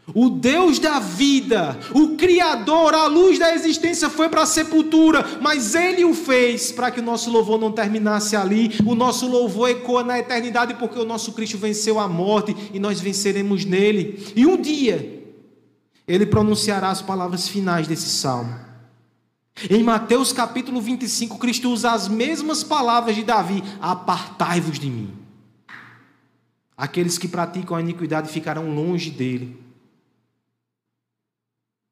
o 0.07 0.29
Deus 0.29 0.79
da 0.79 0.99
vida, 0.99 1.79
o 1.93 2.17
Criador, 2.17 2.93
a 2.93 3.05
luz 3.05 3.37
da 3.37 3.53
existência 3.53 4.09
foi 4.09 4.27
para 4.29 4.41
a 4.41 4.47
sepultura, 4.47 5.23
mas 5.39 5.75
Ele 5.75 6.03
o 6.03 6.13
fez 6.13 6.71
para 6.71 6.89
que 6.89 6.99
o 6.99 7.03
nosso 7.03 7.29
louvor 7.29 7.59
não 7.59 7.71
terminasse 7.71 8.35
ali. 8.35 8.71
O 8.85 8.95
nosso 8.95 9.27
louvor 9.27 9.69
ecoa 9.69 10.03
na 10.03 10.17
eternidade, 10.17 10.73
porque 10.73 10.97
o 10.97 11.05
nosso 11.05 11.33
Cristo 11.33 11.57
venceu 11.57 11.99
a 11.99 12.07
morte 12.07 12.55
e 12.73 12.79
nós 12.79 12.99
venceremos 12.99 13.63
nele. 13.63 14.33
E 14.35 14.45
um 14.45 14.59
dia, 14.59 15.23
Ele 16.07 16.25
pronunciará 16.25 16.89
as 16.89 17.01
palavras 17.01 17.47
finais 17.47 17.87
desse 17.87 18.09
salmo. 18.09 18.53
Em 19.69 19.83
Mateus 19.83 20.33
capítulo 20.33 20.81
25, 20.81 21.37
Cristo 21.37 21.69
usa 21.69 21.91
as 21.91 22.07
mesmas 22.07 22.63
palavras 22.63 23.15
de 23.15 23.23
Davi: 23.23 23.63
Apartai-vos 23.79 24.79
de 24.79 24.89
mim. 24.89 25.13
Aqueles 26.75 27.19
que 27.19 27.27
praticam 27.27 27.77
a 27.77 27.81
iniquidade 27.81 28.29
ficarão 28.29 28.73
longe 28.73 29.11
dele 29.11 29.70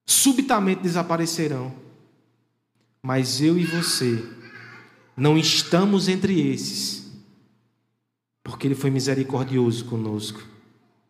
subitamente 0.09 0.81
desaparecerão. 0.81 1.71
Mas 3.01 3.41
eu 3.41 3.59
e 3.59 3.63
você 3.63 4.27
não 5.15 5.37
estamos 5.37 6.07
entre 6.07 6.51
esses, 6.51 7.11
porque 8.43 8.65
Ele 8.65 8.73
foi 8.73 8.89
misericordioso 8.89 9.85
conosco. 9.85 10.41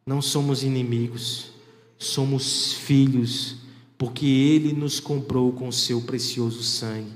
Não 0.05 0.21
somos 0.21 0.63
inimigos, 0.63 1.51
somos 1.97 2.73
filhos, 2.73 3.55
porque 3.97 4.25
Ele 4.25 4.73
nos 4.73 4.99
comprou 4.99 5.53
com 5.53 5.71
seu 5.71 6.01
precioso 6.01 6.61
sangue. 6.61 7.13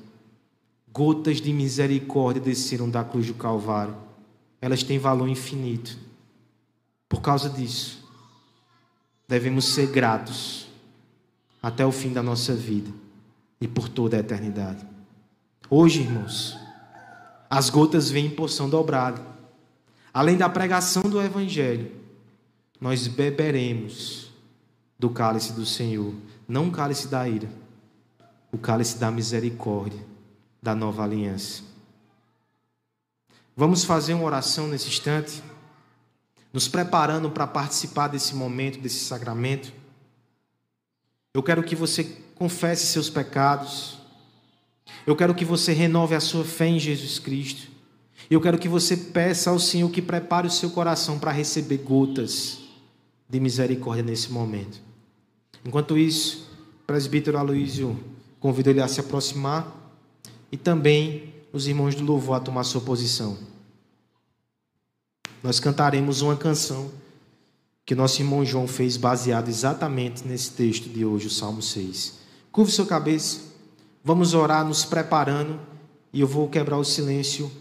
Gotas 0.92 1.42
de 1.42 1.52
misericórdia 1.52 2.42
desceram 2.42 2.90
da 2.90 3.04
cruz 3.04 3.28
do 3.28 3.34
Calvário. 3.34 3.98
Elas 4.62 4.84
têm 4.84 4.98
valor 4.98 5.28
infinito. 5.28 5.98
Por 7.10 7.20
causa 7.20 7.50
disso, 7.50 8.08
devemos 9.28 9.66
ser 9.66 9.88
gratos 9.88 10.63
até 11.64 11.86
o 11.86 11.92
fim 11.94 12.12
da 12.12 12.22
nossa 12.22 12.54
vida 12.54 12.92
e 13.62 13.68
por 13.70 13.88
toda 13.88 14.18
a 14.18 14.20
eternidade. 14.20 14.86
Hoje, 15.70 16.02
irmãos, 16.02 16.58
as 17.50 17.70
gotas 17.70 18.12
vêm 18.12 18.26
em 18.26 18.30
porção 18.30 18.70
dobrada. 18.70 19.26
Além 20.14 20.36
da 20.36 20.50
pregação 20.50 21.04
do 21.04 21.22
Evangelho, 21.22 21.90
nós 22.82 23.08
beberemos 23.08 24.30
do 25.00 25.10
cálice 25.10 25.54
do 25.54 25.66
Senhor, 25.66 26.14
não 26.46 26.68
o 26.68 26.72
cálice 26.72 27.08
da 27.08 27.28
ira, 27.28 27.50
o 28.52 28.58
cálice 28.58 28.98
da 28.98 29.10
misericórdia, 29.10 30.06
da 30.62 30.76
nova 30.76 31.04
aliança. 31.04 31.64
Vamos 33.56 33.86
fazer 33.86 34.14
uma 34.14 34.26
oração 34.26 34.68
nesse 34.68 34.90
instante, 34.90 35.42
nos 36.52 36.68
preparando 36.68 37.32
para 37.32 37.48
participar 37.48 38.10
desse 38.10 38.36
momento, 38.36 38.80
desse 38.80 39.06
sacramento. 39.06 39.83
Eu 41.34 41.42
quero 41.42 41.64
que 41.64 41.76
você 41.76 42.04
confesse 42.36 42.86
seus 42.86 43.10
pecados. 43.10 43.98
Eu 45.06 45.16
quero 45.16 45.34
que 45.34 45.44
você 45.44 45.74
renove 45.74 46.14
a 46.14 46.20
sua 46.20 46.46
fé 46.46 46.68
em 46.68 46.80
Jesus 46.80 47.18
Cristo. 47.18 47.72
Eu 48.30 48.40
quero 48.40 48.58
que 48.58 48.70
você 48.70 48.96
peça 48.96 49.50
ao 49.50 49.60
Senhor 49.60 49.90
que 49.90 50.02
prepare 50.02 50.48
o 50.48 50.52
seu 50.52 50.70
coração 50.70 51.18
para 51.18 51.32
receber 51.32 51.78
gotas 51.78 52.60
de 53.28 53.40
misericórdia 53.40 54.04
nesse 54.04 54.32
momento. 54.32 54.80
Enquanto 55.66 55.98
isso, 55.98 56.50
o 56.84 56.86
presbítero 56.86 57.38
Aloísio 57.38 57.98
convida 58.40 58.70
ele 58.70 58.82
a 58.82 58.88
se 58.88 59.00
aproximar 59.00 59.76
e 60.52 60.58
também 60.58 61.34
os 61.52 61.68
irmãos 61.68 61.96
do 61.96 62.04
louvor 62.04 62.36
a 62.36 62.40
tomar 62.40 62.64
sua 62.64 62.82
posição. 62.82 63.38
Nós 65.42 65.60
cantaremos 65.60 66.22
uma 66.22 66.38
canção 66.38 66.92
que 67.86 67.96
nosso 67.96 68.22
irmão 68.22 68.46
João 68.46 68.68
fez 68.68 68.98
baseado 68.98 69.50
exatamente 69.50 70.26
nesse 70.28 70.52
texto 70.52 70.90
de 70.90 71.06
hoje, 71.06 71.28
o 71.28 71.30
Salmo 71.30 71.62
6. 71.62 72.20
Curve 72.52 72.72
sua 72.72 72.86
cabeça, 72.86 73.40
vamos 74.04 74.34
orar 74.34 74.66
nos 74.66 74.86
preparando 74.86 75.60
e 76.12 76.22
eu 76.22 76.28
vou 76.28 76.48
quebrar 76.48 76.78
o 76.78 76.84
silêncio 76.84 77.52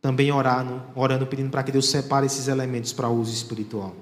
também 0.00 0.30
orando, 0.32 0.82
orando 0.94 1.26
pedindo 1.26 1.50
para 1.50 1.62
que 1.62 1.72
Deus 1.72 1.88
separe 1.88 2.26
esses 2.26 2.48
elementos 2.48 2.92
para 2.92 3.08
uso 3.08 3.32
espiritual. 3.32 3.94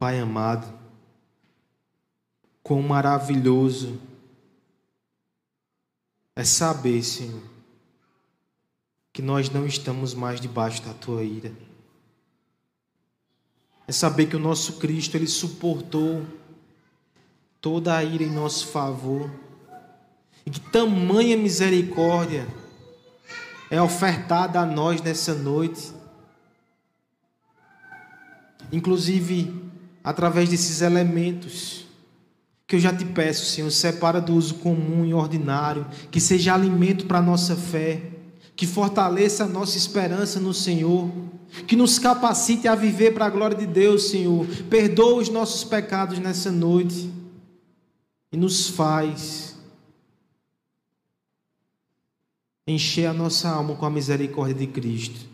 Pai 0.00 0.18
amado, 0.18 0.66
quão 2.62 2.80
maravilhoso 2.80 4.00
é 6.34 6.42
saber, 6.42 7.02
Senhor, 7.02 7.42
que 9.12 9.20
nós 9.20 9.50
não 9.50 9.66
estamos 9.66 10.14
mais 10.14 10.40
debaixo 10.40 10.80
da 10.80 10.94
tua 10.94 11.22
ira. 11.22 11.52
É 13.86 13.92
saber 13.92 14.24
que 14.24 14.36
o 14.36 14.40
nosso 14.40 14.78
Cristo, 14.78 15.18
ele 15.18 15.26
suportou 15.26 16.24
toda 17.60 17.94
a 17.94 18.02
ira 18.02 18.24
em 18.24 18.30
nosso 18.30 18.68
favor. 18.68 19.30
E 20.46 20.50
que 20.50 20.60
tamanha 20.60 21.36
misericórdia 21.36 22.48
é 23.70 23.82
ofertada 23.82 24.60
a 24.60 24.64
nós 24.64 25.02
nessa 25.02 25.34
noite. 25.34 25.92
Inclusive, 28.72 29.69
através 30.02 30.48
desses 30.48 30.80
elementos 30.80 31.86
que 32.70 32.76
eu 32.76 32.80
já 32.80 32.94
te 32.94 33.04
peço, 33.04 33.46
Senhor, 33.46 33.68
separa 33.72 34.20
do 34.20 34.32
uso 34.32 34.54
comum 34.54 35.04
e 35.04 35.12
ordinário, 35.12 35.84
que 36.08 36.20
seja 36.20 36.54
alimento 36.54 37.04
para 37.04 37.18
a 37.18 37.22
nossa 37.22 37.56
fé, 37.56 38.00
que 38.54 38.64
fortaleça 38.64 39.42
a 39.42 39.48
nossa 39.48 39.76
esperança 39.76 40.38
no 40.38 40.54
Senhor, 40.54 41.10
que 41.66 41.74
nos 41.74 41.98
capacite 41.98 42.68
a 42.68 42.76
viver 42.76 43.12
para 43.12 43.26
a 43.26 43.30
glória 43.30 43.56
de 43.56 43.66
Deus, 43.66 44.04
Senhor. 44.10 44.46
Perdoa 44.68 45.14
os 45.14 45.28
nossos 45.28 45.64
pecados 45.64 46.20
nessa 46.20 46.52
noite 46.52 47.12
e 48.30 48.36
nos 48.36 48.68
faz 48.68 49.56
encher 52.68 53.06
a 53.06 53.12
nossa 53.12 53.48
alma 53.48 53.74
com 53.74 53.84
a 53.84 53.90
misericórdia 53.90 54.54
de 54.54 54.68
Cristo 54.68 55.26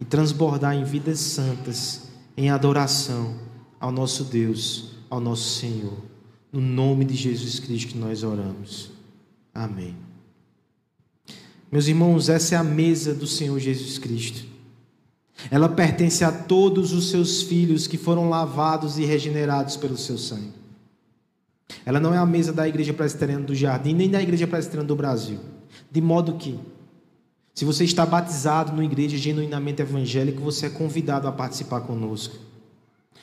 e 0.00 0.04
transbordar 0.04 0.74
em 0.74 0.82
vidas 0.82 1.20
santas, 1.20 2.08
em 2.36 2.50
adoração 2.50 3.43
ao 3.84 3.92
nosso 3.92 4.24
Deus, 4.24 4.92
ao 5.10 5.20
nosso 5.20 5.60
Senhor. 5.60 5.92
No 6.50 6.58
nome 6.58 7.04
de 7.04 7.14
Jesus 7.14 7.60
Cristo 7.60 7.92
que 7.92 7.98
nós 7.98 8.22
oramos. 8.22 8.90
Amém. 9.54 9.94
Meus 11.70 11.86
irmãos, 11.86 12.30
essa 12.30 12.54
é 12.54 12.58
a 12.58 12.64
mesa 12.64 13.12
do 13.12 13.26
Senhor 13.26 13.58
Jesus 13.60 13.98
Cristo. 13.98 14.46
Ela 15.50 15.68
pertence 15.68 16.24
a 16.24 16.32
todos 16.32 16.94
os 16.94 17.10
seus 17.10 17.42
filhos 17.42 17.86
que 17.86 17.98
foram 17.98 18.30
lavados 18.30 18.96
e 18.96 19.04
regenerados 19.04 19.76
pelo 19.76 19.98
seu 19.98 20.16
sangue. 20.16 20.54
Ela 21.84 22.00
não 22.00 22.14
é 22.14 22.16
a 22.16 22.24
mesa 22.24 22.54
da 22.54 22.66
Igreja 22.66 22.94
Presbiteriana 22.94 23.44
do 23.44 23.54
Jardim, 23.54 23.92
nem 23.92 24.08
da 24.08 24.22
Igreja 24.22 24.46
Presbiteriana 24.46 24.88
do 24.88 24.96
Brasil. 24.96 25.40
De 25.90 26.00
modo 26.00 26.36
que, 26.36 26.58
se 27.54 27.66
você 27.66 27.84
está 27.84 28.06
batizado 28.06 28.72
numa 28.72 28.84
igreja 28.84 29.18
genuinamente 29.18 29.82
evangélica, 29.82 30.40
você 30.40 30.66
é 30.66 30.70
convidado 30.70 31.28
a 31.28 31.32
participar 31.32 31.82
conosco. 31.82 32.53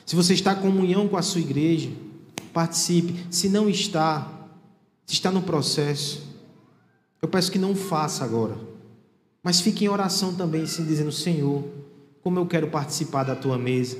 Se 0.04 0.16
você 0.16 0.34
está 0.34 0.52
em 0.52 0.60
comunhão 0.60 1.08
com 1.08 1.16
a 1.16 1.22
sua 1.22 1.40
igreja, 1.40 1.90
participe. 2.52 3.26
Se 3.30 3.48
não 3.48 3.68
está, 3.68 4.30
se 5.06 5.14
está 5.14 5.30
no 5.30 5.42
processo, 5.42 6.22
eu 7.20 7.28
peço 7.28 7.50
que 7.50 7.58
não 7.58 7.74
faça 7.74 8.24
agora. 8.24 8.56
Mas 9.42 9.60
fique 9.60 9.84
em 9.84 9.88
oração 9.88 10.34
também, 10.34 10.66
sim, 10.66 10.84
dizendo: 10.84 11.12
Senhor, 11.12 11.64
como 12.22 12.38
eu 12.38 12.46
quero 12.46 12.68
participar 12.68 13.24
da 13.24 13.34
tua 13.34 13.58
mesa. 13.58 13.98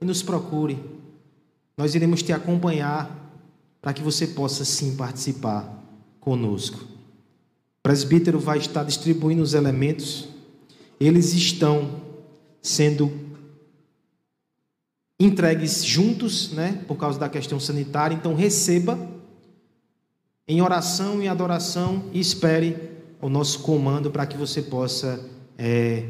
E 0.00 0.04
nos 0.04 0.22
procure. 0.22 0.78
Nós 1.76 1.94
iremos 1.94 2.22
te 2.22 2.32
acompanhar 2.32 3.18
para 3.80 3.92
que 3.92 4.02
você 4.02 4.26
possa 4.26 4.64
sim 4.64 4.96
participar 4.96 5.78
conosco. 6.20 6.78
O 6.78 7.82
presbítero 7.82 8.38
vai 8.38 8.58
estar 8.58 8.84
distribuindo 8.84 9.42
os 9.42 9.54
elementos, 9.54 10.28
eles 10.98 11.32
estão 11.32 12.02
sendo 12.62 13.10
entregues 15.20 15.84
juntos, 15.84 16.50
né, 16.52 16.82
por 16.88 16.96
causa 16.96 17.18
da 17.18 17.28
questão 17.28 17.60
sanitária, 17.60 18.14
então 18.14 18.34
receba 18.34 18.98
em 20.48 20.62
oração 20.62 21.22
e 21.22 21.28
adoração 21.28 22.04
e 22.12 22.18
espere 22.18 22.90
o 23.20 23.28
nosso 23.28 23.60
comando 23.60 24.10
para 24.10 24.24
que 24.24 24.36
você 24.36 24.62
possa 24.62 25.20
é, 25.58 26.06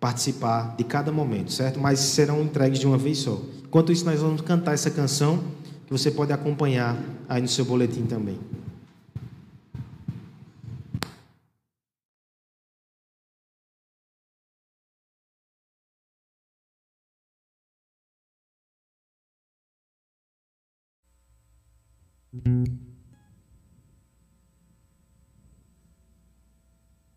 participar 0.00 0.74
de 0.76 0.84
cada 0.84 1.12
momento, 1.12 1.52
certo? 1.52 1.78
Mas 1.78 2.00
serão 2.00 2.42
entregues 2.42 2.80
de 2.80 2.86
uma 2.86 2.96
vez 2.96 3.18
só. 3.18 3.40
Enquanto 3.62 3.92
isso, 3.92 4.06
nós 4.06 4.20
vamos 4.20 4.40
cantar 4.40 4.72
essa 4.72 4.90
canção 4.90 5.44
que 5.86 5.92
você 5.92 6.10
pode 6.10 6.32
acompanhar 6.32 6.98
aí 7.28 7.42
no 7.42 7.48
seu 7.48 7.64
boletim 7.64 8.06
também. 8.06 8.40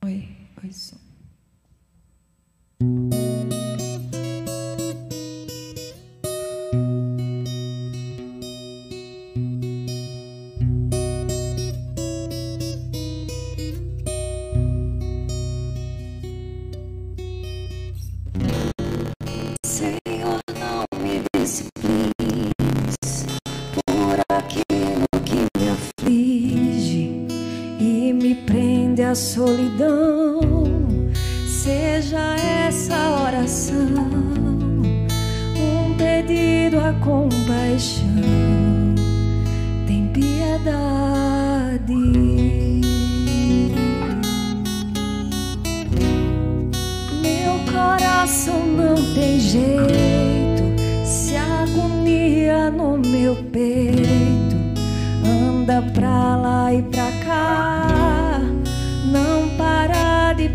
Oi, 0.02 0.28
oi, 0.64 0.72
som. 0.72 1.00
Solidão. 29.20 30.40
Seja 31.46 32.36
essa 32.68 32.96
oração 33.28 33.76
um 35.58 35.94
pedido 35.98 36.80
à 36.80 36.94
compaixão. 36.94 38.06
Tem 39.86 40.08
piedade. 40.14 41.94
Meu 47.22 47.60
coração 47.72 48.66
não 48.66 48.96
tem 49.14 49.40
jeito, 49.40 50.64
se 51.06 51.36
agonia 51.36 52.72
no 52.72 52.98
meu 52.98 53.36
peito, 53.52 54.56
anda 55.26 55.82
pra 55.94 56.38
lá 56.38 56.74
e 56.74 56.82
pra 56.84 57.12
cá, 57.26 57.89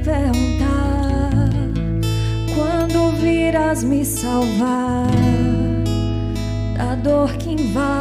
perguntar 0.05 1.48
quando 2.55 3.16
virás 3.16 3.82
me 3.82 4.05
salvar 4.05 5.09
da 6.76 6.94
dor 6.94 7.32
que 7.38 7.52
invade. 7.52 7.94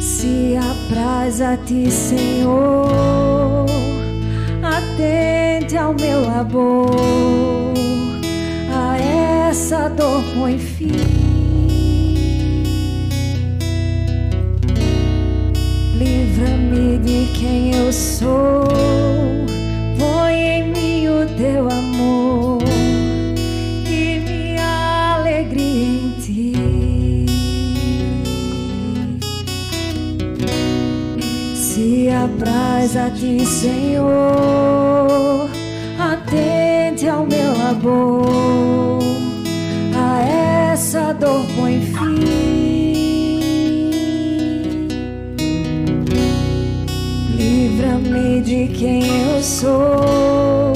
Se 0.00 0.56
apraz 0.56 1.42
a 1.42 1.58
ti, 1.58 1.90
Senhor, 1.90 3.66
atente 4.62 5.76
ao 5.76 5.92
meu 5.92 6.22
labor, 6.22 6.90
a 8.74 8.98
essa 8.98 9.88
dor 9.90 10.24
põe 10.34 10.58
fim. 10.58 11.21
Quem 17.42 17.74
eu 17.74 17.92
sou, 17.92 18.64
põe 19.98 20.32
em 20.32 20.68
mim 20.68 21.08
o 21.08 21.26
teu 21.36 21.68
amor 21.68 22.62
e 23.84 24.20
minha 24.20 25.16
alegria 25.16 25.88
em 25.88 26.10
ti. 26.20 26.52
Se 31.56 32.08
apraz 32.10 32.96
a 32.96 33.10
ti, 33.10 33.44
Senhor, 33.44 35.50
atente 35.98 37.08
ao 37.08 37.26
meu 37.26 37.58
labor, 37.58 39.02
a 39.96 40.20
essa 40.72 41.12
dor 41.12 41.44
põe 41.56 41.80
fim. 41.80 41.91
De 48.52 48.68
quem 48.74 49.02
eu 49.06 49.42
sou, 49.42 50.74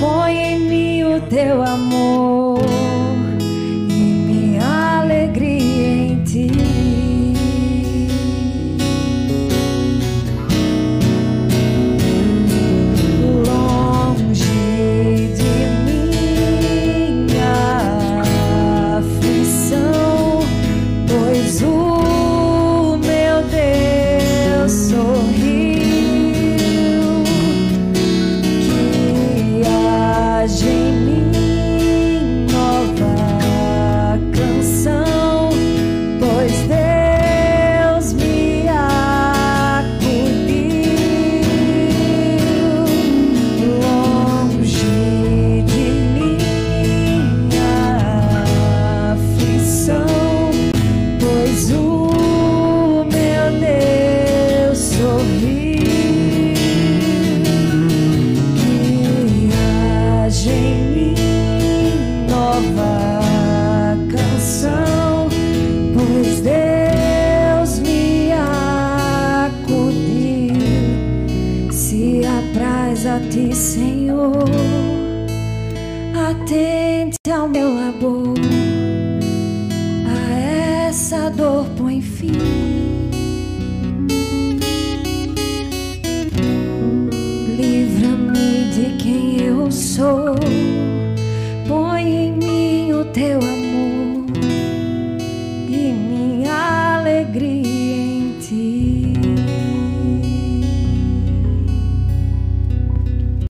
põe 0.00 0.36
em 0.36 0.58
mim 0.58 1.04
o 1.04 1.20
teu 1.20 1.62
amor 1.62 1.91